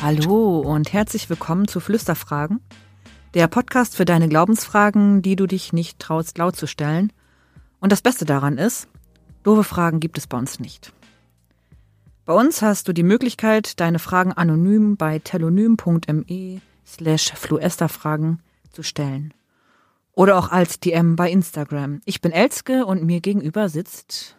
Hallo 0.00 0.60
und 0.60 0.92
herzlich 0.92 1.28
willkommen 1.28 1.66
zu 1.66 1.80
Flüsterfragen, 1.80 2.60
der 3.34 3.48
Podcast 3.48 3.96
für 3.96 4.04
deine 4.04 4.28
Glaubensfragen, 4.28 5.20
die 5.20 5.36
du 5.36 5.46
dich 5.46 5.72
nicht 5.72 5.98
traust 5.98 6.38
laut 6.38 6.56
zu 6.56 6.66
stellen. 6.66 7.12
Und 7.80 7.92
das 7.92 8.00
Beste 8.00 8.24
daran 8.24 8.56
ist, 8.56 8.88
doofe 9.48 9.64
Fragen 9.64 9.98
gibt 9.98 10.18
es 10.18 10.26
bei 10.26 10.36
uns 10.36 10.60
nicht. 10.60 10.92
Bei 12.26 12.34
uns 12.34 12.60
hast 12.60 12.86
du 12.86 12.92
die 12.92 13.02
Möglichkeit, 13.02 13.80
deine 13.80 13.98
Fragen 13.98 14.34
anonym 14.34 14.98
bei 14.98 15.20
telonym.me 15.20 16.60
slash 16.86 17.32
fluesterfragen 17.32 18.40
zu 18.70 18.82
stellen. 18.82 19.32
Oder 20.12 20.36
auch 20.36 20.50
als 20.50 20.80
DM 20.80 21.16
bei 21.16 21.30
Instagram. 21.30 22.02
Ich 22.04 22.20
bin 22.20 22.30
Elske 22.30 22.84
und 22.84 23.04
mir 23.04 23.20
gegenüber 23.20 23.70
sitzt 23.70 24.36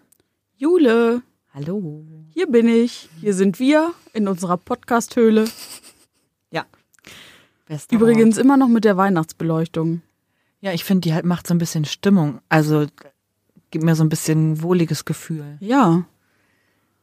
Jule. 0.58 1.24
Hallo. 1.56 2.06
Hier 2.32 2.46
bin 2.46 2.68
ich. 2.68 3.10
Hier 3.20 3.34
sind 3.34 3.60
wir 3.60 3.94
in 4.14 4.28
unserer 4.28 4.58
Podcast-Höhle. 4.58 5.46
Ja. 6.52 6.66
Bester 7.66 7.96
Übrigens 7.96 8.38
Ort. 8.38 8.46
immer 8.46 8.58
noch 8.58 8.68
mit 8.68 8.86
der 8.86 8.98
Weihnachtsbeleuchtung. 8.98 10.04
Ja, 10.62 10.72
ich 10.72 10.84
finde, 10.84 11.08
die 11.08 11.16
halt 11.16 11.26
macht 11.26 11.48
so 11.48 11.56
ein 11.56 11.60
bisschen 11.60 11.86
Stimmung. 11.86 12.42
Also 12.50 12.86
gibt 13.72 13.86
mir 13.86 13.96
so 13.96 14.04
ein 14.04 14.10
bisschen 14.10 14.62
wohliges 14.62 15.06
Gefühl. 15.06 15.58
Ja. 15.60 16.06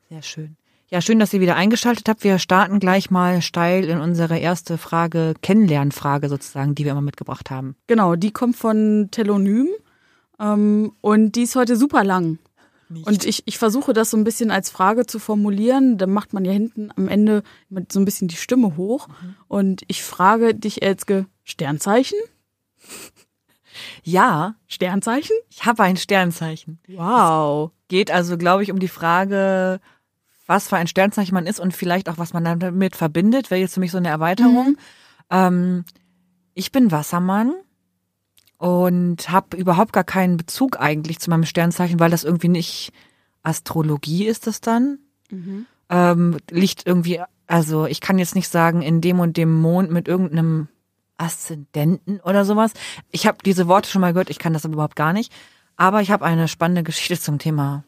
Sehr 0.09 0.22
schön. 0.22 0.56
Ja, 0.89 1.00
schön, 1.00 1.19
dass 1.19 1.33
ihr 1.33 1.41
wieder 1.41 1.56
eingeschaltet 1.56 2.09
habt. 2.09 2.22
Wir 2.22 2.39
starten 2.39 2.78
gleich 2.78 3.11
mal 3.11 3.42
steil 3.42 3.86
in 3.86 3.98
unsere 3.98 4.39
erste 4.39 4.78
Frage, 4.78 5.34
Kennenlernfrage 5.42 6.28
sozusagen, 6.28 6.77
die 6.77 6.84
wir 6.84 6.92
immer 6.92 7.00
mitgebracht 7.00 7.50
haben. 7.50 7.75
Genau, 7.89 8.14
die 8.14 8.31
kommt 8.31 8.56
von 8.56 9.09
Telonym. 9.11 9.69
Ähm, 10.39 10.92
und 11.00 11.33
die 11.33 11.42
ist 11.42 11.56
heute 11.56 11.77
super 11.77 12.05
lang. 12.05 12.39
Nicht. 12.89 13.06
Und 13.06 13.25
ich, 13.25 13.42
ich 13.47 13.59
versuche 13.59 13.92
das 13.92 14.11
so 14.11 14.17
ein 14.17 14.22
bisschen 14.22 14.53
als 14.53 14.70
Frage 14.70 15.06
zu 15.06 15.19
formulieren. 15.19 15.98
Dann 15.98 16.12
macht 16.12 16.33
man 16.33 16.44
ja 16.44 16.53
hinten 16.53 16.91
am 16.94 17.09
Ende 17.09 17.42
mit 17.69 17.91
so 17.91 17.98
ein 17.98 18.05
bisschen 18.05 18.28
die 18.28 18.37
Stimme 18.37 18.77
hoch. 18.77 19.09
Und 19.48 19.83
ich 19.89 20.05
frage 20.05 20.55
dich, 20.55 20.83
Elske, 20.83 21.27
Sternzeichen? 21.42 22.19
Ja, 24.02 24.55
Sternzeichen? 24.66 25.36
ich 25.50 25.64
habe 25.64 25.82
ein 25.82 25.96
Sternzeichen. 25.96 26.78
Wow. 26.88 27.70
Geht 27.88 28.10
also, 28.10 28.36
glaube 28.36 28.62
ich, 28.62 28.70
um 28.70 28.78
die 28.78 28.88
Frage, 28.88 29.80
was 30.46 30.69
für 30.69 30.77
ein 30.77 30.86
Sternzeichen 30.86 31.34
man 31.34 31.46
ist 31.46 31.60
und 31.60 31.74
vielleicht 31.74 32.08
auch, 32.08 32.19
was 32.19 32.32
man 32.32 32.58
damit 32.58 32.97
verbindet. 32.97 33.50
Wäre 33.50 33.60
jetzt 33.60 33.74
für 33.74 33.80
mich 33.80 33.91
so 33.91 33.98
eine 33.98 34.08
Erweiterung. 34.08 34.70
Mhm. 34.70 34.77
Ähm, 35.30 35.84
ich 36.54 36.72
bin 36.72 36.91
Wassermann 36.91 37.54
und 38.58 39.28
habe 39.28 39.56
überhaupt 39.56 39.92
gar 39.92 40.04
keinen 40.04 40.36
Bezug 40.36 40.80
eigentlich 40.80 41.19
zu 41.19 41.30
meinem 41.30 41.44
Sternzeichen, 41.44 42.00
weil 42.00 42.10
das 42.10 42.24
irgendwie 42.24 42.48
nicht 42.48 42.92
Astrologie 43.42 44.27
ist 44.27 44.47
das 44.47 44.60
dann. 44.60 44.98
Mhm. 45.30 45.66
Ähm, 45.88 46.38
liegt 46.50 46.86
irgendwie, 46.86 47.20
also 47.47 47.86
ich 47.86 48.00
kann 48.00 48.19
jetzt 48.19 48.34
nicht 48.34 48.48
sagen, 48.48 48.82
in 48.82 49.00
dem 49.00 49.20
und 49.20 49.36
dem 49.36 49.54
Mond 49.60 49.91
mit 49.91 50.08
irgendeinem 50.08 50.69
Aszendenten 51.19 52.20
oder 52.20 52.45
sowas. 52.45 52.72
Ich 53.11 53.27
habe 53.27 53.39
diese 53.45 53.69
Worte 53.69 53.91
schon 53.91 54.00
mal 54.00 54.12
gehört, 54.12 54.31
ich 54.31 54.39
kann 54.39 54.53
das 54.53 54.64
aber 54.64 54.75
überhaupt 54.75 54.97
gar 54.97 55.12
nicht. 55.12 55.33
Aber 55.77 56.00
ich 56.00 56.11
habe 56.11 56.25
eine 56.25 56.48
spannende 56.48 56.83
Geschichte 56.83 57.20
zum 57.20 57.39
Thema 57.39 57.84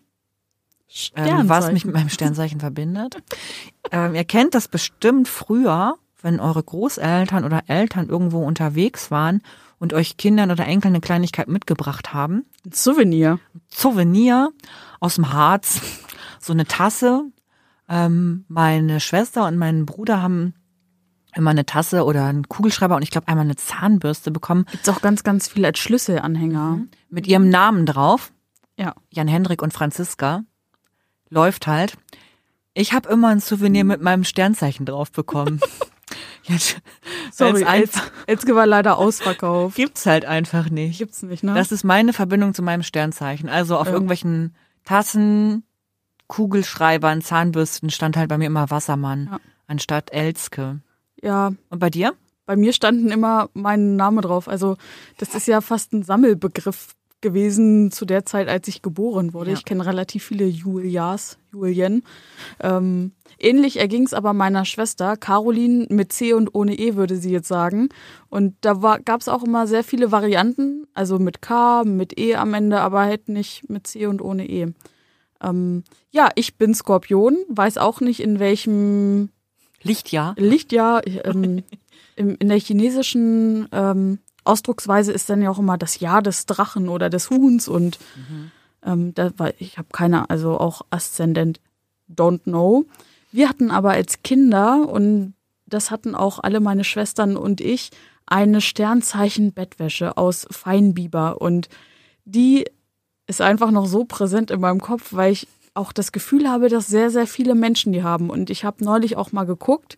ähm, 1.15 1.49
was 1.49 1.71
mich 1.73 1.84
mit 1.84 1.94
meinem 1.94 2.09
Sternzeichen 2.09 2.61
verbindet. 2.61 3.17
Ähm, 3.93 4.15
ihr 4.15 4.25
kennt 4.25 4.55
das 4.55 4.69
bestimmt 4.69 5.28
früher, 5.28 5.97
wenn 6.22 6.41
eure 6.41 6.62
Großeltern 6.62 7.44
oder 7.44 7.65
Eltern 7.67 8.09
irgendwo 8.09 8.44
unterwegs 8.44 9.11
waren 9.11 9.43
und 9.78 9.93
euch 9.93 10.17
Kindern 10.17 10.50
oder 10.50 10.67
Enkeln 10.67 10.94
eine 10.94 11.00
Kleinigkeit 11.00 11.49
mitgebracht 11.49 12.12
haben. 12.12 12.47
Ein 12.65 12.72
Souvenir. 12.72 13.38
Souvenir 13.69 14.50
aus 14.99 15.17
dem 15.17 15.33
Harz, 15.33 15.81
so 16.41 16.53
eine 16.53 16.67
Tasse. 16.67 17.25
Ähm, 17.88 18.44
meine 18.49 19.00
Schwester 19.00 19.47
und 19.47 19.56
mein 19.56 19.87
Bruder 19.87 20.22
haben 20.22 20.55
immer 21.38 21.50
eine 21.50 21.65
Tasse 21.66 22.04
oder 22.04 22.25
einen 22.26 22.49
Kugelschreiber 22.49 22.97
und 22.97 23.03
ich 23.03 23.10
glaube 23.10 23.28
einmal 23.28 23.44
eine 23.44 23.56
Zahnbürste 23.56 24.31
bekommen 24.31 24.65
Gibt's 24.71 24.88
auch 24.88 25.00
ganz, 25.00 25.22
ganz 25.25 25.49
viel 25.49 25.65
als 25.65 25.78
Schlüsselanhänger. 25.78 26.81
mit 27.09 27.26
ihrem 27.26 27.49
Namen 27.49 27.87
drauf. 27.87 28.32
Ja. 28.76 28.94
Jan 29.10 29.28
Hendrik 29.28 29.62
und 29.62 29.72
Franziska. 29.72 30.43
Läuft 31.31 31.66
halt. 31.66 31.94
Ich 32.75 32.93
habe 32.93 33.09
immer 33.09 33.28
ein 33.28 33.41
Souvenir 33.41 33.84
mit 33.84 34.00
meinem 34.03 34.25
Sternzeichen 34.25 34.87
drauf 34.87 35.10
bekommen. 35.12 35.60
Jetzt, 36.44 36.78
Sorry, 37.32 37.65
Elske 38.26 38.55
war 38.55 38.66
leider 38.66 38.97
ausverkauft. 38.97 39.76
gibt's 39.76 40.06
halt 40.06 40.25
einfach 40.25 40.70
nicht. 40.70 40.99
Gibt's 40.99 41.22
nicht, 41.22 41.43
ne? 41.44 41.55
Das 41.55 41.72
ist 41.72 41.84
meine 41.84 42.12
Verbindung 42.15 42.55
zu 42.55 42.62
meinem 42.62 42.82
Sternzeichen. 42.82 43.49
Also 43.50 43.76
auf 43.76 43.87
Ja. 43.88 43.93
irgendwelchen 43.93 44.55
Tassen, 44.84 45.65
Kugelschreibern, 46.26 47.20
Zahnbürsten 47.20 47.91
stand 47.91 48.16
halt 48.16 48.28
bei 48.28 48.38
mir 48.38 48.47
immer 48.47 48.70
Wassermann 48.70 49.28
Ja. 49.32 49.41
anstatt 49.66 50.10
Elske. 50.12 50.81
Ja, 51.23 51.53
Und 51.71 51.79
bei 51.79 51.91
dir? 51.91 52.15
bei 52.49 52.56
mir 52.56 52.73
standen 52.73 53.11
immer 53.11 53.51
mein 53.53 53.97
Name 53.97 54.23
drauf. 54.23 54.49
Also 54.49 54.79
das 55.19 55.34
ist 55.34 55.47
ja 55.49 55.61
fast 55.61 55.93
ein 55.93 56.03
Sammelbegriff 56.03 56.95
gewesen 57.21 57.91
zu 57.91 58.06
der 58.06 58.25
Zeit, 58.25 58.49
als 58.49 58.69
ich 58.69 58.81
geboren 58.81 59.34
wurde. 59.34 59.51
Ja. 59.51 59.56
Ich 59.59 59.67
kenne 59.67 59.84
relativ 59.84 60.25
viele 60.25 60.47
Julias, 60.47 61.37
Julien. 61.53 62.03
Ähm, 62.61 63.12
ähnlich 63.39 63.79
erging 63.79 64.05
es 64.05 64.15
aber 64.15 64.33
meiner 64.33 64.65
Schwester, 64.65 65.19
Caroline 65.19 65.89
mit 65.91 66.11
C 66.11 66.33
und 66.33 66.55
ohne 66.55 66.79
E, 66.79 66.97
würde 66.97 67.17
sie 67.17 67.33
jetzt 67.33 67.49
sagen. 67.49 67.91
Und 68.31 68.55
da 68.62 68.99
gab 69.05 69.21
es 69.21 69.29
auch 69.29 69.43
immer 69.43 69.67
sehr 69.67 69.85
viele 69.85 70.11
Varianten, 70.11 70.87
also 70.95 71.19
mit 71.19 71.43
K, 71.43 71.85
mit 71.85 72.19
E 72.19 72.37
am 72.37 72.55
Ende, 72.55 72.81
aber 72.81 73.00
halt 73.00 73.29
nicht 73.29 73.69
mit 73.69 73.87
C 73.87 74.06
und 74.06 74.23
ohne 74.23 74.49
E. 74.49 74.69
Ähm, 75.43 75.85
ja, 76.11 76.31
ich 76.35 76.56
bin 76.56 76.73
Skorpion, 76.75 77.37
weiß 77.49 77.77
auch 77.77 78.00
nicht 78.00 78.21
in 78.21 78.39
welchem 78.39 79.29
Lichtjahr. 79.83 80.34
Lichtjahr, 80.37 81.06
ähm, 81.06 81.62
in 82.16 82.49
der 82.49 82.59
chinesischen 82.59 83.69
ähm, 83.72 84.19
Ausdrucksweise 84.44 85.12
ist 85.12 85.28
dann 85.31 85.43
ja 85.43 85.50
auch 85.50 85.59
immer 85.59 85.78
das 85.78 86.00
Jahr 86.00 86.22
des 86.22 86.47
Drachen 86.47 86.89
oder 86.89 87.11
des 87.11 87.31
Huhns 87.31 87.69
und 87.69 87.99
ähm, 88.84 89.15
da 89.15 89.31
war, 89.37 89.53
ich 89.59 89.78
habe 89.78 89.88
keine, 89.93 90.31
also 90.31 90.59
auch 90.59 90.83
Aszendent, 90.91 91.61
don't 92.11 92.44
know. 92.44 92.87
Wir 93.31 93.49
hatten 93.49 93.71
aber 93.71 93.91
als 93.91 94.22
Kinder 94.22 94.88
und 94.88 95.34
das 95.67 95.91
hatten 95.91 96.15
auch 96.15 96.38
alle 96.38 96.61
meine 96.61 96.84
Schwestern 96.84 97.37
und 97.37 97.61
ich 97.61 97.91
eine 98.27 98.61
Sternzeichen-Bettwäsche 98.61 100.17
aus 100.17 100.47
Feinbiber 100.50 101.41
und 101.41 101.69
die 102.25 102.65
ist 103.27 103.41
einfach 103.43 103.71
noch 103.71 103.87
so 103.87 104.05
präsent 104.05 104.50
in 104.50 104.61
meinem 104.61 104.81
Kopf, 104.81 105.12
weil 105.12 105.33
ich 105.33 105.47
auch 105.78 105.93
das 105.93 106.12
Gefühl 106.12 106.49
habe, 106.49 106.69
dass 106.69 106.89
sehr, 106.89 107.11
sehr 107.11 107.27
viele 107.27 107.55
Menschen 107.55 107.93
die 107.93 108.03
haben. 108.03 108.28
Und 108.28 108.50
ich 108.50 108.65
habe 108.65 108.84
neulich 108.84 109.16
auch 109.16 109.33
mal 109.33 109.44
geguckt, 109.44 109.97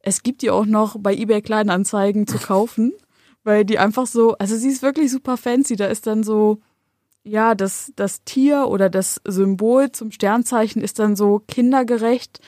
es 0.00 0.22
gibt 0.22 0.42
die 0.42 0.50
auch 0.50 0.66
noch 0.66 0.96
bei 0.98 1.14
eBay 1.14 1.40
Kleinanzeigen 1.40 2.26
zu 2.26 2.38
kaufen, 2.38 2.92
weil 3.44 3.64
die 3.64 3.78
einfach 3.78 4.06
so, 4.06 4.36
also 4.38 4.56
sie 4.56 4.68
ist 4.68 4.82
wirklich 4.82 5.10
super 5.10 5.36
fancy. 5.36 5.76
Da 5.76 5.86
ist 5.86 6.06
dann 6.06 6.22
so, 6.22 6.60
ja, 7.22 7.54
das, 7.54 7.92
das 7.96 8.24
Tier 8.24 8.66
oder 8.66 8.90
das 8.90 9.20
Symbol 9.26 9.92
zum 9.92 10.10
Sternzeichen 10.10 10.82
ist 10.82 10.98
dann 10.98 11.16
so 11.16 11.40
kindergerecht 11.46 12.40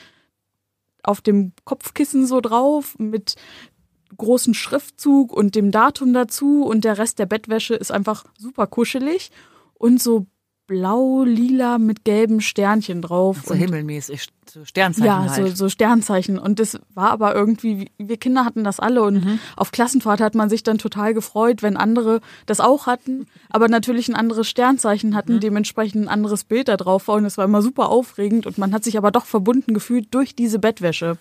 auf 1.03 1.21
dem 1.21 1.53
Kopfkissen 1.65 2.25
so 2.25 2.41
drauf 2.41 2.97
mit 2.97 3.35
großen 4.15 4.53
Schriftzug 4.53 5.33
und 5.33 5.55
dem 5.55 5.71
Datum 5.71 6.13
dazu 6.13 6.63
und 6.63 6.85
der 6.85 6.97
Rest 6.97 7.19
der 7.19 7.25
Bettwäsche 7.25 7.75
ist 7.75 7.91
einfach 7.91 8.25
super 8.37 8.67
kuschelig 8.67 9.31
und 9.73 10.01
so 10.01 10.27
blau, 10.65 11.23
lila 11.23 11.77
mit 11.77 12.05
gelben 12.05 12.39
Sternchen 12.41 13.01
drauf. 13.01 13.41
So 13.45 13.53
und 13.53 13.59
himmelmäßig, 13.59 14.27
so 14.49 14.63
Sternzeichen 14.63 15.05
ja, 15.05 15.29
halt. 15.29 15.49
so, 15.49 15.55
so 15.65 15.69
Sternzeichen. 15.69 16.39
Und 16.39 16.59
das 16.59 16.79
war 16.93 17.11
aber 17.11 17.35
irgendwie, 17.35 17.91
wir 17.97 18.17
Kinder 18.17 18.45
hatten 18.45 18.63
das 18.63 18.79
alle 18.79 19.03
und 19.03 19.23
Mhm. 19.25 19.39
auf 19.57 19.71
Klassenfahrt 19.71 20.21
hat 20.21 20.35
man 20.35 20.49
sich 20.49 20.63
dann 20.63 20.77
total 20.77 21.13
gefreut, 21.13 21.61
wenn 21.63 21.75
andere 21.77 22.21
das 22.45 22.59
auch 22.61 22.87
hatten, 22.87 23.25
aber 23.49 23.67
natürlich 23.67 24.07
ein 24.07 24.15
anderes 24.15 24.47
Sternzeichen 24.47 25.11
Mhm. 25.11 25.15
hatten, 25.15 25.39
dementsprechend 25.39 26.03
ein 26.05 26.09
anderes 26.09 26.43
Bild 26.45 26.67
da 26.69 26.77
drauf 26.77 27.07
war 27.07 27.15
und 27.15 27.25
es 27.25 27.37
war 27.37 27.45
immer 27.45 27.61
super 27.61 27.89
aufregend 27.89 28.45
und 28.47 28.57
man 28.57 28.73
hat 28.73 28.83
sich 28.83 28.97
aber 28.97 29.11
doch 29.11 29.25
verbunden 29.25 29.73
gefühlt 29.73 30.07
durch 30.13 30.35
diese 30.35 30.59
Bettwäsche. 30.59 31.17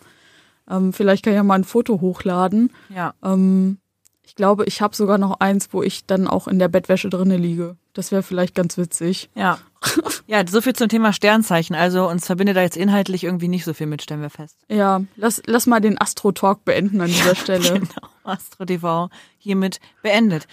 Ähm, 0.70 0.92
vielleicht 0.92 1.24
kann 1.24 1.32
ich 1.32 1.36
ja 1.36 1.42
mal 1.42 1.56
ein 1.56 1.64
Foto 1.64 2.00
hochladen. 2.00 2.70
ja. 2.94 3.14
Ähm, 3.24 3.78
ich 4.24 4.36
glaube, 4.36 4.64
ich 4.64 4.80
habe 4.80 4.94
sogar 4.96 5.18
noch 5.18 5.40
eins, 5.40 5.68
wo 5.72 5.82
ich 5.82 6.06
dann 6.06 6.26
auch 6.28 6.46
in 6.48 6.58
der 6.60 6.68
Bettwäsche 6.68 7.10
drinne 7.10 7.36
liege. 7.36 7.76
Das 7.94 8.10
wäre 8.10 8.22
vielleicht 8.22 8.54
ganz 8.54 8.78
witzig. 8.78 9.30
Ja. 9.34 9.58
Ja, 10.28 10.46
so 10.46 10.60
viel 10.62 10.74
zum 10.74 10.88
Thema 10.88 11.12
Sternzeichen. 11.12 11.74
Also 11.74 12.08
uns 12.08 12.26
verbindet 12.26 12.56
da 12.56 12.62
jetzt 12.62 12.76
inhaltlich 12.76 13.24
irgendwie 13.24 13.48
nicht 13.48 13.64
so 13.64 13.74
viel 13.74 13.86
mit, 13.88 14.00
stellen 14.00 14.22
wir 14.22 14.30
fest. 14.30 14.56
Ja, 14.68 15.02
lass, 15.16 15.42
lass 15.44 15.66
mal 15.66 15.80
den 15.80 16.00
Astro-Talk 16.00 16.64
beenden 16.64 17.00
an 17.00 17.08
dieser 17.08 17.34
Stelle. 17.34 17.80
Genau, 17.80 18.08
Astro 18.22 18.64
TV 18.64 19.10
hiermit 19.36 19.80
beendet. 20.00 20.46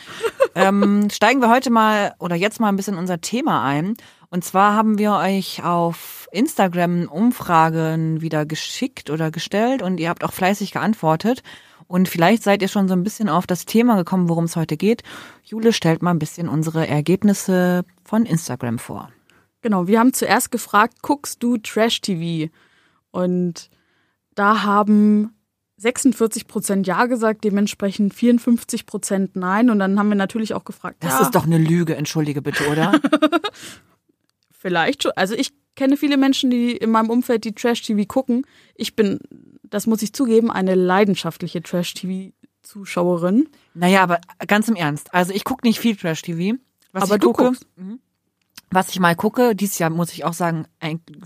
ähm, 0.56 1.07
steigen 1.12 1.39
wir 1.39 1.50
heute 1.50 1.69
mal 1.69 2.15
oder 2.18 2.36
jetzt 2.36 2.59
mal 2.59 2.69
ein 2.69 2.75
bisschen 2.75 2.95
in 2.95 3.00
unser 3.00 3.21
Thema 3.21 3.63
ein. 3.63 3.95
Und 4.31 4.44
zwar 4.44 4.74
haben 4.74 4.97
wir 4.97 5.13
euch 5.13 5.63
auf 5.63 6.27
Instagram 6.31 7.07
Umfragen 7.07 8.21
wieder 8.21 8.45
geschickt 8.45 9.09
oder 9.12 9.31
gestellt 9.31 9.81
und 9.81 10.00
ihr 10.00 10.09
habt 10.09 10.24
auch 10.24 10.33
fleißig 10.33 10.71
geantwortet. 10.71 11.44
Und 11.89 12.07
vielleicht 12.07 12.44
seid 12.44 12.62
ihr 12.62 12.68
schon 12.68 12.88
so 12.88 12.94
ein 12.94 13.01
bisschen 13.01 13.30
auf 13.30 13.47
das 13.47 13.65
Thema 13.65 13.95
gekommen, 13.95 14.30
worum 14.30 14.44
es 14.44 14.56
heute 14.56 14.77
geht. 14.77 15.01
Jule 15.44 15.74
stellt 15.74 16.03
mal 16.03 16.12
ein 16.12 16.19
bisschen 16.19 16.47
unsere 16.47 16.88
Ergebnisse 16.88 17.83
von 18.03 18.27
Instagram 18.27 18.77
vor. 18.77 19.09
Genau, 19.62 19.88
wir 19.88 20.00
haben 20.00 20.13
zuerst 20.13 20.51
gefragt, 20.51 21.01
guckst 21.01 21.41
du 21.41 21.57
Trash-TV? 21.57 22.51
Und 23.09 23.71
da 24.36 24.62
haben 24.62 25.33
46 25.77 26.45
Prozent 26.45 26.86
Ja 26.86 27.07
gesagt, 27.07 27.44
dementsprechend 27.44 28.13
54 28.13 28.85
Prozent 28.85 29.35
Nein. 29.35 29.71
Und 29.71 29.80
dann 29.80 29.97
haben 29.97 30.09
wir 30.09 30.15
natürlich 30.15 30.53
auch 30.53 30.65
gefragt, 30.65 30.97
Das 31.00 31.13
ja, 31.13 31.21
ist 31.21 31.31
doch 31.31 31.47
eine 31.47 31.57
Lüge, 31.57 31.95
entschuldige 31.95 32.44
bitte, 32.44 32.69
oder? 32.69 33.01
vielleicht 34.51 35.01
schon. 35.01 35.13
Also 35.15 35.33
ich 35.33 35.53
kenne 35.75 35.97
viele 35.97 36.18
Menschen, 36.18 36.51
die 36.51 36.77
in 36.77 36.92
meinem 36.92 37.09
Umfeld 37.09 37.45
die 37.45 37.56
Trash-TV 37.56 38.06
gucken. 38.06 38.45
Ich 38.75 38.95
bin, 38.95 39.19
das 39.69 39.88
muss 39.88 40.01
ich 40.01 40.13
zugeben, 40.13 40.51
eine 40.51 40.75
leidenschaftliche 40.75 41.62
Trash-TV-Zuschauerin. 41.62 43.50
naja, 43.74 44.04
aber 44.04 44.19
ganz 44.48 44.68
im 44.68 44.75
Ernst. 44.75 45.13
Also 45.13 45.33
ich 45.33 45.44
gucke 45.44 45.66
nicht 45.68 45.80
viel 45.80 45.95
Trash-TV. 45.95 46.57
Was 46.92 47.04
Aber 47.04 47.16
ich 47.16 47.21
du 47.21 47.27
gucke, 47.27 47.44
guckst. 47.45 47.66
Mhm. 47.75 48.00
was 48.71 48.89
ich 48.89 49.00
mal 49.00 49.16
gucke, 49.16 49.56
dieses 49.56 49.77
Jahr 49.80 49.89
muss 49.92 50.12
ich 50.13 50.25
auch 50.25 50.33
sagen, 50.33 50.66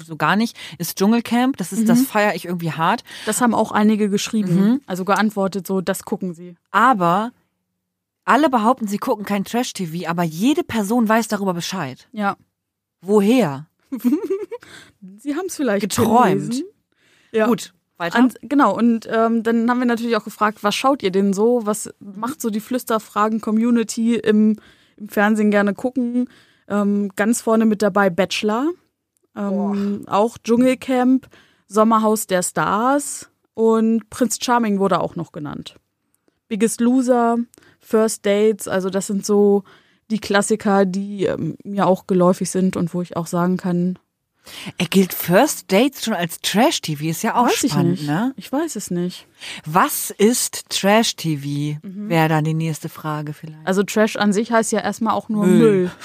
so 0.03 0.15
gar 0.17 0.35
nicht, 0.35 0.57
ist 0.77 0.97
Dschungelcamp. 0.97 1.55
Das 1.57 1.71
ist, 1.71 1.87
das 1.87 2.01
feiere 2.03 2.35
ich 2.35 2.45
irgendwie 2.45 2.71
hart. 2.73 3.03
Das 3.25 3.39
haben 3.41 3.53
auch 3.53 3.71
einige 3.71 4.09
geschrieben, 4.09 4.81
also 4.87 5.05
geantwortet, 5.05 5.65
so, 5.65 5.79
das 5.81 6.03
gucken 6.03 6.33
sie. 6.33 6.55
Aber 6.71 7.31
alle 8.25 8.49
behaupten, 8.49 8.87
sie 8.87 8.97
gucken 8.97 9.25
kein 9.25 9.43
Trash-TV, 9.45 10.09
aber 10.09 10.23
jede 10.23 10.63
Person 10.63 11.07
weiß 11.07 11.27
darüber 11.29 11.53
Bescheid. 11.53 12.07
Ja. 12.11 12.37
Woher? 13.01 13.67
Sie 15.17 15.35
haben 15.35 15.47
es 15.47 15.55
vielleicht 15.57 15.81
Geträumt. 15.81 16.41
gelesen. 16.49 16.63
Ja. 17.33 17.47
Gut, 17.47 17.73
weiter. 18.03 18.17
An, 18.17 18.33
genau, 18.41 18.75
und 18.77 19.07
ähm, 19.11 19.43
dann 19.43 19.69
haben 19.69 19.79
wir 19.79 19.85
natürlich 19.85 20.15
auch 20.15 20.23
gefragt, 20.23 20.59
was 20.61 20.75
schaut 20.75 21.03
ihr 21.03 21.11
denn 21.11 21.33
so? 21.33 21.65
Was 21.65 21.93
macht 21.99 22.41
so 22.41 22.49
die 22.49 22.59
Flüsterfragen-Community 22.59 24.15
im, 24.15 24.57
im 24.97 25.09
Fernsehen 25.09 25.51
gerne 25.51 25.73
gucken? 25.73 26.29
Ähm, 26.67 27.11
ganz 27.15 27.41
vorne 27.41 27.65
mit 27.65 27.81
dabei 27.81 28.09
Bachelor, 28.09 28.69
ähm, 29.35 30.03
auch 30.07 30.37
Dschungelcamp, 30.37 31.27
Sommerhaus 31.67 32.27
der 32.27 32.43
Stars 32.43 33.29
und 33.53 34.09
Prinz 34.09 34.37
Charming 34.41 34.79
wurde 34.79 34.99
auch 34.99 35.15
noch 35.15 35.31
genannt. 35.31 35.75
Biggest 36.47 36.81
Loser, 36.81 37.37
First 37.79 38.25
Dates, 38.25 38.67
also 38.67 38.89
das 38.89 39.07
sind 39.07 39.25
so 39.25 39.63
die 40.09 40.19
Klassiker, 40.19 40.85
die 40.85 41.25
ähm, 41.25 41.55
mir 41.63 41.87
auch 41.87 42.07
geläufig 42.07 42.49
sind 42.49 42.77
und 42.77 42.93
wo 42.93 43.01
ich 43.01 43.17
auch 43.17 43.27
sagen 43.27 43.57
kann, 43.57 43.97
er 44.77 44.85
gilt 44.87 45.13
First 45.13 45.71
Dates 45.71 46.03
schon 46.03 46.13
als 46.13 46.39
Trash-TV, 46.41 47.05
ist 47.05 47.23
ja 47.23 47.35
auch 47.35 47.45
weiß 47.47 47.63
ich 47.63 47.71
spannend, 47.71 47.91
nicht. 47.93 48.07
ne? 48.07 48.33
Ich 48.35 48.51
weiß 48.51 48.75
es 48.75 48.91
nicht. 48.91 49.27
Was 49.65 50.09
ist 50.09 50.69
Trash-TV? 50.69 51.79
Wäre 51.81 52.29
dann 52.29 52.43
die 52.43 52.53
nächste 52.53 52.89
Frage 52.89 53.33
vielleicht. 53.33 53.65
Also 53.65 53.83
Trash 53.83 54.15
an 54.17 54.33
sich 54.33 54.51
heißt 54.51 54.71
ja 54.71 54.79
erstmal 54.81 55.13
auch 55.13 55.29
nur 55.29 55.45
Müll. 55.45 55.59
Müll. 55.59 55.91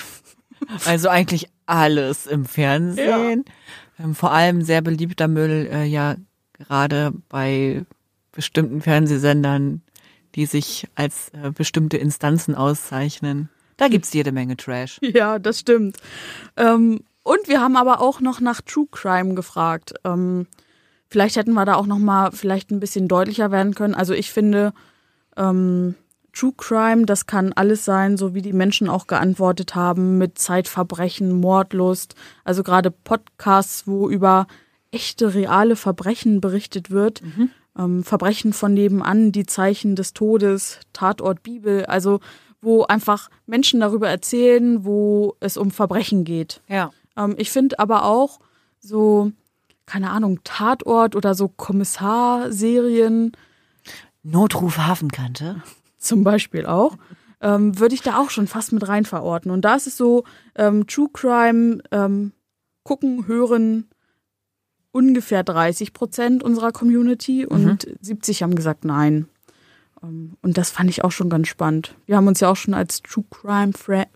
Also 0.84 1.08
eigentlich 1.08 1.48
alles 1.66 2.26
im 2.26 2.44
Fernsehen. 2.44 3.44
Ähm, 3.98 4.14
vor 4.16 4.32
allem 4.32 4.62
sehr 4.62 4.82
beliebter 4.82 5.28
Müll, 5.28 5.68
äh, 5.72 5.84
ja, 5.84 6.16
gerade 6.58 7.12
bei 7.28 7.84
bestimmten 8.32 8.82
Fernsehsendern, 8.82 9.82
die 10.34 10.46
sich 10.46 10.88
als 10.96 11.28
äh, 11.30 11.52
bestimmte 11.52 11.96
Instanzen 11.96 12.56
auszeichnen. 12.56 13.50
Da 13.76 13.86
gibt's 13.86 14.12
jede 14.12 14.32
Menge 14.32 14.56
Trash. 14.56 14.98
Ja, 15.00 15.38
das 15.38 15.60
stimmt. 15.60 15.96
Ähm, 16.56 17.00
und 17.28 17.46
wir 17.46 17.60
haben 17.60 17.76
aber 17.76 18.00
auch 18.00 18.20
noch 18.20 18.40
nach 18.40 18.62
True 18.62 18.86
Crime 18.90 19.34
gefragt. 19.34 19.92
Ähm, 20.04 20.46
vielleicht 21.08 21.36
hätten 21.36 21.52
wir 21.52 21.66
da 21.66 21.74
auch 21.74 21.86
noch 21.86 21.98
mal 21.98 22.32
vielleicht 22.32 22.70
ein 22.70 22.80
bisschen 22.80 23.06
deutlicher 23.06 23.50
werden 23.50 23.74
können. 23.74 23.94
Also 23.94 24.14
ich 24.14 24.32
finde, 24.32 24.72
ähm, 25.36 25.94
True 26.32 26.54
Crime, 26.56 27.04
das 27.04 27.26
kann 27.26 27.52
alles 27.52 27.84
sein, 27.84 28.16
so 28.16 28.34
wie 28.34 28.40
die 28.40 28.54
Menschen 28.54 28.88
auch 28.88 29.06
geantwortet 29.06 29.74
haben, 29.74 30.16
mit 30.16 30.38
Zeitverbrechen, 30.38 31.38
Mordlust. 31.38 32.14
Also 32.44 32.62
gerade 32.62 32.90
Podcasts, 32.90 33.86
wo 33.86 34.08
über 34.08 34.46
echte, 34.90 35.34
reale 35.34 35.76
Verbrechen 35.76 36.40
berichtet 36.40 36.90
wird. 36.90 37.20
Ähm, 37.78 38.04
Verbrechen 38.04 38.54
von 38.54 38.72
nebenan, 38.72 39.32
die 39.32 39.44
Zeichen 39.44 39.96
des 39.96 40.14
Todes, 40.14 40.80
Tatort 40.94 41.42
Bibel. 41.42 41.84
Also 41.84 42.20
wo 42.60 42.84
einfach 42.84 43.28
Menschen 43.46 43.80
darüber 43.80 44.08
erzählen, 44.08 44.84
wo 44.84 45.36
es 45.40 45.56
um 45.56 45.70
Verbrechen 45.70 46.24
geht. 46.24 46.60
Ja. 46.68 46.90
Ähm, 47.18 47.34
ich 47.36 47.50
finde 47.50 47.78
aber 47.78 48.04
auch 48.04 48.40
so, 48.78 49.32
keine 49.84 50.10
Ahnung, 50.10 50.40
Tatort 50.44 51.16
oder 51.16 51.34
so 51.34 51.48
Kommissarserien 51.48 53.32
Notruf 54.22 54.78
Hafenkante. 54.78 55.62
zum 55.98 56.24
Beispiel 56.24 56.64
auch, 56.64 56.96
ähm, 57.40 57.78
würde 57.78 57.94
ich 57.94 58.02
da 58.02 58.18
auch 58.18 58.30
schon 58.30 58.46
fast 58.46 58.72
mit 58.72 58.88
rein 58.88 59.04
verorten. 59.04 59.50
Und 59.50 59.62
da 59.62 59.74
ist 59.74 59.86
es 59.86 59.96
so, 59.96 60.24
ähm, 60.54 60.86
True 60.86 61.08
Crime 61.12 61.82
ähm, 61.90 62.32
gucken, 62.84 63.26
hören 63.26 63.88
ungefähr 64.90 65.44
30 65.44 65.92
Prozent 65.92 66.42
unserer 66.42 66.72
Community 66.72 67.44
und 67.44 67.86
70 68.00 68.42
haben 68.42 68.54
gesagt 68.54 68.84
nein. 68.84 69.28
Ähm, 70.02 70.36
und 70.42 70.56
das 70.56 70.70
fand 70.70 70.90
ich 70.90 71.04
auch 71.04 71.12
schon 71.12 71.28
ganz 71.28 71.48
spannend. 71.48 71.94
Wir 72.06 72.16
haben 72.16 72.26
uns 72.26 72.40
ja 72.40 72.50
auch 72.50 72.56
schon 72.56 72.74
als 72.74 73.02
True 73.02 73.24
Crime 73.30 73.72
Fra 73.72 74.06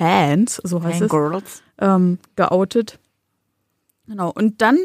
Fans, 0.00 0.58
so 0.64 0.82
heißt 0.82 1.02
es, 1.02 1.10
Girls. 1.10 1.62
ähm, 1.78 2.18
geoutet. 2.34 2.98
Genau. 4.06 4.30
Und 4.30 4.62
dann, 4.62 4.78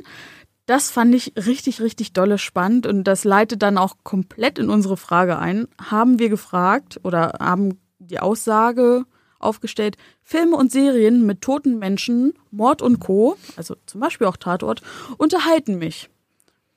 das 0.66 0.92
fand 0.92 1.16
ich 1.16 1.34
richtig, 1.38 1.80
richtig 1.80 2.12
dolle 2.12 2.38
spannend 2.38 2.86
und 2.86 3.06
das 3.06 3.24
leitet 3.24 3.62
dann 3.62 3.78
auch 3.78 3.96
komplett 4.04 4.60
in 4.60 4.70
unsere 4.70 4.98
Frage 4.98 5.40
ein. 5.40 5.70
Haben 5.82 6.20
wir 6.20 6.28
gefragt 6.28 7.00
oder 7.04 7.38
haben 7.40 7.80
die 8.00 8.20
Aussage 8.20 9.06
aufgestellt, 9.40 9.96
Filme 10.22 10.58
und 10.58 10.70
Serien 10.70 11.26
mit 11.26 11.40
toten 11.40 11.80
Menschen, 11.80 12.34
Mord 12.52 12.82
und 12.82 13.00
Co., 13.00 13.38
also 13.56 13.78
zum 13.86 14.02
Beispiel 14.02 14.28
auch 14.28 14.38
Tatort, 14.38 14.82
unterhalten 15.18 15.78
mich. 15.78 16.10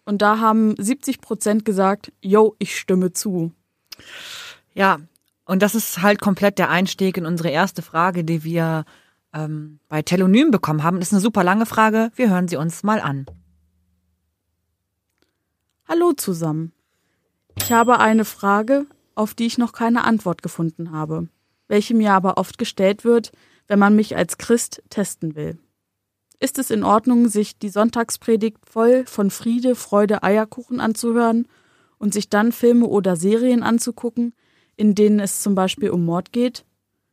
Und 0.05 0.23
da 0.23 0.39
haben 0.39 0.77
70 0.79 1.21
Prozent 1.21 1.65
gesagt, 1.65 2.13
yo, 2.21 2.55
ich 2.61 2.79
stimme 2.79 3.13
zu. 3.13 3.51
Ja, 4.75 4.99
und 5.49 5.63
das 5.63 5.75
ist 5.75 6.03
halt 6.03 6.21
komplett 6.21 6.59
der 6.59 6.69
Einstieg 6.69 7.17
in 7.17 7.25
unsere 7.25 7.49
erste 7.49 7.81
Frage, 7.81 8.23
die 8.23 8.45
wir 8.45 8.85
ähm, 9.33 9.81
bei 9.89 10.03
Telonym 10.03 10.51
bekommen 10.51 10.83
haben. 10.83 10.99
Das 10.99 11.09
ist 11.09 11.15
eine 11.15 11.23
super 11.23 11.43
lange 11.43 11.65
Frage. 11.65 12.11
Wir 12.15 12.29
hören 12.29 12.49
sie 12.49 12.57
uns 12.57 12.83
mal 12.83 13.01
an. 13.01 13.25
Hallo 15.89 16.13
zusammen. 16.13 16.73
Ich 17.57 17.73
habe 17.73 17.99
eine 17.99 18.27
Frage, 18.27 18.85
auf 19.15 19.33
die 19.33 19.47
ich 19.47 19.57
noch 19.57 19.73
keine 19.73 20.05
Antwort 20.05 20.43
gefunden 20.43 20.93
habe, 20.93 21.29
welche 21.67 21.95
mir 21.95 22.13
aber 22.13 22.37
oft 22.37 22.59
gestellt 22.59 23.05
wird, 23.05 23.33
wenn 23.69 23.79
man 23.79 23.97
mich 23.97 24.17
als 24.17 24.37
Christ 24.37 24.83
testen 24.91 25.35
will. 25.35 25.59
Ist 26.41 26.59
es 26.59 26.71
in 26.71 26.85
Ordnung, 26.85 27.29
sich 27.29 27.59
die 27.59 27.71
Sonntagspredigt 27.71 28.59
voll 28.69 29.07
von 29.07 29.31
Friede, 29.31 29.77
Freude, 29.77 30.23
Eierkuchen 30.23 30.79
anzuhören 30.79 31.49
und 31.97 32.13
sich 32.13 32.29
dann 32.29 32.53
Filme 32.53 32.87
oder 32.87 33.17
Serien 33.17 33.63
anzugucken, 33.63 34.35
in 34.79 34.95
denen 34.95 35.21
es 35.21 35.43
zum 35.43 35.55
Beispiel 35.55 35.91
um 35.91 36.05
Mord 36.05 36.33
geht? 36.33 36.65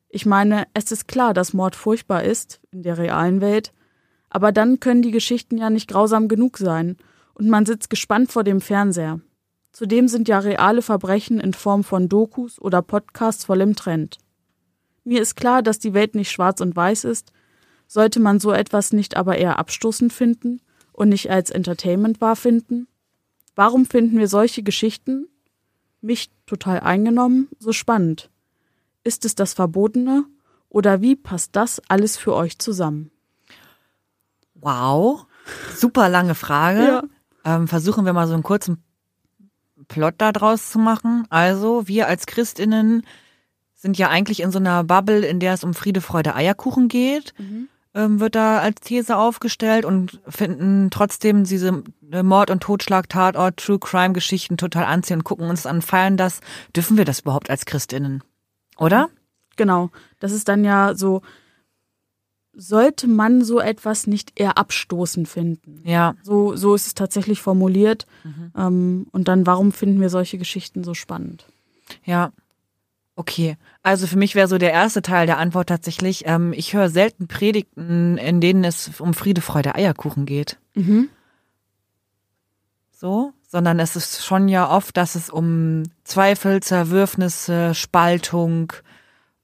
Ich 0.07 0.25
meine, 0.25 0.67
es 0.73 0.91
ist 0.91 1.07
klar, 1.07 1.33
dass 1.33 1.53
Mord 1.53 1.75
furchtbar 1.75 2.23
ist 2.23 2.61
in 2.71 2.83
der 2.83 2.97
realen 2.97 3.41
Welt, 3.41 3.73
aber 4.29 4.51
dann 4.51 4.79
können 4.79 5.01
die 5.01 5.11
Geschichten 5.11 5.57
ja 5.57 5.69
nicht 5.69 5.89
grausam 5.89 6.27
genug 6.27 6.57
sein 6.57 6.95
und 7.33 7.49
man 7.49 7.65
sitzt 7.65 7.89
gespannt 7.89 8.31
vor 8.31 8.43
dem 8.43 8.61
Fernseher. 8.61 9.19
Zudem 9.71 10.07
sind 10.07 10.27
ja 10.27 10.39
reale 10.39 10.81
Verbrechen 10.83 11.39
in 11.39 11.53
Form 11.53 11.83
von 11.83 12.07
Dokus 12.07 12.61
oder 12.61 12.81
Podcasts 12.81 13.45
voll 13.45 13.61
im 13.61 13.75
Trend. 13.75 14.19
Mir 15.03 15.21
ist 15.21 15.35
klar, 15.35 15.63
dass 15.63 15.79
die 15.79 15.93
Welt 15.93 16.15
nicht 16.15 16.31
schwarz 16.31 16.61
und 16.61 16.75
weiß 16.75 17.03
ist, 17.03 17.33
sollte 17.87 18.19
man 18.19 18.39
so 18.39 18.51
etwas 18.51 18.93
nicht 18.93 19.17
aber 19.17 19.37
eher 19.37 19.57
abstoßend 19.57 20.13
finden 20.13 20.61
und 20.93 21.09
nicht 21.09 21.31
als 21.31 21.49
Entertainment 21.49 22.21
wahr 22.21 22.35
finden? 22.35 22.87
Warum 23.55 23.85
finden 23.85 24.17
wir 24.19 24.27
solche 24.27 24.63
Geschichten, 24.63 25.27
mich 26.05 26.29
total 26.45 26.79
eingenommen, 26.79 27.49
so 27.59 27.73
spannend? 27.73 28.29
Ist 29.03 29.25
es 29.25 29.35
das 29.35 29.53
Verbotene 29.53 30.25
oder 30.69 31.01
wie 31.01 31.15
passt 31.15 31.55
das 31.55 31.81
alles 31.87 32.17
für 32.17 32.33
euch 32.33 32.59
zusammen? 32.59 33.11
Wow, 34.55 35.25
super 35.75 36.09
lange 36.09 36.35
Frage. 36.35 36.83
Ja. 36.83 37.03
Ähm, 37.43 37.67
versuchen 37.67 38.05
wir 38.05 38.13
mal 38.13 38.27
so 38.27 38.33
einen 38.33 38.43
kurzen 38.43 38.83
Plot 39.87 40.15
da 40.17 40.31
draus 40.31 40.71
zu 40.71 40.79
machen. 40.79 41.25
Also, 41.29 41.87
wir 41.87 42.07
als 42.07 42.25
Christinnen 42.25 43.05
sind 43.75 43.97
ja 43.97 44.09
eigentlich 44.09 44.39
in 44.39 44.51
so 44.51 44.57
einer 44.57 44.83
Bubble, 44.83 45.25
in 45.25 45.39
der 45.39 45.53
es 45.53 45.63
um 45.63 45.73
Friede, 45.73 46.01
Freude, 46.01 46.35
Eierkuchen 46.35 46.87
geht. 46.87 47.33
ähm, 47.37 47.67
wird 47.95 48.35
da 48.35 48.59
als 48.59 48.81
These 48.81 49.15
aufgestellt 49.15 49.85
und 49.85 50.19
finden 50.27 50.89
trotzdem 50.91 51.45
diese 51.45 51.83
äh, 52.11 52.23
Mord- 52.23 52.51
und 52.51 52.61
Totschlag, 52.61 53.07
Tatort, 53.07 53.57
True 53.57 53.79
Crime-Geschichten 53.79 54.57
total 54.57 54.83
anziehen 54.83 55.19
und 55.19 55.23
gucken 55.23 55.49
uns 55.49 55.65
an, 55.65 55.81
feiern 55.81 56.17
das. 56.17 56.41
Dürfen 56.75 56.97
wir 56.97 57.05
das 57.05 57.21
überhaupt 57.21 57.49
als 57.49 57.65
Christinnen? 57.65 58.21
Oder? 58.77 59.09
Genau. 59.55 59.91
Das 60.19 60.33
ist 60.33 60.49
dann 60.49 60.65
ja 60.65 60.93
so, 60.93 61.21
sollte 62.53 63.07
man 63.07 63.43
so 63.43 63.59
etwas 63.59 64.07
nicht 64.07 64.33
eher 64.35 64.57
abstoßend 64.57 65.27
finden? 65.27 65.81
Ja. 65.85 66.15
So, 66.21 66.55
so 66.55 66.75
ist 66.75 66.87
es 66.87 66.95
tatsächlich 66.95 67.41
formuliert. 67.41 68.05
Mhm. 68.23 68.51
Ähm, 68.57 69.07
und 69.11 69.27
dann, 69.27 69.45
warum 69.45 69.71
finden 69.71 70.01
wir 70.01 70.09
solche 70.09 70.37
Geschichten 70.37 70.83
so 70.83 70.93
spannend? 70.93 71.45
Ja. 72.03 72.31
Okay, 73.17 73.55
also 73.81 74.07
für 74.07 74.17
mich 74.17 74.35
wäre 74.35 74.49
so 74.49 74.57
der 74.57 74.73
erste 74.73 75.01
Teil 75.01 75.25
der 75.25 75.37
Antwort 75.37 75.69
tatsächlich, 75.69 76.23
ähm, 76.25 76.51
ich 76.51 76.73
höre 76.73 76.89
selten 76.89 77.27
Predigten, 77.27 78.17
in 78.17 78.41
denen 78.41 78.65
es 78.65 78.99
um 78.99 79.13
Friede, 79.13 79.41
Freude, 79.41 79.75
Eierkuchen 79.75 80.25
geht. 80.25 80.57
Mhm. 80.73 81.09
So, 82.91 83.31
sondern 83.47 83.79
es 83.79 83.95
ist 83.95 84.25
schon 84.25 84.49
ja 84.49 84.69
oft, 84.69 84.97
dass 84.97 85.15
es 85.15 85.29
um 85.29 85.83
Zweifel, 86.03 86.61
Zerwürfnisse, 86.61 87.73
Spaltung, 87.73 88.73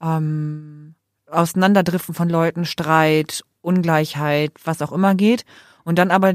ähm, 0.01 0.95
Auseinanderdriften 1.27 2.13
von 2.13 2.27
Leuten, 2.29 2.65
Streit, 2.65 3.43
Ungleichheit, 3.61 4.51
was 4.65 4.81
auch 4.81 4.91
immer 4.91 5.15
geht. 5.15 5.45
Und 5.85 5.97
dann 5.97 6.11
aber 6.11 6.33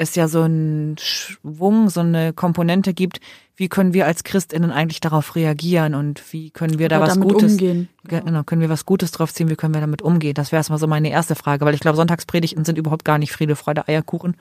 es 0.00 0.14
ja 0.14 0.28
so 0.28 0.42
einen 0.42 0.96
Schwung, 0.98 1.90
so 1.90 2.00
eine 2.00 2.32
Komponente 2.32 2.94
gibt, 2.94 3.20
wie 3.54 3.68
können 3.68 3.92
wir 3.92 4.06
als 4.06 4.24
Christinnen 4.24 4.70
eigentlich 4.70 5.00
darauf 5.00 5.36
reagieren 5.36 5.94
und 5.94 6.32
wie 6.32 6.50
können 6.50 6.78
wir 6.78 6.88
da 6.88 6.98
Oder 6.98 7.08
was 7.08 7.20
Gutes, 7.20 7.52
umgehen. 7.52 7.90
genau, 8.04 8.42
können 8.42 8.62
wir 8.62 8.70
was 8.70 8.86
Gutes 8.86 9.10
drauf 9.10 9.34
ziehen, 9.34 9.50
wie 9.50 9.56
können 9.56 9.74
wir 9.74 9.82
damit 9.82 10.00
umgehen? 10.00 10.32
Das 10.32 10.52
wäre 10.52 10.60
erstmal 10.60 10.78
so 10.78 10.86
meine 10.86 11.10
erste 11.10 11.34
Frage, 11.34 11.66
weil 11.66 11.74
ich 11.74 11.80
glaube, 11.80 11.96
Sonntagspredigten 11.96 12.64
sind 12.64 12.78
überhaupt 12.78 13.04
gar 13.04 13.18
nicht 13.18 13.32
Friede, 13.32 13.56
Freude, 13.56 13.86
Eierkuchen. 13.86 14.36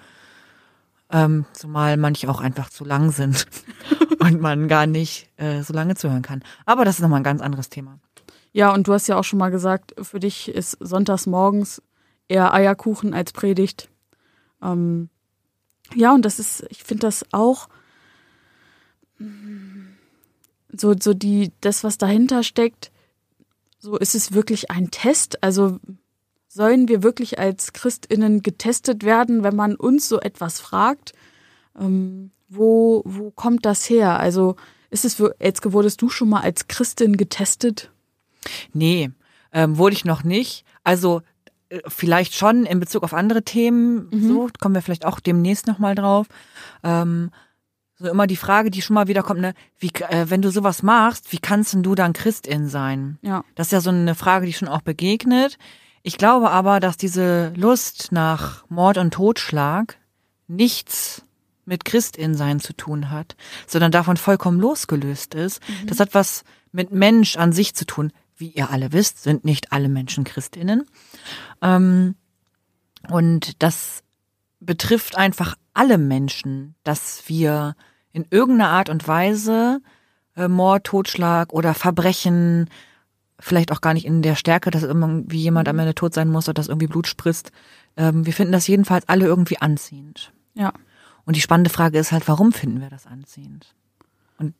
Ähm, 1.11 1.45
zumal 1.51 1.97
manche 1.97 2.29
auch 2.29 2.39
einfach 2.39 2.69
zu 2.69 2.85
lang 2.85 3.11
sind 3.11 3.45
und 4.19 4.39
man 4.39 4.69
gar 4.69 4.87
nicht 4.87 5.27
äh, 5.35 5.61
so 5.63 5.73
lange 5.73 5.95
zuhören 5.95 6.21
kann. 6.21 6.41
Aber 6.65 6.85
das 6.85 6.95
ist 6.95 7.01
nochmal 7.01 7.19
ein 7.19 7.25
ganz 7.25 7.41
anderes 7.41 7.67
Thema. 7.67 7.99
Ja, 8.53 8.73
und 8.73 8.87
du 8.87 8.93
hast 8.93 9.07
ja 9.07 9.17
auch 9.17 9.23
schon 9.23 9.39
mal 9.39 9.51
gesagt, 9.51 9.93
für 10.01 10.19
dich 10.19 10.47
ist 10.47 10.77
sonntags 10.79 11.25
morgens 11.25 11.81
eher 12.29 12.53
Eierkuchen 12.53 13.13
als 13.13 13.33
Predigt. 13.33 13.89
Ähm, 14.63 15.09
ja, 15.95 16.13
und 16.13 16.23
das 16.23 16.39
ist, 16.39 16.65
ich 16.69 16.83
finde 16.83 17.01
das 17.01 17.25
auch 17.31 17.69
so, 20.71 20.95
so 20.99 21.13
die, 21.13 21.51
das, 21.61 21.83
was 21.83 21.97
dahinter 21.97 22.43
steckt, 22.43 22.91
so 23.79 23.97
ist 23.97 24.15
es 24.15 24.33
wirklich 24.33 24.71
ein 24.71 24.91
Test. 24.91 25.43
Also 25.43 25.79
sollen 26.47 26.87
wir 26.87 27.03
wirklich 27.03 27.39
als 27.39 27.73
ChristInnen 27.73 28.43
getestet 28.43 29.03
werden, 29.03 29.43
wenn 29.43 29.55
man 29.55 29.75
uns 29.75 30.07
so 30.09 30.19
etwas 30.19 30.59
fragt? 30.59 31.13
Ähm, 31.79 32.31
wo, 32.47 33.03
wo 33.05 33.31
kommt 33.31 33.65
das 33.65 33.89
her? 33.89 34.19
Also 34.19 34.55
ist 34.89 35.05
es, 35.05 35.19
Elske, 35.19 35.73
wurdest 35.73 36.01
du 36.01 36.09
schon 36.09 36.29
mal 36.29 36.41
als 36.41 36.67
Christin 36.67 37.15
getestet? 37.15 37.91
Nee, 38.73 39.11
ähm, 39.53 39.77
wurde 39.77 39.95
ich 39.95 40.05
noch 40.05 40.23
nicht. 40.23 40.65
Also 40.83 41.21
vielleicht 41.87 42.35
schon 42.35 42.65
in 42.65 42.79
Bezug 42.79 43.03
auf 43.03 43.13
andere 43.13 43.43
Themen, 43.43 44.09
mhm. 44.11 44.27
so 44.27 44.49
kommen 44.59 44.75
wir 44.75 44.81
vielleicht 44.81 45.05
auch 45.05 45.19
demnächst 45.19 45.67
nochmal 45.67 45.95
drauf. 45.95 46.27
Ähm, 46.83 47.31
so 47.99 48.07
immer 48.07 48.27
die 48.27 48.37
Frage, 48.37 48.71
die 48.71 48.81
schon 48.81 48.93
mal 48.93 49.07
wieder 49.07 49.23
kommt, 49.23 49.41
ne, 49.41 49.53
wie, 49.77 49.91
äh, 50.09 50.29
wenn 50.29 50.41
du 50.41 50.51
sowas 50.51 50.83
machst, 50.83 51.31
wie 51.31 51.37
kannst 51.37 51.73
denn 51.73 51.83
du 51.83 51.95
dann 51.95 52.13
Christin 52.13 52.69
sein? 52.69 53.19
Ja. 53.21 53.43
Das 53.55 53.67
ist 53.67 53.71
ja 53.71 53.81
so 53.81 53.89
eine 53.89 54.15
Frage, 54.15 54.45
die 54.45 54.53
schon 54.53 54.69
auch 54.69 54.81
begegnet. 54.81 55.57
Ich 56.01 56.17
glaube 56.17 56.49
aber, 56.49 56.79
dass 56.79 56.95
diese 56.95 57.51
Lust 57.55 58.11
nach 58.11 58.63
Mord 58.69 58.97
und 58.97 59.13
Totschlag 59.13 59.97
nichts 60.47 61.23
mit 61.65 61.85
Christin 61.85 62.35
sein 62.35 62.59
zu 62.59 62.73
tun 62.73 63.11
hat, 63.11 63.35
sondern 63.67 63.91
davon 63.91 64.17
vollkommen 64.17 64.59
losgelöst 64.59 65.35
ist. 65.35 65.61
Mhm. 65.67 65.87
Das 65.87 65.99
hat 65.99 66.13
was 66.13 66.43
mit 66.71 66.91
Mensch 66.91 67.35
an 67.37 67.51
sich 67.51 67.75
zu 67.75 67.85
tun. 67.85 68.11
Wie 68.39 68.49
ihr 68.49 68.71
alle 68.71 68.91
wisst, 68.93 69.21
sind 69.21 69.45
nicht 69.45 69.71
alle 69.71 69.89
Menschen 69.89 70.23
Christinnen. 70.23 70.85
Ähm, 71.61 72.15
und 73.09 73.61
das 73.61 74.03
betrifft 74.59 75.17
einfach 75.17 75.55
alle 75.73 75.97
Menschen, 75.97 76.75
dass 76.83 77.23
wir 77.27 77.75
in 78.11 78.25
irgendeiner 78.31 78.71
Art 78.71 78.89
und 78.89 79.07
Weise 79.07 79.81
äh, 80.35 80.47
Mord, 80.47 80.85
Totschlag 80.85 81.53
oder 81.53 81.73
Verbrechen, 81.73 82.69
vielleicht 83.39 83.71
auch 83.71 83.81
gar 83.81 83.93
nicht 83.93 84.05
in 84.05 84.21
der 84.21 84.35
Stärke, 84.35 84.71
dass 84.71 84.83
irgendwie 84.83 85.39
jemand 85.39 85.67
am 85.67 85.79
Ende 85.79 85.95
tot 85.95 86.13
sein 86.13 86.29
muss 86.29 86.47
oder 86.47 86.55
dass 86.55 86.67
irgendwie 86.67 86.87
Blut 86.87 87.07
spritzt. 87.07 87.51
Ähm, 87.97 88.25
wir 88.25 88.33
finden 88.33 88.51
das 88.53 88.67
jedenfalls 88.67 89.07
alle 89.07 89.25
irgendwie 89.25 89.59
anziehend. 89.59 90.33
Ja. 90.53 90.73
Und 91.25 91.35
die 91.35 91.41
spannende 91.41 91.69
Frage 91.69 91.99
ist 91.99 92.11
halt, 92.11 92.27
warum 92.27 92.51
finden 92.51 92.81
wir 92.81 92.89
das 92.89 93.05
anziehend? 93.05 93.75
Und 94.37 94.55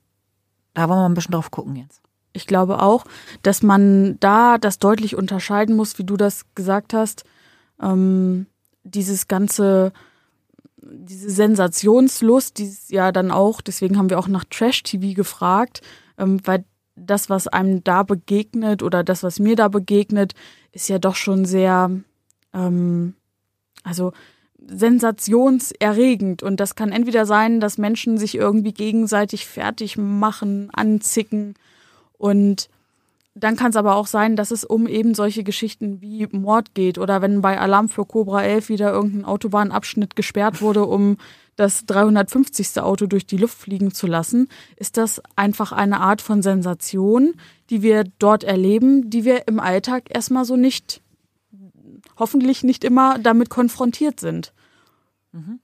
da 0.74 0.88
wollen 0.88 1.00
wir 1.00 1.10
ein 1.10 1.14
bisschen 1.14 1.32
drauf 1.32 1.52
gucken 1.52 1.76
jetzt. 1.76 2.02
Ich 2.34 2.48
glaube 2.48 2.82
auch, 2.82 3.06
dass 3.42 3.64
man 3.64 4.20
da 4.20 4.58
das 4.58 4.80
deutlich 4.80 5.16
unterscheiden 5.16 5.76
muss, 5.76 5.98
wie 5.98 6.04
du 6.04 6.18
das 6.18 6.46
gesagt 6.56 6.94
hast. 6.94 7.24
Ähm, 7.82 8.46
dieses 8.84 9.28
ganze 9.28 9.92
diese 10.82 11.30
Sensationslust, 11.30 12.58
die 12.58 12.66
ist 12.66 12.92
ja 12.92 13.12
dann 13.12 13.32
auch, 13.32 13.62
deswegen 13.62 13.98
haben 13.98 14.10
wir 14.10 14.20
auch 14.20 14.28
nach 14.28 14.46
Trash-TV 14.46 15.14
gefragt, 15.14 15.82
ähm, 16.18 16.40
weil 16.46 16.64
das, 16.96 17.30
was 17.30 17.48
einem 17.48 17.84
da 17.84 18.04
begegnet 18.04 18.84
oder 18.84 19.04
das, 19.04 19.24
was 19.24 19.40
mir 19.40 19.56
da 19.56 19.68
begegnet, 19.68 20.34
ist 20.72 20.90
ja 20.90 21.00
doch 21.00 21.16
schon 21.16 21.46
sehr, 21.46 21.92
ähm, 22.54 23.14
also 23.84 24.12
sensationserregend. 24.68 26.44
Und 26.44 26.60
das 26.60 26.76
kann 26.76 26.92
entweder 26.92 27.26
sein, 27.26 27.60
dass 27.60 27.78
Menschen 27.78 28.18
sich 28.18 28.36
irgendwie 28.36 28.74
gegenseitig 28.74 29.48
fertig 29.48 29.98
machen, 29.98 30.70
anzicken 30.74 31.56
und 32.20 32.70
dann 33.34 33.56
kann 33.56 33.70
es 33.70 33.78
aber 33.78 33.96
auch 33.96 34.08
sein, 34.08 34.36
dass 34.36 34.52
es 34.52 34.66
um 34.66 34.86
eben 34.88 35.16
solche 35.16 35.44
Geschichten 35.44 36.02
wie 36.02 36.28
Mord 36.32 36.76
geht 36.76 36.98
oder 36.98 37.22
wenn 37.22 37.42
bei 37.42 37.60
Alarm 37.60 37.88
für 37.88 38.06
Cobra 38.06 38.44
11 38.44 38.70
wieder 38.70 38.92
irgendein 38.92 39.26
Autobahnabschnitt 39.26 40.16
gesperrt 40.16 40.62
wurde, 40.62 40.86
um 40.86 41.18
das 41.56 41.86
350. 41.86 42.82
Auto 42.82 43.06
durch 43.06 43.26
die 43.26 43.38
Luft 43.38 43.58
fliegen 43.58 43.94
zu 43.94 44.08
lassen, 44.08 44.50
ist 44.76 44.98
das 44.98 45.22
einfach 45.36 45.72
eine 45.72 46.02
Art 46.02 46.22
von 46.22 46.42
Sensation, 46.42 47.34
die 47.70 47.82
wir 47.82 48.04
dort 48.20 48.44
erleben, 48.44 49.10
die 49.10 49.24
wir 49.24 49.48
im 49.48 49.60
Alltag 49.60 50.06
erstmal 50.10 50.44
so 50.44 50.58
nicht, 50.58 51.02
hoffentlich 52.18 52.64
nicht 52.64 52.84
immer 52.84 53.20
damit 53.20 53.50
konfrontiert 53.50 54.20
sind. 54.20 54.54
Mhm. 55.32 55.60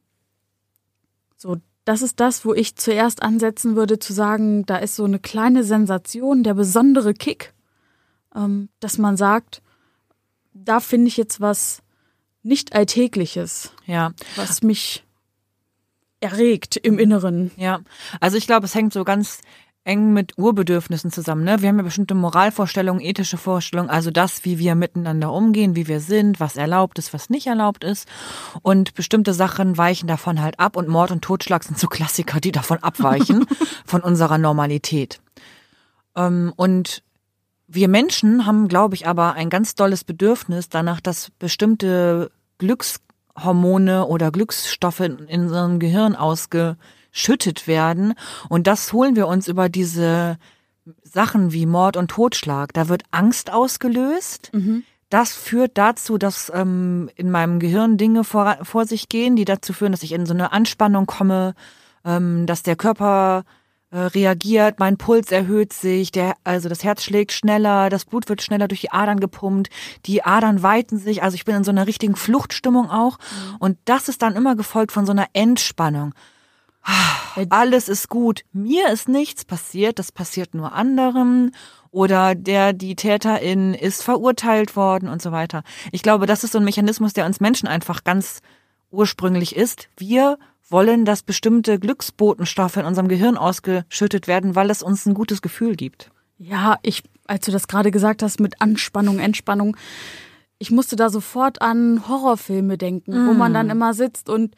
So, 1.37 1.57
das 1.85 2.01
ist 2.01 2.19
das, 2.19 2.45
wo 2.45 2.53
ich 2.53 2.75
zuerst 2.75 3.21
ansetzen 3.21 3.75
würde, 3.75 3.99
zu 3.99 4.11
sagen, 4.11 4.65
da 4.65 4.77
ist 4.77 4.95
so 4.95 5.05
eine 5.05 5.19
kleine 5.19 5.63
Sensation, 5.63 6.43
der 6.43 6.55
besondere 6.55 7.13
Kick 7.13 7.53
ähm, 8.35 8.69
dass 8.79 8.97
man 8.97 9.17
sagt, 9.17 9.61
da 10.53 10.79
finde 10.79 11.07
ich 11.07 11.17
jetzt 11.17 11.41
was 11.41 11.81
nicht 12.43 12.75
Alltägliches, 12.75 13.71
ja. 13.85 14.13
was 14.35 14.61
mich 14.61 15.03
erregt 16.19 16.75
im 16.77 16.99
Inneren. 16.99 17.51
Ja, 17.57 17.79
also 18.19 18.37
ich 18.37 18.45
glaube, 18.45 18.65
es 18.65 18.75
hängt 18.75 18.93
so 18.93 19.03
ganz 19.03 19.41
eng 19.85 20.13
mit 20.13 20.37
Urbedürfnissen 20.37 21.11
zusammen. 21.11 21.43
Ne? 21.43 21.61
Wir 21.61 21.69
haben 21.69 21.77
ja 21.77 21.83
bestimmte 21.83 22.15
Moralvorstellungen, 22.15 23.01
ethische 23.01 23.37
Vorstellungen, 23.37 23.89
also 23.89 24.09
das, 24.09 24.43
wie 24.43 24.57
wir 24.57 24.73
miteinander 24.73 25.31
umgehen, 25.31 25.75
wie 25.75 25.87
wir 25.87 25.99
sind, 25.99 26.39
was 26.39 26.57
erlaubt 26.57 26.97
ist, 26.97 27.13
was 27.13 27.29
nicht 27.29 27.47
erlaubt 27.47 27.83
ist. 27.83 28.07
Und 28.63 28.95
bestimmte 28.95 29.33
Sachen 29.33 29.77
weichen 29.77 30.07
davon 30.07 30.41
halt 30.41 30.59
ab 30.59 30.75
und 30.75 30.87
Mord 30.87 31.11
und 31.11 31.21
Totschlag 31.21 31.63
sind 31.63 31.77
so 31.77 31.87
Klassiker, 31.87 32.39
die 32.41 32.51
davon 32.51 32.79
abweichen, 32.79 33.45
von 33.85 34.01
unserer 34.01 34.39
Normalität. 34.39 35.21
Ähm, 36.15 36.51
und 36.55 37.03
wir 37.67 37.87
Menschen 37.87 38.47
haben, 38.47 38.67
glaube 38.67 38.95
ich, 38.95 39.07
aber 39.07 39.33
ein 39.33 39.51
ganz 39.51 39.75
dolles 39.75 40.03
Bedürfnis 40.03 40.67
danach, 40.67 40.99
dass 40.99 41.29
bestimmte 41.37 42.31
Glückshormone 42.57 44.07
oder 44.07 44.31
Glücksstoffe 44.31 45.01
in 45.01 45.43
unserem 45.43 45.79
Gehirn 45.79 46.15
ausgeschüttet 47.15 47.67
werden. 47.67 48.13
Und 48.49 48.67
das 48.67 48.93
holen 48.93 49.15
wir 49.15 49.27
uns 49.27 49.47
über 49.47 49.69
diese 49.69 50.37
Sachen 51.03 51.51
wie 51.51 51.65
Mord 51.65 51.97
und 51.97 52.11
Totschlag. 52.11 52.73
Da 52.73 52.89
wird 52.89 53.03
Angst 53.11 53.51
ausgelöst. 53.51 54.51
Mhm. 54.53 54.83
Das 55.09 55.33
führt 55.33 55.77
dazu, 55.77 56.17
dass 56.17 56.51
ähm, 56.53 57.09
in 57.15 57.31
meinem 57.31 57.59
Gehirn 57.59 57.97
Dinge 57.97 58.23
vor, 58.23 58.57
vor 58.63 58.85
sich 58.85 59.07
gehen, 59.07 59.35
die 59.35 59.45
dazu 59.45 59.71
führen, 59.71 59.91
dass 59.91 60.03
ich 60.03 60.11
in 60.11 60.25
so 60.25 60.33
eine 60.33 60.51
Anspannung 60.51 61.05
komme, 61.05 61.53
ähm, 62.03 62.45
dass 62.47 62.63
der 62.63 62.75
Körper 62.75 63.45
äh, 63.91 63.99
reagiert, 63.99 64.79
mein 64.79 64.97
Puls 64.97 65.31
erhöht 65.31 65.73
sich, 65.73 66.11
der, 66.11 66.33
also 66.43 66.69
das 66.69 66.83
Herz 66.83 67.03
schlägt 67.03 67.31
schneller, 67.31 67.89
das 67.89 68.03
Blut 68.03 68.27
wird 68.27 68.41
schneller 68.41 68.67
durch 68.67 68.81
die 68.81 68.91
Adern 68.91 69.19
gepumpt, 69.19 69.69
die 70.05 70.23
Adern 70.23 70.63
weiten 70.63 70.97
sich, 70.97 71.23
also 71.23 71.35
ich 71.35 71.45
bin 71.45 71.55
in 71.55 71.63
so 71.63 71.71
einer 71.71 71.87
richtigen 71.87 72.15
Fluchtstimmung 72.15 72.89
auch. 72.89 73.17
Mhm. 73.19 73.55
Und 73.59 73.77
das 73.85 74.09
ist 74.09 74.21
dann 74.21 74.35
immer 74.35 74.55
gefolgt 74.55 74.91
von 74.91 75.05
so 75.05 75.11
einer 75.11 75.27
Entspannung. 75.33 76.13
Alles 77.49 77.89
ist 77.89 78.09
gut. 78.09 78.43
Mir 78.53 78.89
ist 78.89 79.09
nichts 79.09 79.45
passiert, 79.45 79.99
das 79.99 80.11
passiert 80.11 80.53
nur 80.53 80.73
anderen. 80.73 81.51
Oder 81.91 82.35
der, 82.35 82.73
die 82.73 82.95
Täterin 82.95 83.73
ist 83.73 84.03
verurteilt 84.03 84.75
worden 84.75 85.09
und 85.09 85.21
so 85.21 85.31
weiter. 85.31 85.63
Ich 85.91 86.03
glaube, 86.03 86.25
das 86.25 86.43
ist 86.43 86.51
so 86.51 86.59
ein 86.59 86.65
Mechanismus, 86.65 87.13
der 87.13 87.25
uns 87.25 87.39
Menschen 87.39 87.67
einfach 87.67 88.03
ganz 88.03 88.41
ursprünglich 88.91 89.55
ist. 89.55 89.89
Wir 89.97 90.37
wollen, 90.69 91.05
dass 91.05 91.23
bestimmte 91.23 91.79
Glücksbotenstoffe 91.79 92.77
in 92.77 92.85
unserem 92.85 93.07
Gehirn 93.07 93.37
ausgeschüttet 93.37 94.27
werden, 94.27 94.55
weil 94.55 94.69
es 94.69 94.83
uns 94.83 95.05
ein 95.05 95.13
gutes 95.13 95.41
Gefühl 95.41 95.75
gibt. 95.75 96.11
Ja, 96.37 96.77
ich, 96.81 97.03
als 97.27 97.45
du 97.45 97.51
das 97.51 97.67
gerade 97.67 97.91
gesagt 97.91 98.23
hast 98.23 98.39
mit 98.39 98.61
Anspannung, 98.61 99.19
Entspannung, 99.19 99.77
ich 100.57 100.71
musste 100.71 100.95
da 100.95 101.09
sofort 101.09 101.61
an 101.61 102.07
Horrorfilme 102.07 102.77
denken, 102.77 103.25
mm. 103.25 103.27
wo 103.27 103.33
man 103.33 103.53
dann 103.53 103.69
immer 103.69 103.93
sitzt 103.93 104.29
und 104.29 104.55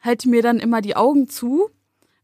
halte 0.00 0.28
mir 0.28 0.42
dann 0.42 0.58
immer 0.58 0.80
die 0.80 0.96
Augen 0.96 1.28
zu, 1.28 1.70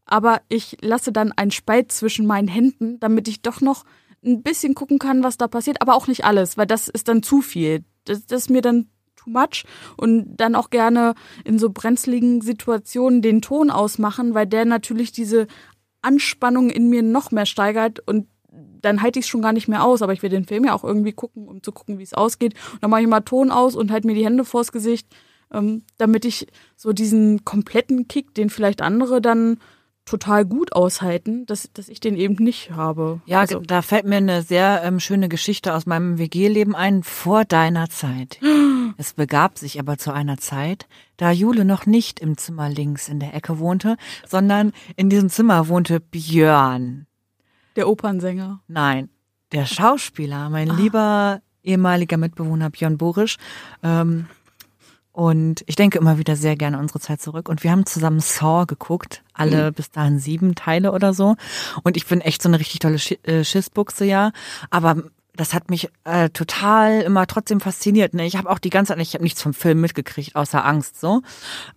aber 0.05 0.41
ich 0.49 0.77
lasse 0.81 1.11
dann 1.11 1.31
einen 1.31 1.51
Spalt 1.51 1.91
zwischen 1.91 2.25
meinen 2.25 2.47
Händen, 2.47 2.99
damit 2.99 3.27
ich 3.27 3.41
doch 3.41 3.61
noch 3.61 3.83
ein 4.25 4.41
bisschen 4.41 4.73
gucken 4.73 4.99
kann, 4.99 5.23
was 5.23 5.37
da 5.37 5.47
passiert, 5.47 5.81
aber 5.81 5.95
auch 5.95 6.07
nicht 6.07 6.25
alles, 6.25 6.57
weil 6.57 6.65
das 6.65 6.87
ist 6.87 7.07
dann 7.07 7.23
zu 7.23 7.41
viel. 7.41 7.83
Das, 8.05 8.25
das 8.25 8.43
ist 8.43 8.49
mir 8.49 8.61
dann 8.61 8.89
too 9.15 9.29
much 9.29 9.65
und 9.97 10.37
dann 10.37 10.55
auch 10.55 10.69
gerne 10.69 11.13
in 11.43 11.59
so 11.59 11.69
brenzligen 11.69 12.41
Situationen 12.41 13.21
den 13.21 13.41
Ton 13.41 13.69
ausmachen, 13.69 14.33
weil 14.33 14.47
der 14.47 14.65
natürlich 14.65 15.11
diese 15.11 15.47
Anspannung 16.01 16.69
in 16.69 16.89
mir 16.89 17.03
noch 17.03 17.31
mehr 17.31 17.45
steigert 17.45 17.99
und 18.07 18.27
dann 18.81 19.01
halte 19.01 19.19
ich 19.19 19.25
es 19.25 19.29
schon 19.29 19.41
gar 19.41 19.53
nicht 19.53 19.67
mehr 19.67 19.83
aus, 19.83 20.01
aber 20.01 20.13
ich 20.13 20.23
will 20.23 20.29
den 20.29 20.45
Film 20.45 20.65
ja 20.65 20.73
auch 20.73 20.83
irgendwie 20.83 21.11
gucken, 21.11 21.47
um 21.47 21.61
zu 21.61 21.71
gucken, 21.71 21.99
wie 21.99 22.03
es 22.03 22.13
ausgeht. 22.13 22.53
Und 22.73 22.83
dann 22.83 22.89
mache 22.89 23.01
ich 23.01 23.07
mal 23.07 23.21
Ton 23.21 23.51
aus 23.51 23.75
und 23.75 23.91
halte 23.91 24.07
mir 24.07 24.13
die 24.13 24.25
Hände 24.25 24.45
vors 24.45 24.71
Gesicht, 24.71 25.07
ähm, 25.53 25.83
damit 25.97 26.25
ich 26.25 26.47
so 26.75 26.93
diesen 26.93 27.45
kompletten 27.45 28.07
Kick, 28.07 28.33
den 28.33 28.49
vielleicht 28.49 28.81
andere 28.81 29.21
dann 29.21 29.59
total 30.07 30.45
gut 30.45 30.73
aushalten, 30.73 31.45
dass, 31.45 31.69
dass 31.73 31.89
ich 31.89 31.99
den 31.99 32.15
eben 32.15 32.35
nicht 32.43 32.71
habe. 32.71 33.21
Ja, 33.25 33.41
also, 33.41 33.59
da 33.59 33.81
fällt 33.81 34.05
mir 34.05 34.17
eine 34.17 34.41
sehr 34.41 34.81
ähm, 34.83 34.99
schöne 34.99 35.29
Geschichte 35.29 35.73
aus 35.73 35.85
meinem 35.85 36.17
WG-Leben 36.17 36.75
ein, 36.75 37.03
vor 37.03 37.45
deiner 37.45 37.89
Zeit. 37.89 38.39
es 38.97 39.13
begab 39.13 39.57
sich 39.59 39.79
aber 39.79 39.97
zu 39.97 40.11
einer 40.11 40.37
Zeit, 40.37 40.87
da 41.17 41.31
Jule 41.31 41.65
noch 41.65 41.85
nicht 41.85 42.19
im 42.19 42.37
Zimmer 42.37 42.69
links 42.69 43.09
in 43.09 43.19
der 43.19 43.35
Ecke 43.35 43.59
wohnte, 43.59 43.97
sondern 44.25 44.71
in 44.95 45.09
diesem 45.09 45.29
Zimmer 45.29 45.67
wohnte 45.67 45.99
Björn. 45.99 47.05
Der 47.75 47.87
Opernsänger. 47.87 48.61
Nein, 48.67 49.09
der 49.51 49.65
Schauspieler, 49.65 50.49
mein 50.49 50.71
ah. 50.71 50.75
lieber 50.75 51.41
ehemaliger 51.63 52.17
Mitbewohner 52.17 52.69
Björn 52.69 52.97
Borisch. 52.97 53.37
Ähm, 53.83 54.27
und 55.17 55.63
ich 55.65 55.75
denke 55.75 55.97
immer 55.97 56.19
wieder 56.19 56.35
sehr 56.35 56.55
gerne 56.55 56.77
unsere 56.77 56.99
Zeit 56.99 57.19
zurück. 57.19 57.49
Und 57.49 57.63
wir 57.63 57.71
haben 57.71 57.87
zusammen 57.87 58.19
Saw 58.19 58.67
geguckt, 58.67 59.23
alle 59.33 59.71
mhm. 59.71 59.73
bis 59.73 59.89
dahin 59.89 60.19
sieben 60.19 60.53
Teile 60.53 60.91
oder 60.91 61.11
so. 61.11 61.37
Und 61.81 61.97
ich 61.97 62.05
bin 62.05 62.21
echt 62.21 62.43
so 62.43 62.49
eine 62.49 62.59
richtig 62.59 62.81
tolle 62.81 62.99
äh, 63.23 63.43
Schissbuchse, 63.43 64.05
ja. 64.05 64.31
Aber 64.69 64.97
das 65.35 65.55
hat 65.55 65.71
mich 65.71 65.89
äh, 66.03 66.29
total 66.29 67.01
immer 67.01 67.25
trotzdem 67.25 67.59
fasziniert. 67.61 68.13
Ne? 68.13 68.27
Ich 68.27 68.37
habe 68.37 68.47
auch 68.47 68.59
die 68.59 68.69
ganze 68.69 68.93
Zeit, 68.93 69.01
ich 69.01 69.15
habe 69.15 69.23
nichts 69.23 69.41
vom 69.41 69.55
Film 69.55 69.81
mitgekriegt, 69.81 70.35
außer 70.35 70.63
Angst 70.63 70.99
so. 70.99 71.23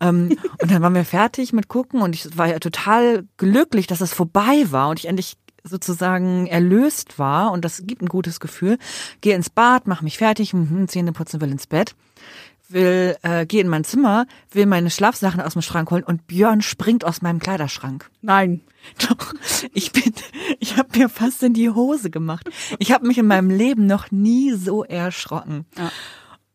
Ähm, 0.03 0.37
und 0.61 0.71
dann 0.71 0.83
waren 0.83 0.95
wir 0.95 1.07
fertig 1.07 1.55
mit 1.55 1.69
gucken 1.69 2.03
und 2.03 2.15
ich 2.15 2.37
war 2.37 2.47
ja 2.47 2.59
total 2.59 3.25
glücklich, 3.39 3.87
dass 3.87 4.03
es 4.03 4.13
vorbei 4.13 4.67
war 4.69 4.91
und 4.91 4.99
ich 4.99 5.09
endlich 5.09 5.39
sozusagen 5.65 6.47
erlöst 6.47 7.19
war 7.19 7.53
und 7.53 7.65
das 7.65 7.85
gibt 7.87 8.03
ein 8.03 8.09
gutes 8.09 8.39
Gefühl. 8.39 8.77
Gehe 9.23 9.35
ins 9.35 9.49
Bad, 9.49 9.87
mache 9.87 10.05
mich 10.05 10.19
fertig, 10.19 10.53
hm, 10.53 10.89
Zähne 10.89 11.13
putzen, 11.13 11.41
will 11.41 11.51
ins 11.51 11.67
Bett, 11.67 11.95
will 12.73 13.17
äh, 13.23 13.47
gehe 13.47 13.61
in 13.61 13.69
mein 13.69 13.85
Zimmer, 13.85 14.27
will 14.53 14.67
meine 14.67 14.91
Schlafsachen 14.91 15.41
aus 15.41 15.55
dem 15.55 15.63
Schrank 15.63 15.91
holen 15.91 16.05
und 16.05 16.27
Björn 16.27 16.63
springt 16.63 17.05
aus 17.05 17.23
meinem 17.23 17.39
Kleiderschrank. 17.39 18.11
Nein. 18.23 18.61
Doch, 19.09 19.35
ich 19.75 19.93
bin, 19.93 20.15
ich 20.59 20.79
habe 20.79 20.99
mir 20.99 21.11
fast 21.11 21.43
in 21.43 21.53
die 21.53 21.69
Hose 21.69 22.09
gemacht. 22.09 22.49
Ich 22.79 22.93
habe 22.93 23.07
mich 23.07 23.19
in 23.19 23.27
meinem 23.27 23.51
Leben 23.51 23.87
noch 23.87 24.11
nie 24.11 24.53
so 24.53 24.85
erschrocken. 24.85 25.67
Ja 25.77 25.91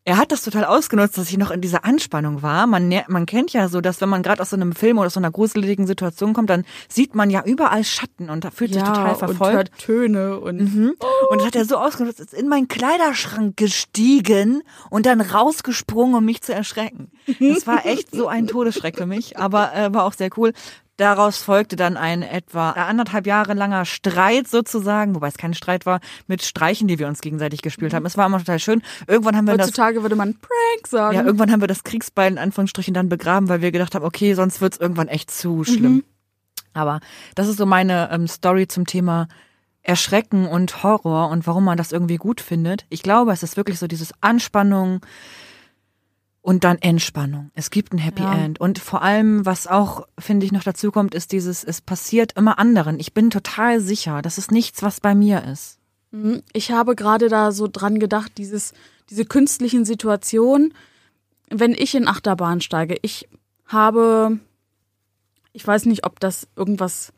er 0.06 0.18
hat 0.18 0.30
das 0.30 0.42
total 0.42 0.64
ausgenutzt, 0.64 1.18
dass 1.18 1.28
ich 1.30 1.36
noch 1.36 1.50
in 1.50 1.60
dieser 1.60 1.84
Anspannung 1.84 2.40
war. 2.40 2.68
Man, 2.68 2.94
man 3.08 3.26
kennt 3.26 3.52
ja 3.52 3.68
so, 3.68 3.80
dass 3.80 4.00
wenn 4.00 4.08
man 4.08 4.22
gerade 4.22 4.40
aus 4.40 4.50
so 4.50 4.56
einem 4.56 4.72
Film 4.72 4.98
oder 4.98 5.08
aus 5.08 5.14
so 5.14 5.20
einer 5.20 5.32
gruseligen 5.32 5.84
Situation 5.88 6.32
kommt, 6.32 6.48
dann 6.48 6.64
sieht 6.88 7.16
man 7.16 7.28
ja 7.28 7.42
überall 7.44 7.82
Schatten 7.82 8.30
und 8.30 8.44
da 8.44 8.52
fühlt 8.52 8.72
sich 8.72 8.82
ja, 8.82 8.88
total 8.88 9.16
verfolgt. 9.16 9.40
Und 9.40 9.52
hört 9.52 9.78
Töne 9.78 10.38
und 10.38 10.74
mhm. 10.74 10.94
oh. 11.00 11.32
und 11.32 11.38
das 11.38 11.48
hat 11.48 11.56
er 11.56 11.64
so 11.64 11.76
ausgenutzt, 11.76 12.20
ist 12.20 12.34
in 12.34 12.46
meinen 12.46 12.68
Kleiderschrank 12.68 13.56
gestiegen 13.56 14.62
und 14.90 15.06
dann 15.06 15.20
rausgesprungen, 15.20 16.14
um 16.14 16.24
mich 16.24 16.40
zu 16.40 16.54
erschrecken. 16.54 17.10
Das 17.40 17.66
war 17.66 17.84
echt 17.84 18.14
so 18.14 18.28
ein 18.28 18.46
Todesschreck 18.46 18.96
für 18.96 19.06
mich, 19.06 19.36
aber 19.36 19.74
äh, 19.74 19.92
war 19.92 20.04
auch 20.04 20.12
sehr 20.12 20.30
cool. 20.36 20.52
Daraus 20.96 21.42
folgte 21.42 21.76
dann 21.76 21.98
ein 21.98 22.22
etwa 22.22 22.70
anderthalb 22.70 23.26
Jahre 23.26 23.52
langer 23.52 23.84
Streit 23.84 24.48
sozusagen, 24.48 25.14
wobei 25.14 25.28
es 25.28 25.36
kein 25.36 25.52
Streit 25.52 25.84
war, 25.84 26.00
mit 26.26 26.42
Streichen, 26.42 26.88
die 26.88 26.98
wir 26.98 27.06
uns 27.06 27.20
gegenseitig 27.20 27.60
gespielt 27.60 27.92
haben. 27.92 28.06
Es 28.06 28.16
war 28.16 28.26
immer 28.26 28.38
total 28.38 28.58
schön. 28.58 28.82
Irgendwann 29.06 29.36
haben 29.36 29.46
wir 29.46 29.54
Heutzutage 29.54 29.96
das, 29.96 30.02
würde 30.02 30.16
man 30.16 30.34
Prank 30.34 30.86
sagen. 30.86 31.14
Ja, 31.14 31.22
irgendwann 31.22 31.52
haben 31.52 31.60
wir 31.60 31.68
das 31.68 31.84
Kriegsbeil 31.84 32.32
in 32.32 32.38
Anführungsstrichen 32.38 32.94
dann 32.94 33.10
begraben, 33.10 33.50
weil 33.50 33.60
wir 33.60 33.72
gedacht 33.72 33.94
haben, 33.94 34.06
okay, 34.06 34.32
sonst 34.32 34.62
wird's 34.62 34.78
irgendwann 34.78 35.08
echt 35.08 35.30
zu 35.30 35.64
schlimm. 35.64 35.92
Mhm. 35.96 36.04
Aber 36.72 37.00
das 37.34 37.48
ist 37.48 37.58
so 37.58 37.66
meine 37.66 38.10
ähm, 38.10 38.26
Story 38.26 38.66
zum 38.66 38.86
Thema 38.86 39.28
Erschrecken 39.82 40.46
und 40.46 40.82
Horror 40.82 41.28
und 41.30 41.46
warum 41.46 41.64
man 41.64 41.76
das 41.76 41.92
irgendwie 41.92 42.16
gut 42.16 42.40
findet. 42.40 42.86
Ich 42.88 43.02
glaube, 43.02 43.32
es 43.32 43.42
ist 43.42 43.56
wirklich 43.56 43.78
so 43.78 43.86
dieses 43.86 44.12
Anspannung, 44.20 45.00
und 46.46 46.62
dann 46.62 46.78
Entspannung. 46.78 47.50
Es 47.54 47.72
gibt 47.72 47.92
ein 47.92 47.98
Happy 47.98 48.22
ja. 48.22 48.32
End. 48.32 48.60
Und 48.60 48.78
vor 48.78 49.02
allem, 49.02 49.44
was 49.44 49.66
auch, 49.66 50.06
finde 50.16 50.46
ich, 50.46 50.52
noch 50.52 50.62
dazu 50.62 50.92
kommt, 50.92 51.12
ist 51.12 51.32
dieses, 51.32 51.64
es 51.64 51.80
passiert 51.80 52.34
immer 52.36 52.60
anderen. 52.60 53.00
Ich 53.00 53.12
bin 53.12 53.30
total 53.30 53.80
sicher, 53.80 54.22
das 54.22 54.38
ist 54.38 54.52
nichts, 54.52 54.80
was 54.80 55.00
bei 55.00 55.16
mir 55.16 55.42
ist. 55.42 55.80
Mhm. 56.12 56.44
Ich 56.52 56.70
habe 56.70 56.94
gerade 56.94 57.28
da 57.28 57.50
so 57.50 57.66
dran 57.66 57.98
gedacht, 57.98 58.38
dieses, 58.38 58.74
diese 59.10 59.24
künstlichen 59.24 59.84
Situationen, 59.84 60.72
wenn 61.50 61.72
ich 61.72 61.96
in 61.96 62.06
Achterbahn 62.06 62.60
steige, 62.60 62.96
ich 63.02 63.28
habe, 63.66 64.38
ich 65.52 65.66
weiß 65.66 65.86
nicht, 65.86 66.06
ob 66.06 66.20
das 66.20 66.46
irgendwas, 66.54 67.12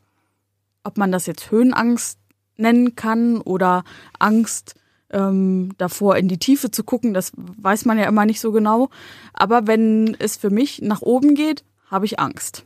ob 0.83 0.97
man 0.97 1.11
das 1.11 1.27
jetzt 1.27 1.51
Höhenangst 1.51 2.17
nennen 2.57 2.95
kann 2.95 3.41
oder 3.41 3.83
Angst 4.17 4.73
ähm, 5.11 5.73
davor 5.77 6.17
in 6.17 6.27
die 6.27 6.37
Tiefe 6.37 6.71
zu 6.71 6.83
gucken, 6.83 7.13
das 7.13 7.31
weiß 7.35 7.85
man 7.85 7.97
ja 7.97 8.05
immer 8.05 8.25
nicht 8.25 8.39
so 8.39 8.51
genau. 8.51 8.89
Aber 9.33 9.67
wenn 9.67 10.15
es 10.19 10.37
für 10.37 10.49
mich 10.49 10.81
nach 10.81 11.01
oben 11.01 11.35
geht, 11.35 11.63
habe 11.87 12.05
ich 12.05 12.19
Angst. 12.19 12.65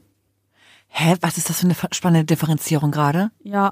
Hä, 0.88 1.16
was 1.22 1.38
ist 1.38 1.50
das 1.50 1.60
für 1.60 1.66
eine 1.66 1.76
spannende 1.92 2.26
Differenzierung 2.26 2.92
gerade? 2.92 3.32
Ja. 3.44 3.72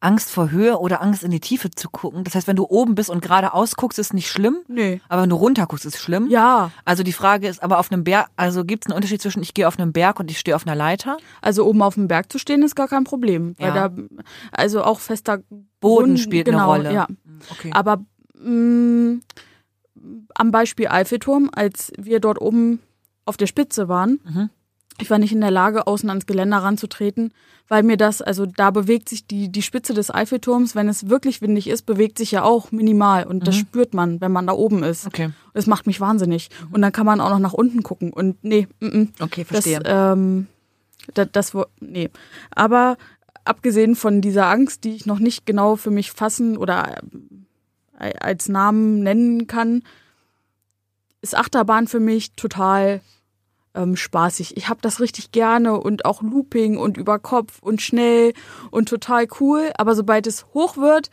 Angst 0.00 0.30
vor 0.30 0.50
Höhe 0.50 0.78
oder 0.78 1.02
Angst 1.02 1.24
in 1.24 1.30
die 1.30 1.40
Tiefe 1.40 1.70
zu 1.70 1.90
gucken. 1.90 2.22
Das 2.22 2.34
heißt, 2.34 2.46
wenn 2.46 2.56
du 2.56 2.64
oben 2.64 2.94
bist 2.94 3.10
und 3.10 3.20
geradeaus 3.20 3.74
guckst, 3.74 3.98
ist 3.98 4.14
nicht 4.14 4.30
schlimm. 4.30 4.58
Nee. 4.68 5.00
Aber 5.08 5.22
wenn 5.22 5.30
du 5.30 5.36
runter 5.36 5.66
guckst, 5.66 5.84
ist 5.84 5.98
schlimm. 5.98 6.28
Ja. 6.30 6.70
Also 6.84 7.02
die 7.02 7.12
Frage 7.12 7.48
ist, 7.48 7.62
aber 7.62 7.78
auf 7.78 7.90
einem 7.90 8.04
Berg, 8.04 8.28
also 8.36 8.64
gibt 8.64 8.84
es 8.84 8.86
einen 8.86 8.96
Unterschied 8.96 9.20
zwischen 9.20 9.42
ich 9.42 9.54
gehe 9.54 9.66
auf 9.66 9.78
einem 9.78 9.92
Berg 9.92 10.20
und 10.20 10.30
ich 10.30 10.38
stehe 10.38 10.54
auf 10.54 10.66
einer 10.66 10.76
Leiter? 10.76 11.16
Also 11.42 11.66
oben 11.66 11.82
auf 11.82 11.94
dem 11.94 12.06
Berg 12.06 12.30
zu 12.30 12.38
stehen 12.38 12.62
ist 12.62 12.76
gar 12.76 12.86
kein 12.86 13.04
Problem. 13.04 13.56
Weil 13.58 13.74
ja. 13.74 13.88
da, 13.88 14.02
also 14.52 14.84
auch 14.84 15.00
fester 15.00 15.40
Boden 15.80 16.16
spielt 16.16 16.44
genau, 16.44 16.70
eine 16.70 16.88
Rolle. 16.88 16.94
Ja. 16.94 17.06
Okay. 17.50 17.70
Aber 17.72 18.04
mh, 18.34 18.50
mm, 18.50 19.22
am 20.34 20.50
Beispiel 20.52 20.88
Eiffelturm, 20.88 21.50
als 21.52 21.92
wir 21.98 22.20
dort 22.20 22.40
oben 22.40 22.80
auf 23.24 23.36
der 23.36 23.46
Spitze 23.46 23.88
waren, 23.88 24.20
mhm. 24.24 24.50
Ich 25.00 25.10
war 25.10 25.18
nicht 25.18 25.32
in 25.32 25.40
der 25.40 25.50
Lage, 25.50 25.86
außen 25.86 26.08
ans 26.08 26.26
Geländer 26.26 26.58
ranzutreten, 26.58 27.32
weil 27.68 27.82
mir 27.82 27.96
das, 27.96 28.22
also 28.22 28.46
da 28.46 28.70
bewegt 28.70 29.08
sich 29.08 29.26
die, 29.26 29.50
die 29.50 29.62
Spitze 29.62 29.94
des 29.94 30.12
Eiffelturms, 30.12 30.74
wenn 30.74 30.88
es 30.88 31.08
wirklich 31.08 31.40
windig 31.40 31.68
ist, 31.68 31.86
bewegt 31.86 32.18
sich 32.18 32.32
ja 32.32 32.42
auch 32.42 32.72
minimal 32.72 33.24
und 33.24 33.38
mhm. 33.38 33.44
das 33.44 33.56
spürt 33.56 33.94
man, 33.94 34.20
wenn 34.20 34.32
man 34.32 34.46
da 34.46 34.54
oben 34.54 34.82
ist. 34.82 35.06
Okay. 35.06 35.30
Das 35.54 35.66
macht 35.66 35.86
mich 35.86 36.00
wahnsinnig. 36.00 36.48
Mhm. 36.50 36.74
Und 36.74 36.82
dann 36.82 36.92
kann 36.92 37.06
man 37.06 37.20
auch 37.20 37.30
noch 37.30 37.38
nach 37.38 37.52
unten 37.52 37.82
gucken 37.82 38.12
und 38.12 38.42
nee, 38.42 38.66
m 38.80 38.88
-m. 38.88 39.22
okay, 39.22 39.44
verstehe. 39.44 39.80
Das, 39.80 40.16
ähm, 40.16 40.46
das, 41.14 41.28
das, 41.32 41.52
nee. 41.80 42.10
Aber 42.50 42.96
abgesehen 43.44 43.96
von 43.96 44.20
dieser 44.20 44.46
Angst, 44.46 44.84
die 44.84 44.94
ich 44.94 45.06
noch 45.06 45.18
nicht 45.18 45.46
genau 45.46 45.76
für 45.76 45.90
mich 45.90 46.12
fassen 46.12 46.56
oder 46.56 47.00
äh, 47.98 48.12
als 48.18 48.48
Namen 48.48 49.02
nennen 49.02 49.46
kann, 49.46 49.82
ist 51.20 51.36
Achterbahn 51.36 51.86
für 51.88 52.00
mich 52.00 52.32
total 52.32 53.00
ähm, 53.74 53.96
spaßig. 53.96 54.56
Ich 54.56 54.68
habe 54.68 54.80
das 54.82 55.00
richtig 55.00 55.32
gerne 55.32 55.78
und 55.78 56.04
auch 56.04 56.22
Looping 56.22 56.76
und 56.76 56.96
über 56.96 57.18
Kopf 57.18 57.60
und 57.62 57.82
schnell 57.82 58.32
und 58.70 58.88
total 58.88 59.26
cool. 59.40 59.70
Aber 59.76 59.94
sobald 59.94 60.26
es 60.26 60.46
hoch 60.54 60.76
wird, 60.76 61.10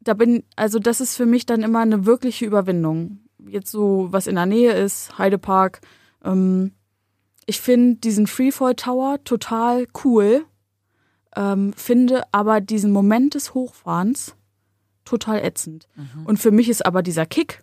da 0.00 0.14
bin, 0.14 0.44
also 0.56 0.78
das 0.78 1.00
ist 1.00 1.16
für 1.16 1.26
mich 1.26 1.46
dann 1.46 1.62
immer 1.62 1.80
eine 1.80 2.06
wirkliche 2.06 2.46
Überwindung. 2.46 3.20
Jetzt 3.46 3.70
so, 3.70 4.08
was 4.10 4.26
in 4.26 4.36
der 4.36 4.46
Nähe 4.46 4.72
ist, 4.72 5.18
Heidepark. 5.18 5.80
Ähm, 6.24 6.72
ich 7.46 7.60
finde 7.60 7.96
diesen 7.96 8.26
Freefall 8.26 8.74
Tower 8.74 9.22
total 9.24 9.86
cool, 10.04 10.44
ähm, 11.36 11.72
finde 11.74 12.22
aber 12.32 12.60
diesen 12.60 12.92
Moment 12.92 13.34
des 13.34 13.54
Hochfahrens 13.54 14.36
total 15.04 15.40
ätzend. 15.44 15.88
Mhm. 15.96 16.26
Und 16.26 16.38
für 16.38 16.50
mich 16.50 16.68
ist 16.68 16.86
aber 16.86 17.02
dieser 17.02 17.26
Kick 17.26 17.62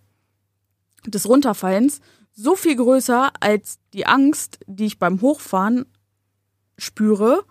des 1.06 1.28
Runterfallens 1.28 2.02
so 2.38 2.56
viel 2.56 2.76
größer 2.76 3.32
als 3.40 3.80
die 3.94 4.06
Angst, 4.06 4.60
die 4.68 4.86
ich 4.86 5.00
beim 5.00 5.22
Hochfahren 5.22 5.86
spüre, 6.78 7.44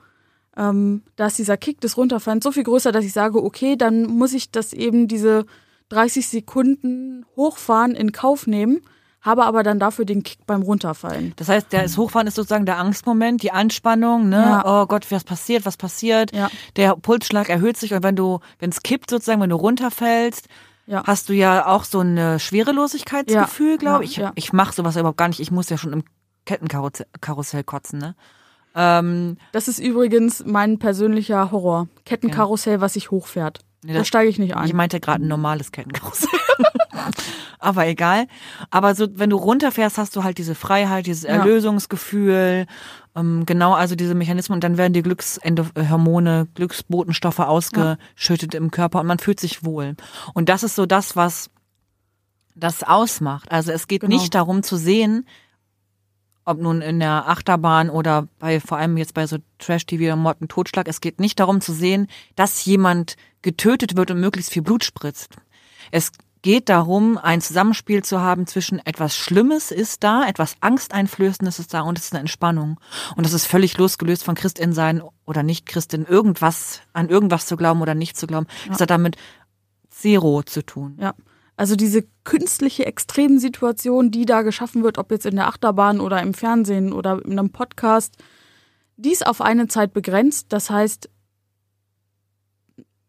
ähm, 0.56 1.02
da 1.16 1.26
ist 1.26 1.38
dieser 1.38 1.56
Kick 1.56 1.80
des 1.80 1.96
Runterfallens 1.96 2.44
so 2.44 2.52
viel 2.52 2.62
größer, 2.62 2.92
dass 2.92 3.04
ich 3.04 3.12
sage, 3.12 3.42
okay, 3.42 3.76
dann 3.76 4.04
muss 4.04 4.32
ich 4.32 4.52
das 4.52 4.72
eben 4.72 5.08
diese 5.08 5.44
30 5.88 6.28
Sekunden 6.28 7.26
hochfahren 7.36 7.94
in 7.94 8.12
Kauf 8.12 8.46
nehmen, 8.46 8.80
habe 9.20 9.44
aber 9.44 9.64
dann 9.64 9.80
dafür 9.80 10.04
den 10.04 10.22
Kick 10.22 10.46
beim 10.46 10.62
Runterfallen. 10.62 11.32
Das 11.34 11.48
heißt, 11.48 11.72
der 11.72 11.82
ist 11.84 11.98
Hochfahren 11.98 12.28
ist 12.28 12.36
sozusagen 12.36 12.64
der 12.64 12.78
Angstmoment, 12.78 13.42
die 13.42 13.50
Anspannung, 13.50 14.28
ne? 14.28 14.36
Ja. 14.36 14.82
Oh 14.82 14.86
Gott, 14.86 15.10
was 15.10 15.24
passiert, 15.24 15.66
was 15.66 15.76
passiert? 15.76 16.32
Ja. 16.32 16.48
Der 16.76 16.94
Pulsschlag 16.94 17.48
erhöht 17.48 17.76
sich 17.76 17.92
und 17.92 18.04
wenn 18.04 18.14
du, 18.14 18.38
wenn 18.60 18.70
es 18.70 18.82
kippt 18.82 19.10
sozusagen, 19.10 19.40
wenn 19.40 19.50
du 19.50 19.56
runterfällst, 19.56 20.46
Ja. 20.86 21.02
hast 21.06 21.28
du 21.28 21.32
ja 21.32 21.66
auch 21.66 21.84
so 21.84 22.00
ein 22.00 22.38
Schwerelosigkeitsgefühl, 22.38 23.72
Ja. 23.72 23.76
glaube 23.76 24.04
ich. 24.04 24.16
ja. 24.16 24.32
Ich 24.36 24.52
mache 24.52 24.72
sowas 24.74 24.96
überhaupt 24.96 25.18
gar 25.18 25.28
nicht. 25.28 25.40
Ich 25.40 25.50
muss 25.50 25.68
ja 25.68 25.76
schon 25.78 25.92
im 25.92 26.04
Kettenkarussell 26.44 27.06
Karussell 27.20 27.64
kotzen, 27.64 27.98
ne? 27.98 28.14
Ähm, 28.74 29.36
Das 29.52 29.68
ist 29.68 29.78
übrigens 29.78 30.44
mein 30.46 30.78
persönlicher 30.78 31.50
Horror. 31.50 31.88
Kettenkarussell, 32.04 32.80
was 32.80 32.92
sich 32.94 33.10
hochfährt. 33.10 33.60
Nee, 33.84 33.94
da 33.94 34.04
steige 34.04 34.28
ich 34.28 34.38
nicht 34.38 34.56
ein. 34.56 34.66
Ich 34.66 34.74
meinte 34.74 35.00
gerade 35.00 35.24
ein 35.24 35.28
normales 35.28 35.72
Kettenkarussell. 35.72 36.28
Aber 37.58 37.86
egal. 37.86 38.26
Aber 38.70 38.94
so, 38.94 39.06
wenn 39.18 39.30
du 39.30 39.36
runterfährst, 39.36 39.98
hast 39.98 40.14
du 40.16 40.24
halt 40.24 40.38
diese 40.38 40.54
Freiheit, 40.54 41.06
dieses. 41.06 41.24
Erlösungsgefühl, 41.24 42.66
genau, 43.16 43.72
also 43.72 43.94
diese 43.94 44.14
Mechanismen 44.14 44.56
und 44.56 44.64
dann 44.64 44.76
werden 44.76 44.92
die 44.92 45.02
Glückshormone, 45.02 46.48
Glücksbotenstoffe 46.54 47.38
ausgeschüttet 47.38 48.54
im 48.54 48.70
Körper 48.70 49.00
und 49.00 49.06
man 49.06 49.18
fühlt 49.18 49.40
sich 49.40 49.64
wohl. 49.64 49.96
Und 50.34 50.48
das 50.50 50.62
ist 50.62 50.74
so 50.76 50.84
das, 50.84 51.16
was 51.16 51.48
das 52.54 52.82
ausmacht. 52.82 53.50
Also 53.50 53.72
es 53.72 53.88
geht 53.88 54.02
Genau. 54.02 54.14
nicht 54.14 54.34
darum 54.34 54.62
zu 54.62 54.76
sehen, 54.76 55.26
ob 56.44 56.60
nun 56.60 56.80
in 56.82 57.00
der 57.00 57.28
Achterbahn 57.28 57.90
oder 57.90 58.28
bei 58.38 58.60
vor 58.60 58.78
allem 58.78 58.96
jetzt 58.98 59.14
bei 59.14 59.26
so 59.26 59.38
Trash-TV 59.58 60.04
oder 60.04 60.16
Mord 60.16 60.40
und 60.40 60.50
Totschlag, 60.50 60.86
es 60.86 61.00
geht 61.00 61.18
nicht 61.18 61.40
darum 61.40 61.60
zu 61.60 61.72
sehen, 61.72 62.08
dass 62.36 62.64
jemand 62.66 63.16
getötet 63.42 63.96
wird 63.96 64.10
und 64.10 64.20
möglichst 64.20 64.52
viel 64.52 64.62
Blut 64.62 64.84
spritzt. 64.84 65.36
Es 65.90 66.12
geht 66.42 66.68
darum, 66.68 67.18
ein 67.18 67.40
Zusammenspiel 67.40 68.04
zu 68.04 68.20
haben 68.20 68.46
zwischen 68.46 68.84
etwas 68.84 69.16
Schlimmes 69.16 69.70
ist 69.70 70.04
da, 70.04 70.26
etwas 70.28 70.56
Angsteinflößendes 70.60 71.58
ist 71.58 71.74
da 71.74 71.80
und 71.80 71.98
es 71.98 72.06
ist 72.06 72.12
eine 72.12 72.20
Entspannung. 72.20 72.78
Und 73.16 73.26
das 73.26 73.32
ist 73.32 73.46
völlig 73.46 73.76
losgelöst 73.78 74.24
von 74.24 74.34
Christin 74.34 74.72
sein 74.72 75.02
oder 75.24 75.42
nicht 75.42 75.66
Christin, 75.66 76.04
irgendwas, 76.04 76.80
an 76.92 77.08
irgendwas 77.08 77.46
zu 77.46 77.56
glauben 77.56 77.82
oder 77.82 77.94
nicht 77.94 78.16
zu 78.16 78.26
glauben. 78.26 78.46
Es 78.70 78.80
hat 78.80 78.90
damit 78.90 79.16
zero 79.90 80.42
zu 80.42 80.64
tun. 80.64 80.96
Ja. 81.00 81.14
Also 81.56 81.74
diese 81.74 82.04
künstliche 82.24 82.84
Extremsituation, 82.84 84.10
die 84.10 84.26
da 84.26 84.42
geschaffen 84.42 84.84
wird, 84.84 84.98
ob 84.98 85.10
jetzt 85.10 85.24
in 85.24 85.36
der 85.36 85.48
Achterbahn 85.48 86.00
oder 86.00 86.20
im 86.20 86.34
Fernsehen 86.34 86.92
oder 86.92 87.20
in 87.24 87.38
einem 87.38 87.50
Podcast, 87.50 88.14
die 88.96 89.12
ist 89.12 89.26
auf 89.26 89.40
eine 89.40 89.66
Zeit 89.66 89.94
begrenzt. 89.94 90.46
Das 90.50 90.68
heißt, 90.68 91.08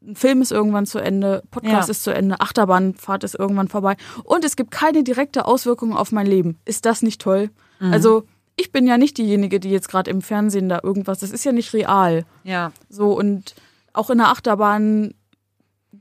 ein 0.08 0.16
Film 0.16 0.42
ist 0.42 0.52
irgendwann 0.52 0.86
zu 0.86 1.00
Ende, 1.00 1.44
Podcast 1.52 1.90
Ja. 1.90 1.92
ist 1.92 2.04
zu 2.04 2.14
Ende, 2.14 2.40
Achterbahnfahrt 2.40 3.24
ist 3.26 3.36
irgendwann 3.36 3.68
vorbei 3.68 3.98
und 4.24 4.46
es 4.46 4.56
gibt 4.56 4.72
keine 4.72 5.04
direkte 5.04 5.46
Auswirkung 5.46 5.96
auf 5.96 6.12
mein 6.12 6.26
Leben. 6.26 6.58
Ist 6.66 6.86
das 6.86 7.02
nicht 7.02 7.22
toll? 7.22 7.50
Also 7.80 8.24
ich 8.56 8.72
bin 8.72 8.88
ja 8.88 8.98
nicht 8.98 9.18
diejenige, 9.20 9.60
die 9.60 9.70
jetzt 9.70 9.90
gerade 9.90 10.10
im 10.10 10.22
Fernsehen 10.24 10.68
da 10.70 10.80
irgendwas, 10.82 11.20
das 11.20 11.30
ist 11.30 11.44
ja 11.46 11.52
nicht 11.52 11.74
real. 11.74 12.26
Ja. 12.44 12.72
So, 12.90 13.12
und 13.16 13.54
auch 13.94 14.10
in 14.10 14.18
der 14.18 14.30
Achterbahn 14.30 15.14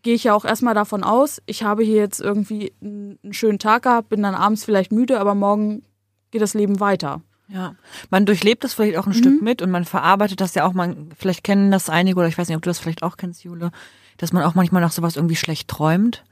gehe 0.03 0.15
ich 0.15 0.25
ja 0.25 0.35
auch 0.35 0.45
erstmal 0.45 0.75
davon 0.75 1.03
aus, 1.05 1.43
ich 1.47 1.65
habe 1.65 1.83
hier 1.83 1.97
jetzt 1.97 2.21
irgendwie 2.21 2.73
einen 2.81 3.19
schönen 3.33 3.59
Tag 3.59 3.83
gehabt, 3.83 4.09
bin 4.09 4.23
dann 4.23 4.35
abends 4.35 4.65
vielleicht 4.65 4.93
müde, 4.93 5.21
aber 5.21 5.35
morgen 5.35 5.83
geht 6.31 6.41
das 6.43 6.55
Leben 6.55 6.81
weiter. 6.81 7.21
Ja, 7.49 7.75
man 8.11 8.27
durchlebt 8.27 8.65
es 8.65 8.75
vielleicht 8.75 8.97
auch 8.97 9.07
ein 9.07 9.15
Stück 9.15 9.41
mit 9.41 9.63
und 9.63 9.71
man 9.71 9.85
verarbeitet 9.85 10.41
das 10.41 10.55
ja 10.55 10.65
auch, 10.67 10.73
man, 10.73 11.11
vielleicht 11.17 11.45
kennen 11.45 11.71
das 11.71 11.89
einige 11.89 12.19
oder 12.19 12.27
ich 12.29 12.37
weiß 12.37 12.49
nicht, 12.49 12.57
ob 12.57 12.63
du 12.63 12.71
das 12.71 12.79
vielleicht 12.81 13.03
auch 13.05 13.17
kennst, 13.17 13.45
Jule, 13.45 13.71
dass 14.17 14.33
man 14.33 14.43
auch 14.43 14.55
manchmal 14.57 14.83
nach 14.83 14.91
sowas 14.93 15.15
irgendwie 15.17 15.37
schlecht 15.37 15.69
träumt, 15.69 16.25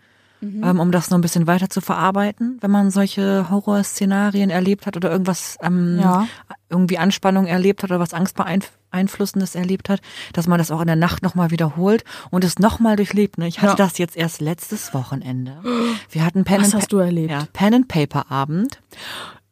ähm, 0.43 0.79
um 0.81 0.91
das 0.91 1.09
noch 1.11 1.17
ein 1.19 1.23
bisschen 1.23 1.47
weiter 1.47 1.71
zu 1.71 1.81
verarbeiten, 1.81 2.59
wenn 2.61 2.71
man 2.71 2.91
solche 2.91 3.49
Horrorszenarien 3.49 4.51
erlebt 4.51 4.87
hat 4.87 4.97
oder 4.97 5.11
irgendwas, 5.11 5.57
ähm, 5.63 5.99
Ja. 6.01 6.27
irgendwie 6.69 6.99
Anspannung 6.99 7.47
erlebt 7.47 7.83
hat 7.83 7.91
oder 7.91 8.01
was 8.01 8.13
Angstbeeinflussendes 8.13 9.55
erlebt 9.55 9.89
hat, 9.89 10.01
dass 10.33 10.47
man 10.49 10.59
das 10.59 10.71
auch 10.71 10.81
in 10.81 10.87
der 10.89 10.97
Nacht 10.97 11.23
nochmal 11.23 11.51
wiederholt 11.51 12.05
und 12.31 12.45
es 12.45 12.59
nochmal 12.59 12.97
durchlebt. 12.97 13.39
Ne? 13.39 13.47
Ich 13.47 13.59
hatte 13.63 13.71
Ja. 13.81 13.87
das 13.87 13.97
jetzt 13.99 14.17
erst 14.17 14.41
letztes 14.41 14.93
Wochenende. 14.93 15.63
Wir 16.11 16.27
hatten 16.27 16.45
Pen 16.45 16.59
Was 16.61 16.75
and 16.75 16.83
hast 16.83 16.93
du 16.93 16.99
erlebt? 16.99 17.31
ja, 17.31 17.47
Pen 17.53 17.73
and 17.75 17.89
Paper 17.89 18.31
Abend. 18.31 18.81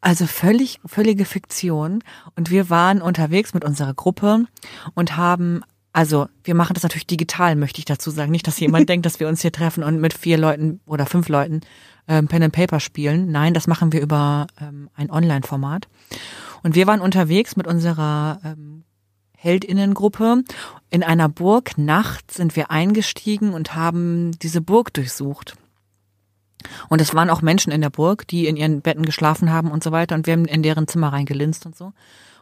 Also 0.03 0.27
völlig, 0.27 0.81
völlige 0.85 1.23
Fiktion. 1.23 2.03
Und 2.35 2.51
wir 2.51 2.69
waren 2.69 3.01
unterwegs 3.01 3.53
mit 3.53 3.63
unserer 3.63 3.93
Gruppe 3.93 4.43
und 4.95 5.15
haben, 5.15 5.61
also 5.93 6.27
wir 6.43 6.55
machen 6.55 6.73
das 6.73 6.83
natürlich 6.83 7.07
digital, 7.07 7.55
möchte 7.55 7.79
ich 7.79 7.85
dazu 7.85 8.11
sagen. 8.11 8.29
Nicht, 8.29 8.45
dass 8.45 8.59
jemand 8.59 8.89
denkt, 8.89 9.05
dass 9.05 9.21
wir 9.21 9.29
uns 9.29 9.41
hier 9.41 9.53
treffen 9.53 9.81
und 9.81 10.01
mit 10.01 10.13
vier 10.13 10.37
Leuten 10.37 10.81
oder 10.85 11.05
fünf 11.05 11.29
Leuten 11.29 11.61
ähm, 12.09 12.27
Pen 12.27 12.43
and 12.43 12.53
Paper 12.53 12.81
spielen. 12.81 13.31
Nein, 13.31 13.53
das 13.53 13.65
machen 13.65 13.93
wir 13.93 14.01
über 14.01 14.47
ähm, 14.59 14.89
ein 14.93 15.09
Online-Format. 15.09 15.87
Und 16.63 16.75
wir 16.75 16.85
waren 16.85 16.99
unterwegs 16.99 17.55
mit 17.55 17.65
unserer 17.65 18.41
ähm, 18.43 18.83
Heldinnengruppe 19.37 20.43
in 20.89 21.03
einer 21.03 21.29
Burg. 21.29 21.77
Nachts 21.77 22.35
sind 22.35 22.57
wir 22.57 22.71
eingestiegen 22.71 23.53
und 23.53 23.73
haben 23.73 24.31
diese 24.41 24.59
Burg 24.59 24.93
durchsucht. 24.93 25.55
Und 26.89 27.01
es 27.01 27.13
waren 27.13 27.29
auch 27.29 27.41
Menschen 27.41 27.71
in 27.71 27.81
der 27.81 27.89
Burg, 27.89 28.27
die 28.27 28.47
in 28.47 28.55
ihren 28.55 28.81
Betten 28.81 29.05
geschlafen 29.05 29.51
haben 29.51 29.71
und 29.71 29.83
so 29.83 29.91
weiter. 29.91 30.15
Und 30.15 30.27
wir 30.27 30.33
haben 30.33 30.45
in 30.45 30.63
deren 30.63 30.87
Zimmer 30.87 31.13
reingelinst 31.13 31.65
und 31.65 31.75
so. 31.75 31.93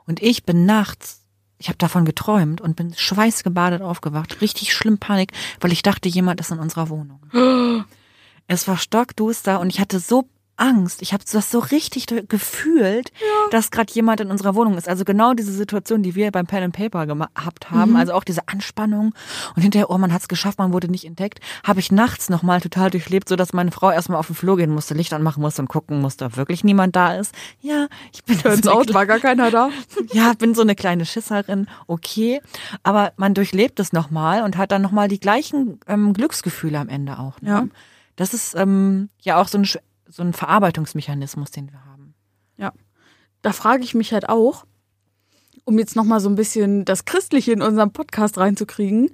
Und 0.05 0.21
ich 0.21 0.43
bin 0.45 0.65
nachts, 0.65 1.21
ich 1.57 1.67
habe 1.67 1.77
davon 1.77 2.05
geträumt 2.05 2.61
und 2.61 2.75
bin 2.75 2.93
schweißgebadet 2.95 3.81
aufgewacht. 3.81 4.41
Richtig 4.41 4.73
schlimm 4.73 4.97
Panik, 4.97 5.31
weil 5.59 5.71
ich 5.71 5.83
dachte, 5.83 6.09
jemand 6.09 6.39
ist 6.39 6.51
in 6.51 6.59
unserer 6.59 6.89
Wohnung. 6.89 7.21
Es 8.47 8.67
war 8.67 8.77
stockduster 8.77 9.61
und 9.61 9.69
ich 9.69 9.79
hatte 9.79 9.99
so 9.99 10.27
Angst. 10.61 11.01
Ich 11.01 11.11
habe 11.11 11.23
das 11.29 11.49
so 11.49 11.59
richtig 11.59 12.05
gefühlt, 12.27 13.11
dass 13.49 13.71
gerade 13.71 13.91
jemand 13.93 14.21
in 14.21 14.29
unserer 14.29 14.53
Wohnung 14.53 14.77
ist. 14.77 14.87
Also 14.87 15.03
genau 15.03 15.33
diese 15.33 15.51
Situation, 15.51 16.03
die 16.03 16.13
wir 16.13 16.31
beim 16.31 16.45
Pen 16.45 16.63
and 16.63 16.75
Paper 16.75 17.07
gehabt 17.07 17.71
haben. 17.71 17.95
Also 17.95 18.13
auch 18.13 18.23
diese 18.23 18.47
Anspannung 18.47 19.13
und 19.55 19.61
hinterher, 19.61 19.89
oh, 19.89 19.97
man 19.97 20.13
hat 20.13 20.21
es 20.21 20.27
geschafft, 20.27 20.59
man 20.59 20.71
wurde 20.71 20.89
nicht 20.89 21.05
entdeckt, 21.05 21.39
habe 21.63 21.79
ich 21.79 21.91
nachts 21.91 22.29
nochmal 22.29 22.61
total 22.61 22.91
durchlebt, 22.91 23.27
so 23.27 23.35
dass 23.35 23.53
meine 23.53 23.71
Frau 23.71 23.91
erstmal 23.91 24.19
auf 24.19 24.27
den 24.27 24.35
Flur 24.35 24.55
gehen 24.55 24.71
musste, 24.71 24.93
Licht 24.93 25.13
anmachen 25.13 25.41
musste 25.41 25.63
und 25.63 25.67
gucken 25.67 25.99
musste, 25.99 26.25
ob 26.25 26.37
wirklich 26.37 26.63
niemand 26.63 26.95
da 26.95 27.15
ist. 27.15 27.33
Ja, 27.61 27.87
ich 28.13 28.23
bin 28.23 28.37
Turns 28.37 28.63
so 28.63 28.69
eine 28.69 28.79
out, 28.79 28.93
war 28.93 29.07
gar 29.07 29.19
keiner 29.19 29.49
da. 29.49 29.69
ja, 30.13 30.33
bin 30.33 30.53
so 30.53 30.61
eine 30.61 30.75
kleine 30.75 31.05
Schisserin, 31.05 31.67
okay. 31.87 32.39
Aber 32.83 33.13
man 33.17 33.33
durchlebt 33.33 33.79
es 33.79 33.93
nochmal 33.93 34.43
und 34.43 34.57
hat 34.57 34.71
dann 34.71 34.83
nochmal 34.83 35.07
die 35.07 35.19
gleichen 35.19 35.79
ähm, 35.87 36.13
Glücksgefühle 36.13 36.77
am 36.77 36.89
Ende 36.89 37.17
auch. 37.17 37.41
Ne? 37.41 37.49
Ja. 37.49 37.67
Das 38.15 38.33
ist 38.33 38.55
ähm, 38.55 39.09
ja 39.21 39.41
auch 39.41 39.47
so 39.47 39.57
ein, 39.57 39.67
so 40.11 40.23
ein 40.23 40.33
Verarbeitungsmechanismus, 40.33 41.51
den 41.51 41.71
wir 41.71 41.85
haben. 41.85 42.13
Ja. 42.57 42.73
Da 43.41 43.53
frage 43.53 43.83
ich 43.83 43.95
mich 43.95 44.13
halt 44.13 44.29
auch, 44.29 44.65
um 45.63 45.79
jetzt 45.79 45.95
nochmal 45.95 46.19
so 46.19 46.29
ein 46.29 46.35
bisschen 46.35 46.85
das 46.85 47.05
Christliche 47.05 47.53
in 47.53 47.61
unserem 47.61 47.91
Podcast 47.91 48.37
reinzukriegen, 48.37 49.11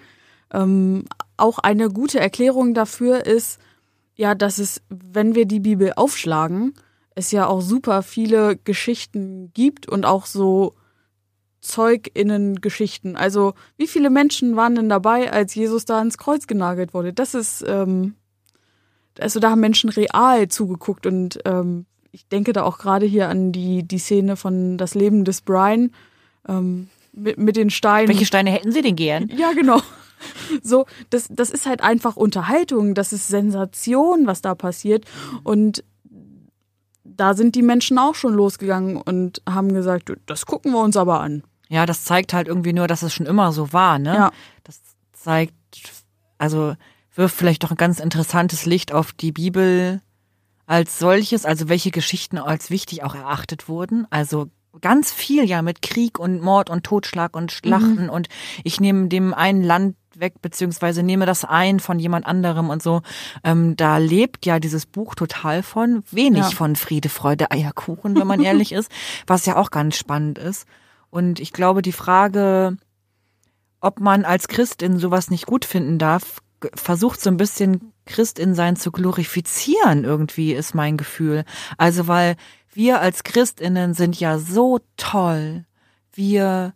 ähm, 0.52 1.06
auch 1.38 1.60
eine 1.60 1.90
gute 1.90 2.20
Erklärung 2.20 2.74
dafür 2.74 3.26
ist, 3.26 3.60
ja, 4.16 4.34
dass 4.34 4.58
es, 4.58 4.82
wenn 4.90 5.36
wir 5.36 5.46
die 5.46 5.60
Bibel 5.60 5.94
aufschlagen, 5.96 6.74
es 7.14 7.32
ja 7.32 7.46
auch 7.46 7.62
super 7.62 8.02
viele 8.02 8.58
Geschichten 8.58 9.52
gibt 9.54 9.88
und 9.88 10.06
auch 10.06 10.26
so 10.26 10.74
Zeuginnen-Geschichten. 11.62 13.16
Also, 13.16 13.54
wie 13.78 13.88
viele 13.88 14.10
Menschen 14.10 14.56
waren 14.56 14.76
denn 14.76 14.90
dabei, 14.90 15.32
als 15.32 15.54
Jesus 15.54 15.86
da 15.86 16.00
ans 16.00 16.18
Kreuz 16.18 16.48
genagelt 16.48 16.94
wurde? 16.94 17.14
Das 17.14 17.34
ist, 17.34 17.64
ähm, 17.68 18.16
also 19.22 19.40
da 19.40 19.52
haben 19.52 19.60
Menschen 19.60 19.90
real 19.90 20.48
zugeguckt 20.48 21.06
und 21.06 21.40
ähm, 21.46 21.86
ich 22.12 22.28
denke 22.28 22.54
da 22.54 22.64
auch 22.64 22.78
gerade 22.78 23.06
hier 23.06 23.30
an 23.30 23.52
die, 23.52 23.84
die 23.84 24.00
Szene 24.00 24.36
von 24.36 24.78
Das 24.78 24.96
Leben 24.96 25.24
des 25.24 25.42
Brian 25.42 25.92
ähm, 26.48 26.90
mit, 27.14 27.38
mit 27.38 27.56
den 27.56 27.70
Steinen. 27.70 28.08
Welche 28.08 28.26
Steine 28.26 28.50
hätten 28.52 28.72
Sie 28.72 28.82
denn 28.82 28.96
gern? 28.96 29.30
Ja, 29.38 29.52
genau. 29.54 29.82
So, 30.64 30.88
das, 31.12 31.28
das 31.30 31.52
ist 31.52 31.68
halt 31.68 31.82
einfach 31.82 32.16
Unterhaltung, 32.16 32.96
das 32.96 33.14
ist 33.14 33.28
Sensation, 33.28 34.26
was 34.26 34.42
da 34.42 34.56
passiert. 34.56 35.06
Und 35.44 35.84
da 37.04 37.36
sind 37.36 37.54
die 37.56 37.62
Menschen 37.62 38.00
auch 38.00 38.16
schon 38.16 38.34
losgegangen 38.34 38.98
und 38.98 39.42
haben 39.48 39.74
gesagt, 39.74 40.12
das 40.26 40.46
gucken 40.48 40.72
wir 40.72 40.82
uns 40.82 40.98
aber 40.98 41.20
an. 41.20 41.44
Ja, 41.70 41.86
das 41.86 42.04
zeigt 42.04 42.34
halt 42.34 42.48
irgendwie 42.48 42.74
nur, 42.74 42.88
dass 42.88 43.04
es 43.04 43.14
schon 43.14 43.26
immer 43.26 43.52
so 43.52 43.74
war, 43.74 44.00
ne? 44.00 44.14
Ja. 44.14 44.32
Das 44.64 44.82
zeigt, 45.14 45.54
also 46.38 46.76
wirft 47.18 47.36
vielleicht 47.36 47.64
doch 47.64 47.72
ein 47.72 47.78
ganz 47.78 48.00
interessantes 48.00 48.66
Licht 48.66 48.94
auf 48.94 49.12
die 49.12 49.32
Bibel 49.32 50.02
als 50.66 51.00
solches, 51.00 51.46
also 51.46 51.70
welche 51.70 51.92
Geschichten 51.92 52.38
als 52.38 52.70
wichtig 52.70 53.04
auch 53.04 53.16
erachtet 53.16 53.68
wurden. 53.70 54.06
Also 54.10 54.50
ganz 54.82 55.12
viel 55.12 55.44
ja 55.46 55.62
mit 55.62 55.82
Krieg 55.82 56.20
und 56.20 56.42
Mord 56.42 56.70
und 56.70 56.84
Totschlag 56.84 57.36
und 57.36 57.52
Schlachten 57.52 58.10
und 58.10 58.28
ich 58.64 58.80
nehme 58.80 59.08
dem 59.08 59.34
einen 59.34 59.64
Land 59.64 59.96
weg, 60.14 60.42
beziehungsweise 60.42 61.04
nehme 61.04 61.26
das 61.26 61.46
ein 61.46 61.80
von 61.80 62.00
jemand 62.00 62.26
anderem 62.26 62.70
und 62.70 62.84
so. 62.84 63.02
Ähm, 63.44 63.76
da 63.76 63.98
lebt 63.98 64.46
ja 64.46 64.60
dieses 64.60 64.86
Buch 64.86 65.16
total 65.16 65.64
von, 65.64 66.04
wenig 66.12 66.40
Ja. 66.44 66.50
von 66.52 66.76
Friede, 66.76 67.10
Freude, 67.10 67.52
Eierkuchen, 67.52 68.16
wenn 68.16 68.28
man 68.28 68.42
ehrlich 68.42 68.72
ist, 68.74 68.92
was 69.26 69.46
ja 69.46 69.56
auch 69.56 69.72
ganz 69.72 69.96
spannend 69.96 70.38
ist. 70.38 70.68
Und 71.10 71.40
ich 71.40 71.54
glaube, 71.54 71.82
die 71.82 71.92
Frage, 71.92 72.78
ob 73.80 74.00
man 74.00 74.26
als 74.26 74.48
Christin 74.48 75.00
sowas 75.00 75.30
nicht 75.30 75.46
gut 75.46 75.66
finden 75.66 75.98
darf, 75.98 76.40
versucht 76.76 77.22
so 77.22 77.30
ein 77.30 77.38
bisschen 77.38 77.94
Christin 78.06 78.54
sein 78.56 78.76
zu 78.76 78.92
glorifizieren, 78.92 80.04
irgendwie 80.04 80.54
ist 80.54 80.74
mein 80.76 80.98
Gefühl. 80.98 81.44
Also, 81.78 82.08
weil 82.08 82.36
wir 82.74 83.00
als 83.02 83.24
Christinnen 83.24 83.94
sind 83.94 84.20
ja 84.20 84.40
so 84.40 84.80
toll. 84.98 85.66
Wir 86.14 86.74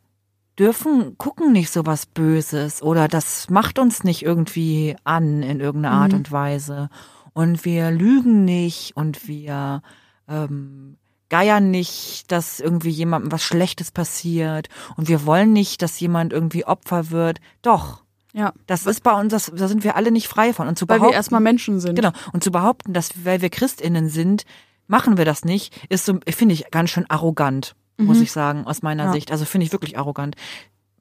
dürfen 0.60 1.18
gucken 1.18 1.52
nicht 1.54 1.72
so 1.72 1.86
was 1.86 2.06
Böses 2.06 2.82
oder 2.84 3.08
das 3.08 3.50
macht 3.50 3.80
uns 3.80 4.04
nicht 4.04 4.24
irgendwie 4.24 4.96
an 5.04 5.42
in 5.42 5.60
irgendeiner 5.60 5.96
Art 5.96 6.12
Mhm. 6.12 6.18
und 6.20 6.32
Weise. 6.32 6.90
Und 7.34 7.64
wir 7.66 7.92
lügen 7.92 8.44
nicht 8.46 8.96
und 8.96 9.28
wir 9.28 9.82
ähm, 10.28 10.98
geiern 11.30 11.72
nicht, 11.72 12.32
dass 12.32 12.60
irgendwie 12.60 12.90
jemandem 12.90 13.32
was 13.32 13.44
Schlechtes 13.44 13.90
passiert 13.92 14.68
und 14.98 15.08
wir 15.08 15.26
wollen 15.26 15.54
nicht, 15.54 15.82
dass 15.82 16.00
jemand 16.00 16.34
irgendwie 16.34 16.66
Opfer 16.66 17.10
wird. 17.10 17.40
Doch, 17.62 18.01
Ja. 18.34 18.54
das 18.68 18.86
ist 18.86 19.04
bei 19.04 19.14
uns, 19.20 19.32
das, 19.32 19.52
da 19.54 19.68
sind 19.68 19.84
wir 19.84 19.96
alle 19.96 20.12
nicht 20.12 20.28
frei 20.28 20.54
von. 20.54 20.68
Und 20.68 20.78
zu 20.78 20.88
Weil 20.88 21.02
wir 21.02 21.12
erstmal 21.12 21.42
Menschen 21.42 21.80
sind. 21.80 21.96
Genau. 21.96 22.12
Und 22.32 22.44
zu 22.44 22.52
behaupten, 22.52 22.94
dass 22.94 23.26
weil 23.26 23.42
wir 23.42 23.50
Christinnen 23.50 24.10
sind, 24.10 24.44
machen 24.88 25.18
wir 25.18 25.26
das 25.26 25.46
nicht, 25.46 25.74
ist 25.90 26.06
so, 26.06 26.20
finde 26.28 26.54
ich, 26.54 26.72
ganz 26.72 26.90
schön 26.90 27.10
arrogant, 27.10 27.76
muss 27.98 28.20
ich 28.20 28.32
sagen, 28.32 28.66
aus 28.66 28.82
meiner 28.82 29.06
Ja. 29.06 29.12
Sicht. 29.12 29.32
Also 29.32 29.46
finde 29.46 29.66
ich 29.66 29.72
wirklich 29.72 29.98
arrogant. 29.98 30.36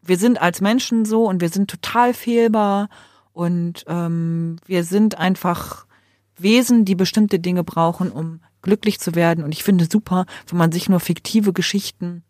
Wir 0.03 0.19
sind 0.19 0.40
als 0.40 0.61
Menschen 0.61 1.05
so 1.05 1.25
und 1.27 1.40
wir 1.40 1.49
sind 1.49 1.71
total 1.71 2.14
fehlbar 2.14 2.88
und 3.33 3.85
ähm, 3.87 4.57
wir 4.66 4.85
sind 4.85 5.16
einfach 5.16 5.87
Wesen, 6.37 6.85
die 6.85 6.95
bestimmte 6.95 7.38
Dinge 7.38 7.64
brauchen, 7.64 8.11
um 8.11 8.40
glücklich 8.62 9.01
zu 9.01 9.14
werden. 9.14 9.45
Und 9.45 9.53
ich 9.53 9.62
finde 9.64 9.87
super, 9.90 10.27
wenn 10.49 10.59
man 10.59 10.73
sich 10.73 10.88
nur 10.88 11.01
fiktive 11.01 11.53
Geschichten 11.53 12.23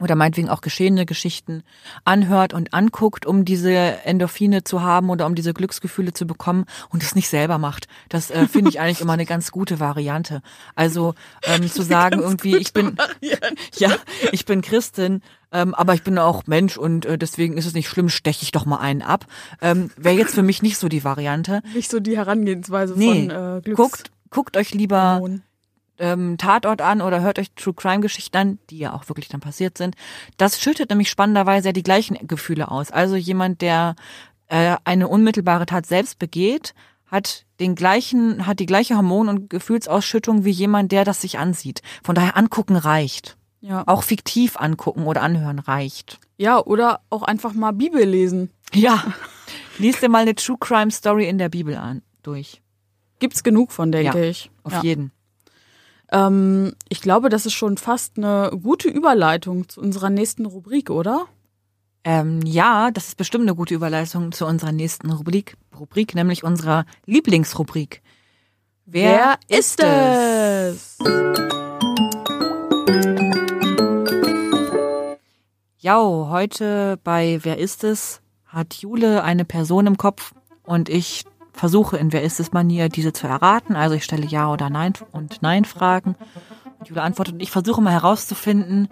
oder 0.00 0.14
meinetwegen 0.14 0.48
auch 0.48 0.60
geschehene 0.60 1.06
Geschichten 1.06 1.62
anhört 2.04 2.54
und 2.54 2.74
anguckt, 2.74 3.26
um 3.26 3.44
diese 3.44 3.70
Endorphine 3.70 4.64
zu 4.64 4.82
haben 4.82 5.10
oder 5.10 5.26
um 5.26 5.34
diese 5.34 5.54
Glücksgefühle 5.54 6.12
zu 6.12 6.26
bekommen 6.26 6.64
und 6.90 7.02
es 7.02 7.14
nicht 7.14 7.28
selber 7.28 7.58
macht. 7.58 7.88
Das 8.08 8.30
äh, 8.30 8.46
finde 8.46 8.70
ich 8.70 8.80
eigentlich 8.80 9.00
immer 9.00 9.12
eine 9.12 9.26
ganz 9.26 9.50
gute 9.50 9.80
Variante. 9.80 10.42
Also 10.74 11.14
ähm, 11.44 11.68
zu 11.68 11.82
sagen 11.82 12.20
irgendwie, 12.20 12.56
ich 12.56 12.72
bin 12.72 12.96
ja, 13.76 13.90
ich 14.32 14.44
bin 14.44 14.62
Christin, 14.62 15.22
ähm, 15.52 15.74
aber 15.74 15.94
ich 15.94 16.02
bin 16.02 16.18
auch 16.18 16.46
Mensch 16.46 16.76
und 16.76 17.06
äh, 17.06 17.18
deswegen 17.18 17.56
ist 17.56 17.66
es 17.66 17.74
nicht 17.74 17.88
schlimm, 17.88 18.08
steche 18.08 18.42
ich 18.42 18.52
doch 18.52 18.66
mal 18.66 18.78
einen 18.78 19.02
ab. 19.02 19.26
Ähm, 19.62 19.90
Wäre 19.96 20.16
jetzt 20.16 20.34
für 20.34 20.42
mich 20.42 20.62
nicht 20.62 20.78
so 20.78 20.88
die 20.88 21.04
Variante. 21.04 21.62
Nicht 21.74 21.90
so 21.90 22.00
die 22.00 22.16
Herangehensweise 22.16 22.94
Nee, 22.96 23.28
von 23.28 23.58
äh, 23.58 23.60
Glücks 23.62 23.76
guckt, 23.76 24.10
guckt 24.30 24.56
euch 24.56 24.74
lieber 24.74 25.14
Hormonen. 25.14 25.42
Ähm, 25.98 26.36
Tatort 26.38 26.80
an 26.80 27.00
oder 27.00 27.20
hört 27.20 27.38
euch 27.38 27.50
True 27.52 27.74
Crime 27.74 28.00
Geschichten 28.00 28.36
an, 28.36 28.58
die 28.70 28.78
ja 28.78 28.92
auch 28.94 29.08
wirklich 29.08 29.28
dann 29.28 29.40
passiert 29.40 29.76
sind. 29.78 29.94
Das 30.36 30.60
schüttet 30.60 30.90
nämlich 30.90 31.08
spannenderweise 31.10 31.68
ja 31.68 31.72
die 31.72 31.82
gleichen 31.82 32.16
Gefühle 32.26 32.70
aus. 32.70 32.90
Also 32.90 33.16
jemand, 33.16 33.60
der 33.60 33.96
äh, 34.48 34.76
eine 34.84 35.08
unmittelbare 35.08 35.66
Tat 35.66 35.86
selbst 35.86 36.18
begeht, 36.18 36.74
hat 37.06 37.46
den 37.58 37.74
gleichen, 37.74 38.46
hat 38.46 38.60
die 38.60 38.66
gleiche 38.66 38.94
Hormon- 38.96 39.28
und 39.28 39.50
Gefühlsausschüttung 39.50 40.44
wie 40.44 40.50
jemand, 40.50 40.92
der 40.92 41.04
das 41.04 41.20
sich 41.22 41.38
ansieht. 41.38 41.82
Von 42.02 42.14
daher 42.14 42.36
angucken 42.36 42.76
reicht. 42.76 43.36
Ja. 43.60 43.82
Auch 43.86 44.02
fiktiv 44.04 44.56
angucken 44.56 45.04
oder 45.04 45.22
anhören 45.22 45.58
reicht. 45.58 46.20
ja, 46.36 46.60
oder 46.64 47.00
auch 47.10 47.22
einfach 47.24 47.54
mal 47.54 47.72
Bibel 47.72 48.04
lesen. 48.04 48.50
Ja. 48.72 49.02
Lies 49.78 49.98
dir 50.00 50.08
mal 50.08 50.22
eine 50.22 50.34
True 50.34 50.58
Crime 50.60 50.90
Story 50.90 51.28
in 51.28 51.38
der 51.38 51.48
Bibel 51.48 51.76
an, 51.76 52.02
durch. 52.22 52.62
Gibt's 53.20 53.42
genug 53.42 53.72
von, 53.72 53.90
denke 53.90 54.18
Ja, 54.18 54.24
ich. 54.24 54.50
Auf 54.62 54.74
ja. 54.74 54.82
jeden. 54.82 55.10
Ähm, 56.10 56.72
ich 56.88 57.00
glaube, 57.00 57.28
das 57.28 57.46
ist 57.46 57.54
schon 57.54 57.76
fast 57.76 58.16
eine 58.16 58.50
gute 58.62 58.88
Überleitung 58.88 59.68
zu 59.68 59.80
unserer 59.80 60.10
nächsten 60.10 60.46
Rubrik, 60.46 60.90
oder? 60.90 61.26
Ähm, 62.04 62.40
ja, 62.44 62.90
das 62.90 63.08
ist 63.08 63.16
bestimmt 63.16 63.42
eine 63.42 63.54
gute 63.54 63.74
Überleitung 63.74 64.32
zu 64.32 64.46
unserer 64.46 64.72
nächsten 64.72 65.10
Rubrik, 65.10 65.56
Rubrik 65.78 66.14
nämlich 66.14 66.44
unserer 66.44 66.86
Lieblingsrubrik. 67.04 68.02
Wer, 68.86 69.38
ist 69.48 69.82
es? 69.82 70.96
Ja, 75.78 75.98
heute 75.98 76.98
bei 77.04 77.40
Wer 77.42 77.58
ist 77.58 77.84
es 77.84 78.22
hat 78.48 78.74
Jule 78.74 79.22
eine 79.22 79.44
Person 79.44 79.86
im 79.86 79.96
Kopf 79.96 80.32
und 80.64 80.88
ich 80.88 81.24
versuche 81.58 81.96
in 81.96 82.12
Wer 82.12 82.22
ist 82.22 82.40
es 82.40 82.52
Manier 82.52 82.88
diese 82.88 83.12
zu 83.12 83.26
erraten. 83.26 83.76
Also 83.76 83.94
ich 83.94 84.04
stelle 84.04 84.26
Ja 84.26 84.52
oder 84.52 84.70
Nein 84.70 84.94
und 85.12 85.42
Nein 85.42 85.64
Fragen. 85.64 86.16
Und 86.78 86.88
Jule 86.88 87.02
antwortet 87.02 87.34
und 87.34 87.42
ich 87.42 87.50
versuche 87.50 87.80
mal 87.80 87.92
herauszufinden, 87.92 88.88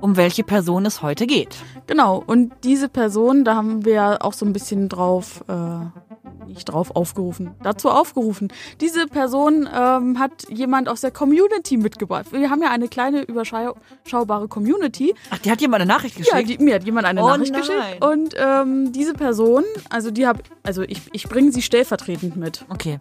um 0.00 0.16
welche 0.16 0.44
Person 0.44 0.86
es 0.86 1.02
heute 1.02 1.26
geht. 1.26 1.56
Genau, 1.86 2.22
und 2.24 2.52
diese 2.64 2.88
Person, 2.88 3.44
da 3.44 3.54
haben 3.56 3.84
wir 3.84 3.92
ja 3.92 4.20
auch 4.20 4.32
so 4.32 4.44
ein 4.44 4.52
bisschen 4.52 4.88
drauf, 4.88 5.44
äh, 5.48 6.07
nicht 6.48 6.64
drauf 6.64 6.94
aufgerufen, 6.96 7.50
dazu 7.62 7.90
aufgerufen. 7.90 8.48
Diese 8.80 9.06
Person 9.06 9.68
ähm, 9.72 10.18
hat 10.18 10.48
jemand 10.50 10.88
aus 10.88 11.00
der 11.02 11.10
Community 11.10 11.76
mitgebracht. 11.76 12.26
Wir 12.32 12.50
haben 12.50 12.62
ja 12.62 12.70
eine 12.70 12.88
kleine, 12.88 13.22
überschaubare 13.22 14.48
Community. 14.48 15.14
Ach, 15.30 15.38
die 15.38 15.50
hat 15.50 15.60
jemand 15.60 15.82
eine 15.82 15.92
Nachricht 15.92 16.16
geschickt? 16.16 16.34
Ja, 16.34 16.42
die, 16.42 16.58
mir 16.62 16.74
hat 16.76 16.84
jemand 16.84 17.06
eine 17.06 17.22
Oh 17.22 17.28
Nachricht 17.28 17.52
nein. 17.52 17.60
geschickt. 17.60 18.04
Und 18.04 18.34
ähm, 18.36 18.92
diese 18.92 19.14
Person, 19.14 19.64
also 19.90 20.10
die 20.10 20.26
hab, 20.26 20.42
also 20.62 20.82
ich, 20.82 21.02
ich 21.12 21.28
bringe 21.28 21.52
sie 21.52 21.62
stellvertretend 21.62 22.36
mit. 22.36 22.64
Okay, 22.68 22.98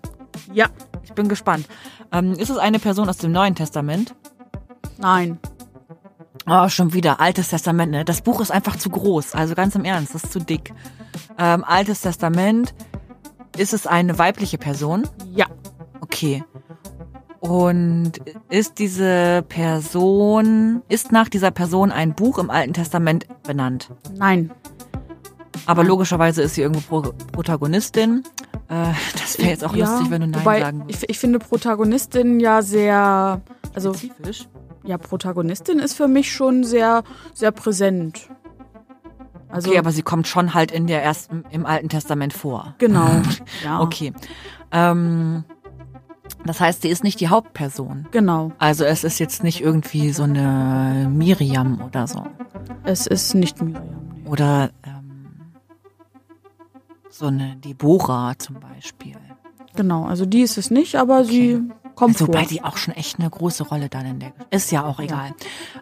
Ja. 0.53 0.67
ich 1.03 1.13
bin 1.13 1.27
gespannt. 1.29 1.65
Ähm, 2.11 2.33
ist 2.33 2.49
es 2.49 2.57
eine 2.57 2.79
Person 2.79 3.09
aus 3.09 3.17
dem 3.17 3.31
Neuen 3.31 3.55
Testament? 3.55 4.13
Nein. 4.97 5.39
Oh, 6.49 6.69
schon 6.69 6.93
wieder. 6.93 7.19
Altes 7.19 7.49
Testament, 7.49 7.91
ne? 7.91 8.05
Das 8.05 8.21
Buch 8.21 8.39
ist 8.39 8.51
einfach 8.51 8.77
zu 8.77 8.89
groß. 8.89 9.35
Also 9.35 9.53
ganz 9.53 9.75
im 9.75 9.83
Ernst, 9.83 10.15
das 10.15 10.23
ist 10.23 10.31
zu 10.33 10.39
dick. 10.39 10.73
Ähm, 11.37 11.63
Altes 11.65 12.01
Testament. 12.01 12.73
Ist 13.57 13.73
es 13.73 13.87
eine 13.87 14.19
weibliche 14.19 14.57
Person? 14.57 15.07
Ja. 15.33 15.47
Okay. 15.99 16.43
Und 17.39 18.13
ist 18.49 18.77
diese 18.77 19.43
Person, 19.49 20.83
ist 20.89 21.11
nach 21.11 21.27
dieser 21.27 21.51
Person 21.51 21.91
ein 21.91 22.13
Buch 22.13 22.37
im 22.37 22.49
Alten 22.49 22.73
Testament 22.73 23.27
benannt? 23.43 23.89
Nein. 24.15 24.51
Aber 25.65 25.83
logischerweise 25.83 26.43
ist 26.43 26.55
sie 26.55 26.61
irgendwo 26.61 27.01
Pro 27.01 27.13
Protagonistin. 27.31 28.23
Äh, 28.69 28.93
das 29.13 29.37
wäre 29.39 29.49
jetzt 29.49 29.63
auch 29.63 29.75
ja, 29.75 29.89
lustig, 29.89 30.11
wenn 30.11 30.21
du 30.21 30.27
Nein 30.27 30.41
wobei 30.41 30.59
sagen 30.59 30.79
würdest. 30.81 31.03
ich, 31.03 31.09
ich 31.09 31.19
finde 31.19 31.39
Protagonistin 31.39 32.39
ja 32.39 32.61
sehr, 32.61 33.41
also 33.73 33.93
Spezifisch. 33.93 34.47
ja, 34.83 34.97
Protagonistin 34.97 35.79
ist 35.79 35.95
für 35.95 36.07
mich 36.07 36.31
schon 36.31 36.63
sehr, 36.63 37.03
sehr 37.33 37.51
präsent. 37.51 38.29
Also 39.49 39.69
Okay, 39.69 39.79
aber 39.79 39.91
sie 39.91 40.01
kommt 40.01 40.27
schon 40.27 40.53
halt 40.53 40.71
in 40.71 40.87
der 40.87 41.03
ersten, 41.03 41.43
im 41.51 41.65
Alten 41.65 41.89
Testament 41.89 42.33
vor. 42.33 42.75
genau. 42.77 43.07
Ja. 43.63 43.79
Okay. 43.81 44.13
Ähm, 44.71 45.43
das 46.45 46.59
heißt, 46.59 46.81
sie 46.81 46.89
ist 46.89 47.03
nicht 47.03 47.19
die 47.19 47.29
Hauptperson. 47.29 48.07
Genau. 48.11 48.51
Also 48.57 48.83
es 48.83 49.03
ist 49.03 49.19
jetzt 49.19 49.43
nicht 49.43 49.61
irgendwie 49.61 50.11
so 50.11 50.23
eine 50.23 51.09
Miriam 51.09 51.81
oder 51.81 52.07
so. 52.07 52.25
Es 52.83 53.07
ist 53.07 53.33
nicht 53.33 53.61
Miriam. 53.61 53.83
Nee. 54.23 54.29
Oder 54.29 54.71
ähm, 54.83 55.29
so 57.09 57.27
eine 57.27 57.55
Deborah 57.57 58.37
zum 58.37 58.59
Beispiel. 58.59 59.15
Genau, 59.75 60.05
also 60.05 60.25
die 60.25 60.41
ist 60.41 60.57
es 60.57 60.69
nicht, 60.71 60.95
aber 60.95 61.23
sie 61.23 61.61
kommt 61.95 62.15
Also, 62.15 62.25
vor. 62.25 62.33
wobei 62.35 62.45
die 62.45 62.63
auch 62.63 62.77
schon 62.77 62.93
echt 62.95 63.19
eine 63.19 63.29
große 63.29 63.63
Rolle 63.63 63.89
dann 63.89 64.05
in 64.05 64.19
der 64.19 64.31
Geschichte. 64.31 64.55
Ist 64.55 64.71
ja 64.71 64.83
auch 64.85 64.99
egal. 64.99 65.33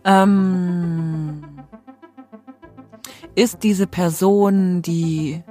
Ähm, 0.04 1.44
ist 3.36 3.64
diese 3.64 3.88
Person 3.88 4.82
die 4.82 5.44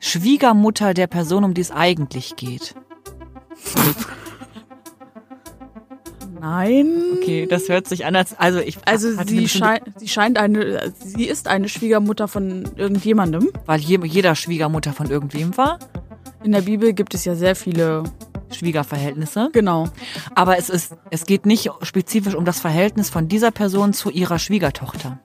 Schwiegermutter 0.00 0.94
der 0.94 1.06
Person, 1.06 1.44
um 1.44 1.54
die 1.54 1.60
es 1.60 1.70
eigentlich 1.70 2.36
geht? 2.36 2.74
Nein. 6.40 6.88
Okay, 7.16 7.46
das 7.46 7.68
hört 7.68 7.88
sich 7.88 8.04
an 8.06 8.14
als 8.14 8.38
also 8.38 8.60
ich 8.60 8.78
Also 8.84 9.10
sie, 9.26 9.48
schei 9.48 9.80
sie 9.96 10.08
scheint 10.08 10.38
eine, 10.38 10.92
sie 10.98 11.24
ist 11.24 11.48
eine 11.48 11.68
Schwiegermutter 11.68 12.28
von 12.28 12.68
irgendjemandem. 12.76 13.48
weil 13.66 13.80
je, 13.80 13.98
jeder 14.04 14.34
Schwiegermutter 14.34 14.92
von 14.92 15.10
irgendwem 15.10 15.56
war 15.56 15.78
In 16.44 16.52
der 16.52 16.62
Bibel 16.62 16.92
gibt 16.92 17.14
es 17.14 17.24
ja 17.24 17.34
sehr 17.34 17.56
viele. 17.56 18.04
Schwiegerverhältnisse, 18.50 19.50
Genau. 19.52 19.88
aber 20.34 20.56
es 20.56 20.70
ist 20.70 20.96
es 21.10 21.26
geht 21.26 21.44
nicht 21.44 21.68
spezifisch 21.82 22.34
um 22.34 22.46
das 22.46 22.60
Verhältnis 22.60 23.10
von 23.10 23.28
dieser 23.28 23.50
Person 23.50 23.92
zu 23.92 24.08
ihrer 24.08 24.38
Schwiegertochter. 24.38 25.18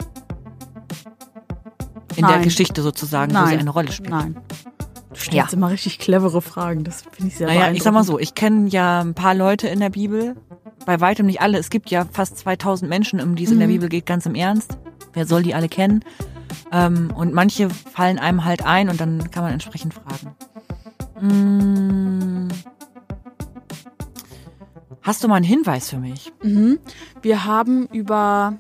In 2.16 2.26
der 2.26 2.36
Nein. 2.36 2.44
Geschichte 2.44 2.82
sozusagen, 2.82 3.32
wo 3.32 3.36
Nein. 3.40 3.48
sie 3.50 3.58
eine 3.58 3.70
Rolle 3.70 3.92
spielt. 3.92 4.10
Nein. 4.12 4.36
Du 5.10 5.20
stellst 5.20 5.34
Ja. 5.34 5.48
immer 5.58 5.70
richtig 5.70 6.00
clevere 6.00 6.42
Fragen. 6.42 6.84
Das 6.84 7.04
finde 7.12 7.28
ich 7.32 7.38
sehr 7.38 7.48
Naja, 7.48 7.72
ich 7.72 7.84
sag 7.84 7.94
mal 7.94 8.04
so, 8.04 8.18
ich 8.20 8.34
kenne 8.36 8.68
ja 8.70 9.02
ein 9.02 9.14
paar 9.14 9.36
Leute 9.36 9.68
in 9.68 9.80
der 9.80 9.90
Bibel, 9.92 10.36
bei 10.86 11.00
weitem 11.02 11.26
nicht 11.28 11.42
alle. 11.42 11.58
Es 11.60 11.70
gibt 11.70 11.90
ja 11.92 12.06
fast 12.12 12.38
2000 12.40 12.90
Menschen, 12.90 13.22
um 13.22 13.36
die 13.36 13.44
es 13.44 13.52
in 13.52 13.60
der 13.60 13.68
Mhm. 13.68 13.74
Bibel 13.74 13.90
geht, 13.90 14.06
ganz 14.06 14.26
im 14.26 14.36
Ernst. 14.36 14.78
Wer 15.14 15.26
soll 15.28 15.44
die 15.44 15.54
alle 15.54 15.70
kennen? 15.70 16.04
Ähm, 16.72 17.12
und 17.16 17.34
manche 17.34 17.70
fallen 17.70 18.18
einem 18.20 18.44
halt 18.46 18.66
ein 18.66 18.90
und 18.90 19.00
dann 19.00 19.30
kann 19.30 19.44
man 19.44 19.54
entsprechend 19.54 19.94
fragen. 19.94 20.36
Mm. 21.22 22.48
Hast 25.02 25.24
du 25.24 25.28
mal 25.28 25.36
einen 25.36 25.46
Hinweis 25.46 25.90
für 25.90 25.98
mich? 25.98 26.32
Mhm. 26.42 26.80
Wir 27.22 27.46
haben 27.46 27.88
über 27.88 28.54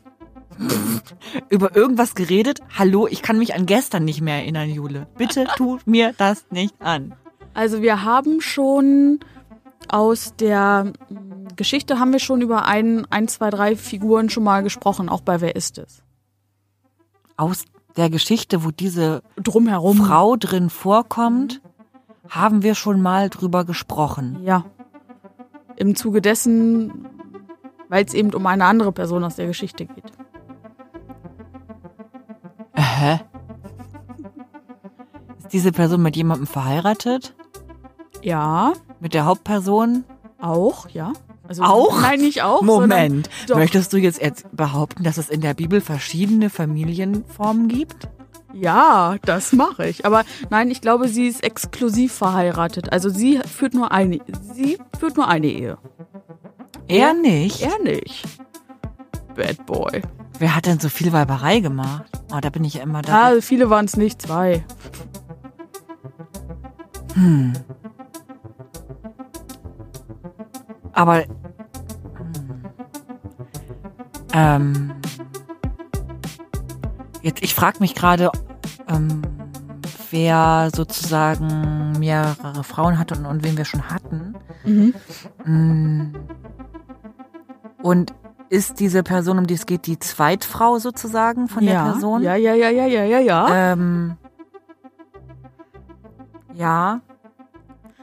über 1.49 1.75
irgendwas 1.75 2.15
geredet? 2.15 2.59
Hallo, 2.77 3.07
ich 3.07 3.21
kann 3.21 3.37
mich 3.37 3.55
an 3.55 3.65
gestern 3.65 4.05
nicht 4.05 4.21
mehr 4.21 4.35
erinnern, 4.35 4.69
Jule. 4.69 5.07
Bitte 5.17 5.47
tu 5.57 5.79
mir 5.85 6.13
das 6.17 6.45
nicht 6.51 6.75
an. 6.81 7.15
Also 7.53 7.81
wir 7.81 8.03
haben 8.03 8.41
schon 8.41 9.19
aus 9.87 10.35
der 10.35 10.93
mm, 11.09 11.55
Geschichte 11.55 11.99
haben 11.99 12.11
wir 12.11 12.19
schon 12.19 12.41
über 12.41 12.65
ein, 12.65 13.05
ein, 13.11 13.27
zwei, 13.27 13.49
drei 13.49 13.75
Figuren 13.75 14.29
schon 14.29 14.43
mal 14.43 14.63
gesprochen, 14.63 15.09
auch 15.09 15.21
bei 15.21 15.41
Wer 15.41 15.55
ist 15.55 15.77
es? 15.77 16.03
Aus 17.37 17.65
der 17.95 18.09
Geschichte, 18.09 18.63
wo 18.63 18.71
diese 18.71 19.21
Drumherum. 19.35 19.97
Frau 19.97 20.35
drin 20.35 20.69
vorkommt, 20.69 21.61
haben 22.29 22.63
wir 22.63 22.75
schon 22.75 23.01
mal 23.01 23.29
drüber 23.29 23.65
gesprochen. 23.65 24.39
Ja. 24.43 24.65
Im 25.75 25.95
Zuge 25.95 26.21
dessen, 26.21 27.07
weil 27.89 28.05
es 28.05 28.13
eben 28.13 28.33
um 28.33 28.45
eine 28.45 28.65
andere 28.65 28.91
Person 28.91 29.23
aus 29.23 29.35
der 29.35 29.47
Geschichte 29.47 29.85
geht. 29.85 30.11
Hä? 33.03 33.19
Ist 35.39 35.51
diese 35.51 35.71
Person 35.73 36.01
mit 36.01 36.15
jemandem 36.15 36.47
verheiratet? 36.47 37.35
Ja, 38.21 38.73
Mit 39.01 39.13
der 39.13 39.25
Hauptperson? 39.25 40.05
auch, 40.39 40.87
ja. 40.89 41.11
Also, 41.47 41.63
Auch? 41.63 42.01
Nein, 42.01 42.21
nicht 42.21 42.41
auch. 42.43 42.61
Moment. 42.61 43.29
Möchtest 43.53 43.91
du 43.91 43.97
jetzt 43.97 44.21
behaupten, 44.55 45.03
dass 45.03 45.17
es 45.17 45.29
in 45.29 45.41
der 45.41 45.53
Bibel 45.53 45.81
verschiedene 45.81 46.49
Familienformen 46.49 47.67
gibt? 47.67 48.07
Ja, 48.53 49.15
das 49.25 49.51
mache 49.51 49.87
ich. 49.87 50.05
Aber 50.05 50.23
nein, 50.49 50.71
ich 50.71 50.79
glaube, 50.79 51.09
sie 51.09 51.27
ist 51.27 51.43
exklusiv 51.43 52.13
verheiratet. 52.13 52.93
Also 52.93 53.09
sie 53.09 53.39
führt 53.39 53.73
nur 53.73 53.91
eine, 53.91 54.19
sie 54.53 54.77
führt 54.97 55.17
nur 55.17 55.27
eine 55.27 55.47
Ehe. 55.47 55.77
Er 56.87 57.13
nicht. 57.13 57.61
Er 57.61 57.79
nicht. 57.83 58.23
Bad 59.35 59.65
Boy. 59.65 60.01
Wer 60.43 60.57
hat 60.57 60.65
denn 60.65 60.77
so 60.77 60.89
viel 60.89 61.13
Weiberei 61.13 61.61
gemacht? 61.61 62.03
Oh, 62.33 62.39
da 62.41 62.49
bin 62.49 62.65
ich 62.65 62.73
ja 62.73 62.83
immer 62.83 63.01
da. 63.01 63.29
Ah, 63.29 63.39
viele 63.39 63.69
waren 63.69 63.85
es 63.85 63.95
nicht, 63.95 64.21
zwei. 64.21 64.65
Aber. 70.91 71.19
Hm. 71.19 72.65
Ähm. 74.33 74.93
Jetzt, 77.21 77.41
ich 77.41 77.55
frage 77.55 77.79
mich 77.79 77.95
gerade, 77.95 78.29
ähm, 78.89 79.21
wer 80.11 80.71
sozusagen 80.75 81.93
mehrere 81.99 82.65
Frauen 82.65 82.99
hatte 82.99 83.15
und, 83.15 83.25
und 83.25 83.45
wen 83.45 83.55
wir 83.55 83.63
schon 83.63 83.89
hatten. 83.89 84.35
Mhm. 84.65 84.93
Mm. 85.45 86.15
Und 87.81 88.13
ist 88.53 88.79
diese 88.79 89.01
Person, 89.01 89.39
um 89.39 89.47
die 89.47 89.55
es 89.55 89.65
geht, 89.65 89.87
die 89.87 89.97
Zweitfrau 89.97 90.77
sozusagen 90.77 91.47
von 91.47 91.63
ja. 91.63 91.71
der 91.85 91.91
Person? 91.91 92.21
Ja, 92.21 92.35
ja, 92.35 92.53
ja, 92.53 92.69
ja, 92.69 92.85
ja, 92.85 93.03
ja, 93.03 93.19
ja. 93.19 93.71
Ähm, 93.73 94.15
ja. 96.53 97.01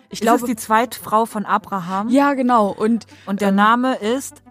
ich 0.09 0.15
Ist 0.15 0.19
es 0.19 0.21
glaube, 0.21 0.47
die 0.47 0.57
Zweitfrau 0.57 1.25
von 1.25 1.47
Abraham? 1.47 2.09
ja, 2.09 2.35
genau. 2.35 2.69
Und 2.69 3.07
Und 3.27 3.41
der 3.41 3.51
Ähm, 3.51 3.55
Name 3.55 3.95
ist. 3.95 4.43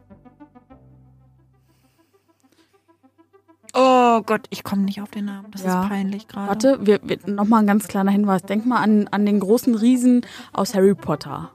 Oh 3.74 4.22
Gott, 4.26 4.48
ich 4.50 4.64
komme 4.64 4.84
nicht 4.84 5.02
auf 5.02 5.12
den 5.12 5.26
Namen. 5.26 5.52
Das 5.52 5.64
Ja. 5.64 5.84
ist 5.84 5.90
peinlich 5.90 6.28
gerade. 6.28 6.48
warte, 6.48 6.80
wir, 6.86 7.00
wir, 7.04 7.20
nochmal 7.28 7.62
ein 7.62 7.68
ganz 7.68 7.88
kleiner 7.88 8.12
Hinweis. 8.12 8.42
Denk 8.44 8.66
mal 8.66 8.78
an, 8.82 9.08
an 9.12 9.26
den 9.26 9.40
großen 9.42 9.76
Riesen 9.76 10.26
aus 10.54 10.74
Harry 10.74 10.96
Potter. 10.96 11.52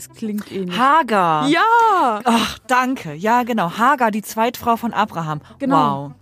Das 0.00 0.08
klingt 0.16 0.50
ähnlich. 0.50 0.78
Hagar. 0.78 1.46
ja! 1.48 2.20
Ach, 2.24 2.58
danke. 2.66 3.12
Ja, 3.12 3.42
genau. 3.42 3.72
Hagar, 3.76 4.10
die 4.10 4.22
Zweitfrau 4.22 4.76
von 4.76 4.94
Abraham. 4.94 5.42
Genau. 5.58 6.06
Wow. 6.06 6.12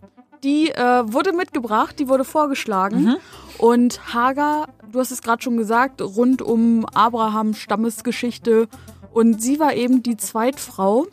Die 0.42 0.70
äh, 0.70 1.04
wurde 1.12 1.32
mitgebracht, 1.32 1.96
die 2.00 2.08
wurde 2.08 2.24
vorgeschlagen. 2.24 3.02
Mhm. 3.04 3.16
Und 3.58 4.14
Hagar, 4.14 4.66
du 4.90 4.98
hast 4.98 5.12
es 5.12 5.22
gerade 5.22 5.42
schon 5.42 5.56
gesagt, 5.56 6.02
rund 6.02 6.42
um 6.42 6.86
Abraham 6.86 7.54
Stammesgeschichte. 7.54 8.66
Und 9.12 9.40
sie 9.40 9.60
war 9.60 9.74
eben 9.74 10.02
die 10.02 10.16
Zweitfrau, 10.16 11.06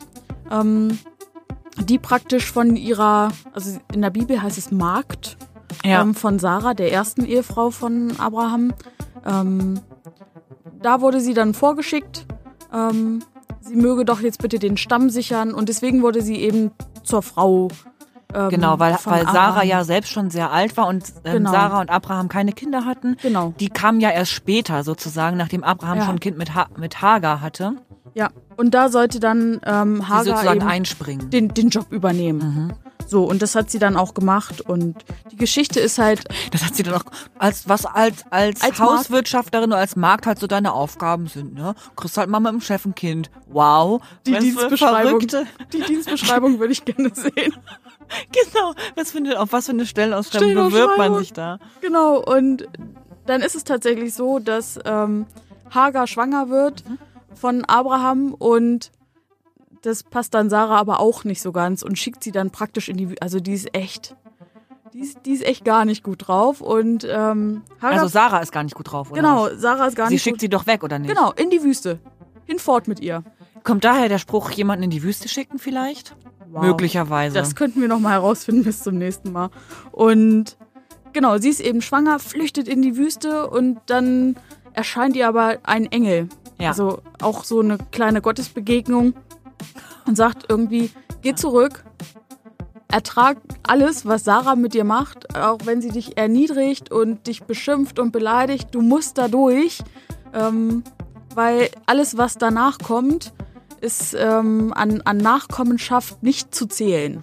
ähm, 0.50 0.98
die 1.78 1.98
praktisch 1.98 2.50
von 2.50 2.74
ihrer, 2.74 3.28
also 3.52 3.78
in 3.94 4.02
der 4.02 4.10
Bibel 4.10 4.42
heißt 4.42 4.58
es 4.58 4.72
Magd, 4.72 5.36
Ja. 5.84 6.02
ähm, 6.02 6.14
von 6.16 6.40
Sarah, 6.40 6.74
der 6.74 6.92
ersten 6.92 7.24
Ehefrau 7.24 7.70
von 7.70 8.14
Abraham. 8.18 8.74
Ähm, 9.24 9.78
da 10.82 11.00
wurde 11.00 11.20
sie 11.20 11.34
dann 11.34 11.52
vorgeschickt, 11.54 12.26
ähm, 12.72 13.22
sie 13.60 13.76
möge 13.76 14.04
doch 14.04 14.20
jetzt 14.20 14.40
bitte 14.40 14.58
den 14.58 14.76
Stamm 14.76 15.10
sichern. 15.10 15.52
Und 15.54 15.68
deswegen 15.68 16.02
wurde 16.02 16.22
sie 16.22 16.36
eben 16.36 16.70
zur 17.02 17.22
Frau. 17.22 17.68
Ähm, 18.34 18.48
Genau, 18.50 18.78
weil, 18.80 18.96
weil 19.04 19.24
Sarah 19.24 19.62
ja 19.62 19.84
selbst 19.84 20.10
schon 20.10 20.30
sehr 20.30 20.50
alt 20.50 20.76
war 20.76 20.88
und 20.88 21.04
ähm, 21.24 21.32
Genau. 21.34 21.50
Sarah 21.52 21.80
und 21.80 21.90
Abraham 21.90 22.28
keine 22.28 22.52
Kinder 22.52 22.84
hatten. 22.84 23.16
Genau. 23.22 23.54
Die 23.60 23.68
kamen 23.68 24.00
ja 24.00 24.10
erst 24.10 24.32
später 24.32 24.82
sozusagen, 24.82 25.36
nachdem 25.36 25.62
Abraham 25.62 25.98
Ja. 25.98 26.04
schon 26.06 26.16
ein 26.16 26.20
Kind 26.20 26.36
mit, 26.36 26.54
ha 26.54 26.66
mit 26.76 27.00
Hagar 27.00 27.40
hatte, 27.40 27.76
Ja, 28.14 28.30
und 28.56 28.72
da 28.74 28.88
sollte 28.88 29.20
dann 29.20 29.60
ähm, 29.64 30.00
die 30.00 30.06
Hagar 30.06 30.24
sozusagen 30.24 30.60
eben 30.60 30.68
einspringen. 30.68 31.30
den, 31.30 31.48
den 31.54 31.68
Job 31.68 31.90
übernehmen. 31.90 32.40
Mhm. 32.40 32.72
So, 33.08 33.24
und 33.24 33.40
das 33.40 33.54
hat 33.54 33.70
sie 33.70 33.78
dann 33.78 33.96
auch 33.96 34.14
gemacht. 34.14 34.60
Und 34.60 35.04
die 35.30 35.36
Geschichte 35.36 35.78
ist 35.78 35.98
halt, 35.98 36.24
Das 36.50 36.64
hat 36.64 36.74
sie 36.74 36.82
dann 36.82 36.94
auch 36.94 37.04
als 37.38 37.68
was 37.68 37.86
als 37.86 38.24
als, 38.30 38.62
Als 38.62 38.80
Hauswirtschafterin 38.80 39.70
oder 39.70 39.78
als 39.78 39.96
Magd 39.96 40.26
halt 40.26 40.38
so 40.38 40.46
deine 40.46 40.72
Aufgaben 40.72 41.28
sind, 41.28 41.54
ne? 41.54 41.74
Kriegst 41.94 42.16
halt 42.18 42.28
mal 42.28 42.40
mit 42.40 42.52
dem 42.52 42.60
Chef 42.60 42.84
ein 42.84 42.94
Kind. 42.94 43.30
Wow. 43.46 44.02
die 44.26 44.32
Dienstbeschreibung. 44.36 45.20
Die 45.72 45.80
Dienstbeschreibung 45.82 46.58
würde 46.58 46.72
ich 46.72 46.84
gerne 46.84 47.10
sehen. 47.14 47.54
Genau. 48.30 48.72
Was 48.94 49.10
für 49.10 49.18
eine, 49.18 49.40
auf 49.40 49.52
was 49.52 49.66
für 49.66 49.72
eine 49.72 49.84
Stellenausschreibung 49.84 50.54
bewirbt 50.54 50.96
man 50.96 51.18
sich 51.18 51.32
da? 51.32 51.58
Genau, 51.80 52.18
und 52.22 52.68
dann 53.26 53.42
ist 53.42 53.56
es 53.56 53.64
tatsächlich 53.64 54.14
so, 54.14 54.38
dass 54.38 54.78
ähm, 54.84 55.26
Hagar 55.74 56.06
schwanger 56.06 56.48
wird 56.48 56.84
von 57.36 57.64
Abraham 57.64 58.34
und 58.34 58.90
das 59.82 60.02
passt 60.02 60.34
dann 60.34 60.50
Sarah 60.50 60.76
aber 60.78 61.00
auch 61.00 61.24
nicht 61.24 61.40
so 61.40 61.52
ganz 61.52 61.82
und 61.82 61.98
schickt 61.98 62.24
sie 62.24 62.32
dann 62.32 62.50
praktisch 62.50 62.88
in 62.88 62.96
die, 62.96 63.20
also 63.22 63.38
die 63.40 63.52
ist 63.52 63.74
echt, 63.76 64.16
die 64.92 65.00
ist, 65.00 65.18
die 65.26 65.32
ist 65.32 65.44
echt 65.44 65.64
gar 65.64 65.84
nicht 65.84 66.02
gut 66.02 66.26
drauf 66.26 66.60
und 66.60 67.06
ähm, 67.08 67.62
Also 67.80 68.08
Sarah 68.08 68.38
ist 68.40 68.52
gar 68.52 68.64
nicht 68.64 68.74
gut 68.74 68.90
drauf, 68.90 69.10
oder? 69.10 69.20
genau? 69.20 69.48
Sarah 69.56 69.86
ist 69.86 69.96
gar 69.96 70.08
Sie 70.08 70.14
nicht 70.14 70.22
schickt 70.22 70.36
gut. 70.36 70.40
sie 70.40 70.48
doch 70.48 70.66
weg, 70.66 70.82
oder 70.82 70.98
nicht? 70.98 71.14
Genau, 71.14 71.32
in 71.32 71.50
die 71.50 71.62
Wüste. 71.62 72.00
Hinfort 72.46 72.88
mit 72.88 73.00
ihr. 73.00 73.22
Kommt 73.64 73.84
daher 73.84 74.08
der 74.08 74.18
Spruch, 74.18 74.50
jemanden 74.50 74.84
in 74.84 74.90
die 74.90 75.02
Wüste 75.02 75.28
schicken 75.28 75.58
vielleicht? 75.58 76.16
Wow. 76.50 76.62
Möglicherweise. 76.62 77.34
Das 77.34 77.54
könnten 77.56 77.80
wir 77.80 77.88
noch 77.88 77.98
mal 77.98 78.12
herausfinden 78.12 78.62
bis 78.64 78.82
zum 78.82 78.96
nächsten 78.98 79.32
Mal. 79.32 79.50
Und 79.92 80.56
genau, 81.12 81.38
sie 81.38 81.48
ist 81.48 81.60
eben 81.60 81.82
schwanger, 81.82 82.18
flüchtet 82.20 82.68
in 82.68 82.82
die 82.82 82.96
Wüste 82.96 83.48
und 83.50 83.78
dann 83.86 84.36
erscheint 84.72 85.16
ihr 85.16 85.26
aber 85.28 85.58
ein 85.64 85.86
Engel. 85.86 86.28
Ja. 86.58 86.70
Also 86.70 87.00
auch 87.20 87.44
so 87.44 87.60
eine 87.60 87.78
kleine 87.90 88.22
Gottesbegegnung 88.22 89.14
und 90.06 90.16
sagt 90.16 90.46
irgendwie, 90.48 90.90
geh 91.22 91.34
zurück, 91.34 91.84
ertrag 92.88 93.38
alles, 93.66 94.06
was 94.06 94.24
Sarah 94.24 94.56
mit 94.56 94.74
dir 94.74 94.84
macht, 94.84 95.36
auch 95.36 95.58
wenn 95.64 95.82
sie 95.82 95.90
dich 95.90 96.16
erniedrigt 96.16 96.90
und 96.90 97.26
dich 97.26 97.42
beschimpft 97.42 97.98
und 97.98 98.12
beleidigt, 98.12 98.68
du 98.72 98.80
musst 98.80 99.18
da 99.18 99.28
durch, 99.28 99.80
ähm, 100.32 100.82
weil 101.34 101.68
alles, 101.86 102.16
was 102.16 102.38
danach 102.38 102.78
kommt, 102.78 103.32
ist 103.80 104.16
ähm, 104.18 104.72
an, 104.74 105.02
an 105.04 105.18
Nachkommenschaft 105.18 106.22
nicht 106.22 106.54
zu 106.54 106.66
zählen. 106.66 107.22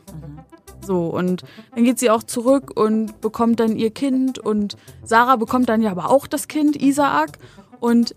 So, 0.86 1.08
und 1.08 1.44
dann 1.74 1.86
geht 1.86 2.00
sie 2.00 2.10
auch 2.10 2.24
zurück 2.24 2.72
und 2.76 3.22
bekommt 3.22 3.60
dann 3.60 3.78
ihr 3.78 3.92
Kind 3.92 4.38
und 4.38 4.76
Sarah 5.04 5.38
bekommt 5.38 5.70
dann 5.70 5.82
ja 5.82 5.92
aber 5.92 6.10
auch 6.10 6.28
das 6.28 6.48
Kind, 6.48 6.76
Isaak. 6.76 7.38
Und 7.80 8.14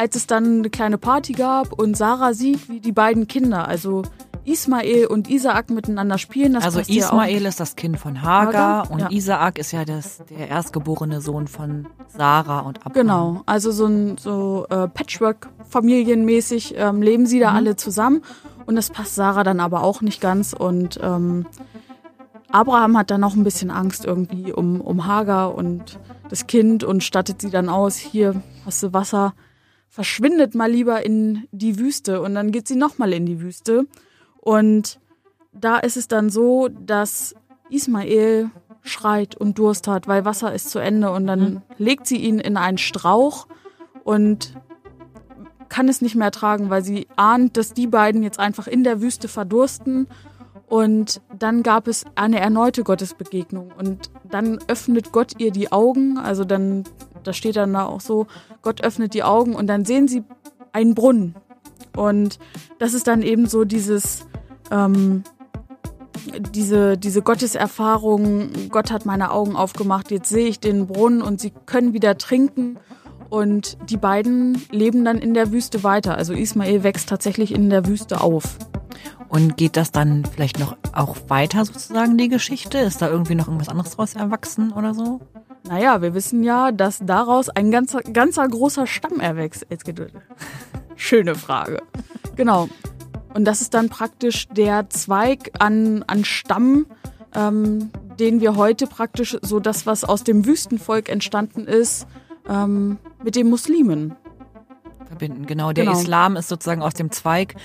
als 0.00 0.16
es 0.16 0.26
dann 0.26 0.60
eine 0.60 0.70
kleine 0.70 0.96
Party 0.96 1.34
gab 1.34 1.74
und 1.78 1.94
Sarah 1.94 2.32
sieht, 2.32 2.70
wie 2.70 2.80
die 2.80 2.90
beiden 2.92 3.28
Kinder, 3.28 3.68
also 3.68 4.02
Ismael 4.46 5.06
und 5.06 5.28
Isaak 5.28 5.68
miteinander 5.68 6.16
spielen, 6.16 6.54
das 6.54 6.64
also 6.64 6.80
Ismael 6.80 7.44
ist 7.44 7.60
das 7.60 7.76
Kind 7.76 7.98
von 7.98 8.22
Hagar, 8.22 8.84
Hagar, 8.84 8.90
und 8.90 9.00
ja. 9.00 9.10
Isaak 9.10 9.58
ist 9.58 9.72
ja 9.72 9.84
das, 9.84 10.22
der 10.30 10.48
erstgeborene 10.48 11.20
Sohn 11.20 11.48
von 11.48 11.86
Sarah 12.08 12.60
und 12.60 12.78
Abraham. 12.78 12.92
Genau, 12.94 13.42
also 13.44 13.72
so 13.72 13.84
ein 13.84 14.16
so 14.16 14.66
äh, 14.70 14.88
Patchwork-Familienmäßig 14.88 16.76
ähm, 16.78 17.02
leben 17.02 17.26
sie 17.26 17.38
da 17.38 17.52
alle 17.52 17.76
zusammen 17.76 18.22
und 18.64 18.76
das 18.76 18.88
passt 18.88 19.16
Sarah 19.16 19.44
dann 19.44 19.60
aber 19.60 19.82
auch 19.82 20.00
nicht 20.00 20.22
ganz 20.22 20.54
und 20.54 20.98
ähm, 21.02 21.44
Abraham 22.50 22.96
hat 22.96 23.10
dann 23.10 23.20
noch 23.20 23.36
ein 23.36 23.44
bisschen 23.44 23.70
Angst 23.70 24.06
irgendwie 24.06 24.50
um, 24.50 24.80
um 24.80 25.06
Hagar 25.06 25.54
und 25.54 25.98
das 26.30 26.46
Kind 26.46 26.84
und 26.84 27.04
stattet 27.04 27.42
sie 27.42 27.50
dann 27.50 27.68
aus, 27.68 27.96
hier 27.96 28.42
hast 28.64 28.82
du 28.82 28.94
Wasser, 28.94 29.34
verschwindet 29.90 30.54
mal 30.54 30.70
lieber 30.70 31.04
in 31.04 31.46
die 31.50 31.78
Wüste 31.78 32.22
und 32.22 32.34
dann 32.34 32.52
geht 32.52 32.66
sie 32.68 32.76
nochmal 32.76 33.12
in 33.12 33.26
die 33.26 33.40
Wüste. 33.40 33.86
Und 34.38 35.00
da 35.52 35.78
ist 35.78 35.96
es 35.96 36.08
dann 36.08 36.30
so, 36.30 36.68
dass 36.68 37.34
Ismael 37.68 38.50
schreit 38.82 39.34
und 39.34 39.58
Durst 39.58 39.88
hat, 39.88 40.08
weil 40.08 40.24
Wasser 40.24 40.54
ist 40.54 40.70
zu 40.70 40.78
Ende 40.78 41.10
und 41.10 41.26
dann 41.26 41.62
legt 41.76 42.06
sie 42.06 42.16
ihn 42.16 42.38
in 42.38 42.56
einen 42.56 42.78
Strauch 42.78 43.46
und 44.04 44.54
kann 45.68 45.88
es 45.88 46.00
nicht 46.00 46.14
mehr 46.14 46.26
ertragen, 46.26 46.70
weil 46.70 46.82
sie 46.82 47.06
ahnt, 47.16 47.56
dass 47.56 47.74
die 47.74 47.86
beiden 47.86 48.22
jetzt 48.22 48.38
einfach 48.38 48.66
in 48.66 48.84
der 48.84 49.00
Wüste 49.00 49.28
verdursten. 49.28 50.08
Und 50.66 51.20
dann 51.36 51.62
gab 51.64 51.88
es 51.88 52.04
eine 52.14 52.38
erneute 52.38 52.84
Gottesbegegnung 52.84 53.72
und 53.76 54.10
dann 54.30 54.58
öffnet 54.68 55.10
Gott 55.10 55.34
ihr 55.38 55.50
die 55.50 55.72
Augen, 55.72 56.16
also 56.16 56.44
dann, 56.44 56.84
da 57.24 57.32
steht 57.32 57.56
dann 57.56 57.72
da 57.72 57.86
auch 57.86 58.00
so, 58.00 58.26
Gott 58.62 58.82
öffnet 58.82 59.14
die 59.14 59.22
Augen 59.22 59.54
und 59.54 59.66
dann 59.66 59.84
sehen 59.84 60.08
sie 60.08 60.24
einen 60.72 60.94
Brunnen. 60.94 61.34
Und 61.96 62.38
das 62.78 62.94
ist 62.94 63.06
dann 63.06 63.22
eben 63.22 63.46
so 63.46 63.64
dieses, 63.64 64.26
ähm, 64.70 65.24
diese, 66.54 66.96
diese 66.96 67.22
Gotteserfahrung, 67.22 68.50
Gott 68.70 68.90
hat 68.90 69.06
meine 69.06 69.30
Augen 69.30 69.56
aufgemacht, 69.56 70.10
jetzt 70.10 70.28
sehe 70.28 70.48
ich 70.48 70.60
den 70.60 70.86
Brunnen 70.86 71.22
und 71.22 71.40
sie 71.40 71.52
können 71.66 71.92
wieder 71.92 72.18
trinken. 72.18 72.78
Und 73.28 73.78
die 73.88 73.96
beiden 73.96 74.60
leben 74.72 75.04
dann 75.04 75.18
in 75.18 75.34
der 75.34 75.52
Wüste 75.52 75.84
weiter. 75.84 76.16
Also 76.16 76.32
Ismael 76.32 76.82
wächst 76.82 77.08
tatsächlich 77.08 77.54
in 77.54 77.70
der 77.70 77.86
Wüste 77.86 78.20
auf. 78.20 78.58
Und 79.28 79.56
geht 79.56 79.76
das 79.76 79.92
dann 79.92 80.24
vielleicht 80.24 80.58
noch 80.58 80.76
auch 80.92 81.16
weiter 81.28 81.64
sozusagen, 81.64 82.18
die 82.18 82.28
Geschichte? 82.28 82.78
Ist 82.78 83.00
da 83.00 83.08
irgendwie 83.08 83.34
noch 83.34 83.46
irgendwas 83.46 83.68
anderes 83.68 83.96
draus 83.96 84.14
erwachsen 84.14 84.72
oder 84.72 84.94
so? 84.94 85.20
Naja, 85.68 86.02
wir 86.02 86.14
wissen 86.14 86.42
ja, 86.42 86.72
dass 86.72 87.00
daraus 87.02 87.48
ein 87.48 87.70
ganzer, 87.70 88.00
ganzer 88.00 88.48
großer 88.48 88.86
Stamm 88.86 89.20
erwächst. 89.20 89.66
Jetzt 89.70 89.84
geht 89.84 90.00
Schöne 90.96 91.34
Frage. 91.34 91.82
Genau. 92.36 92.68
Und 93.34 93.44
das 93.44 93.60
ist 93.60 93.74
dann 93.74 93.88
praktisch 93.88 94.48
der 94.48 94.90
Zweig 94.90 95.52
an, 95.58 96.04
an 96.06 96.24
Stamm, 96.24 96.86
ähm, 97.34 97.90
den 98.18 98.40
wir 98.40 98.56
heute 98.56 98.86
praktisch 98.86 99.36
so 99.42 99.60
das, 99.60 99.86
was 99.86 100.04
aus 100.04 100.24
dem 100.24 100.46
Wüstenvolk 100.46 101.08
entstanden 101.08 101.66
ist, 101.66 102.06
ähm, 102.48 102.98
mit 103.22 103.36
den 103.36 103.48
Muslimen 103.48 104.16
verbinden. 105.10 105.46
Genau, 105.46 105.72
der 105.72 105.84
genau. 105.84 105.98
Islam 105.98 106.36
ist 106.36 106.48
sozusagen 106.48 106.82
aus 106.82 106.94
dem 106.94 107.10
Zweig 107.10 107.56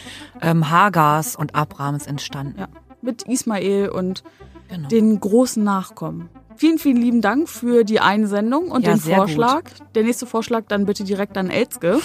ähm, 0.42 0.70
Hagars 0.70 1.36
und 1.36 1.54
Abrahams 1.54 2.08
entstanden. 2.08 2.60
Ja, 2.60 2.68
mit 3.02 3.24
Ismael 3.24 3.90
und 3.90 4.24
genau. 4.68 4.88
den 4.88 5.20
großen 5.20 5.64
Nachkommen. 5.64 6.30
Vielen, 6.58 6.80
vielen 6.80 6.98
lieben 6.98 7.22
Dank 7.22 7.48
für 7.50 7.84
die 7.84 8.00
Einsendung 8.00 8.72
und 8.72 8.86
ja, 8.86 8.94
den 8.94 9.00
Vorschlag. 9.00 9.66
Gut. 9.66 9.96
Der 9.96 10.04
nächste 10.04 10.26
Vorschlag 10.26 10.64
dann 10.68 10.86
bitte 10.86 11.04
direkt 11.04 11.38
an 11.38 11.50
Elzke. 11.50 12.00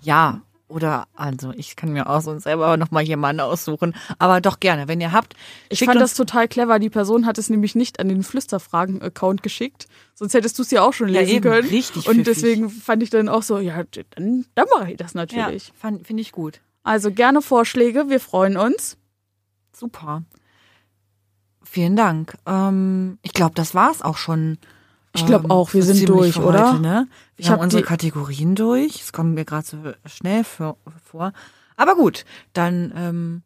Ja, 0.00 0.40
oder 0.74 1.06
also 1.14 1.52
ich 1.52 1.76
kann 1.76 1.92
mir 1.92 2.08
auch 2.08 2.20
so 2.20 2.36
selber 2.38 2.76
noch 2.76 2.90
mal 2.90 3.02
jemanden 3.02 3.40
aussuchen, 3.40 3.94
aber 4.18 4.40
doch 4.40 4.58
gerne, 4.58 4.88
wenn 4.88 5.00
ihr 5.00 5.12
habt. 5.12 5.34
Ich 5.68 5.84
fand 5.84 6.00
das 6.00 6.14
total 6.14 6.48
clever. 6.48 6.80
Die 6.80 6.90
Person 6.90 7.26
hat 7.26 7.38
es 7.38 7.48
nämlich 7.48 7.76
nicht 7.76 8.00
an 8.00 8.08
den 8.08 8.24
Flüsterfragen-Account 8.24 9.42
geschickt, 9.42 9.86
sonst 10.14 10.34
hättest 10.34 10.58
du 10.58 10.62
es 10.62 10.70
ja 10.72 10.82
auch 10.82 10.92
schon 10.92 11.08
lesen 11.08 11.28
ja, 11.28 11.36
eben, 11.36 11.42
können. 11.42 11.68
Richtig. 11.68 12.08
Und 12.08 12.26
deswegen 12.26 12.70
fand 12.70 13.02
ich 13.04 13.10
dann 13.10 13.28
auch 13.28 13.42
so, 13.42 13.58
ja, 13.58 13.84
dann, 14.16 14.46
dann 14.54 14.66
mache 14.76 14.90
ich 14.90 14.96
das 14.96 15.14
natürlich. 15.14 15.72
Ja, 15.82 15.92
finde 16.02 16.20
ich 16.20 16.32
gut. 16.32 16.60
Also 16.82 17.12
gerne 17.12 17.40
Vorschläge, 17.40 18.08
wir 18.08 18.20
freuen 18.20 18.56
uns. 18.56 18.96
Super. 19.72 20.22
Vielen 21.62 21.96
Dank. 21.96 22.36
Ähm, 22.46 23.18
ich 23.22 23.32
glaube, 23.32 23.54
das 23.54 23.74
war's 23.74 24.02
auch 24.02 24.16
schon 24.16 24.58
ich 25.14 25.26
glaube 25.26 25.44
ähm, 25.44 25.50
auch, 25.50 25.72
wir 25.74 25.82
sind 25.82 26.08
durch, 26.08 26.38
oder? 26.38 26.72
Heute, 26.72 26.82
ne? 26.82 27.08
Wir 27.36 27.44
ich 27.44 27.50
haben 27.50 27.60
unsere 27.60 27.82
Kategorien 27.82 28.54
durch. 28.54 29.00
Es 29.00 29.12
kommt 29.12 29.34
mir 29.34 29.44
gerade 29.44 29.66
so 29.66 29.78
schnell 30.06 30.44
für, 30.44 30.76
vor. 31.04 31.32
Aber 31.76 31.94
gut, 31.94 32.24
dann 32.52 32.92
ähm, 32.96 33.42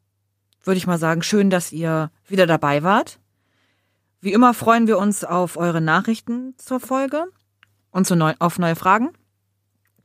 würde 0.64 0.78
ich 0.78 0.86
mal 0.86 0.98
sagen, 0.98 1.22
schön, 1.22 1.50
dass 1.50 1.72
ihr 1.72 2.10
wieder 2.26 2.46
dabei 2.46 2.82
wart. 2.82 3.18
Wie 4.20 4.32
immer 4.32 4.54
freuen 4.54 4.86
wir 4.86 4.98
uns 4.98 5.24
auf 5.24 5.56
eure 5.56 5.80
Nachrichten 5.80 6.54
zur 6.56 6.80
Folge 6.80 7.26
und 7.90 8.06
zu 8.06 8.16
neu, 8.16 8.34
auf 8.38 8.58
neue 8.58 8.76
Fragen. 8.76 9.10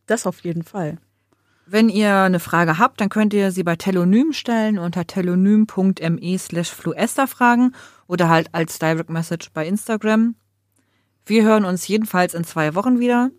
Das 0.06 0.28
auf 0.28 0.42
jeden 0.42 0.64
Fall. 0.64 0.98
Wenn 1.66 1.88
ihr 1.88 2.14
eine 2.18 2.42
Frage 2.42 2.78
habt, 2.78 3.00
dann 3.00 3.10
könnt 3.10 3.34
ihr 3.34 3.52
sie 3.52 3.64
bei 3.64 3.78
Telonym 3.78 4.34
stellen 4.34 4.78
unter 4.78 5.08
telonym.me 5.08 6.38
slash 6.38 6.70
fluesterfragen 6.70 7.74
oder 8.08 8.28
halt 8.28 8.50
als 8.52 8.80
Direct 8.80 9.10
Message 9.10 9.50
bei 9.54 9.66
Instagram. 9.66 10.36
Wir 11.26 11.44
hören 11.44 11.64
uns 11.64 11.88
jedenfalls 11.88 12.34
in 12.34 12.44
zwei 12.44 12.76
Wochen 12.76 13.00
wieder. 13.00 13.32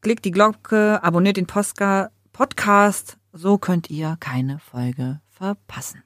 Klickt 0.00 0.24
die 0.24 0.30
Glocke, 0.30 1.02
abonniert 1.02 1.36
den 1.36 1.46
Postka 1.46 2.10
Podcast, 2.32 3.18
so 3.32 3.58
könnt 3.58 3.90
ihr 3.90 4.16
keine 4.18 4.58
Folge 4.58 5.20
verpassen. 5.30 6.02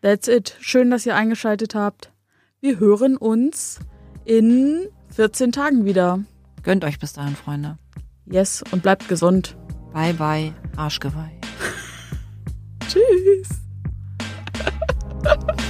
That's 0.00 0.26
it. 0.26 0.56
Schön, 0.60 0.90
dass 0.90 1.04
ihr 1.04 1.14
eingeschaltet 1.16 1.74
habt. 1.74 2.12
Wir 2.60 2.78
hören 2.78 3.18
uns 3.18 3.78
in 4.24 4.88
14 5.10 5.52
Tagen 5.52 5.84
wieder. 5.84 6.24
Gönnt 6.62 6.84
euch 6.84 6.98
bis 6.98 7.12
dahin, 7.12 7.36
Freunde. 7.36 7.76
Yes, 8.24 8.64
und 8.70 8.82
bleibt 8.82 9.08
gesund. 9.08 9.56
Bye, 9.92 10.14
bye, 10.14 10.54
Arschgeweih. 10.76 11.38
Tschüss. 12.88 13.60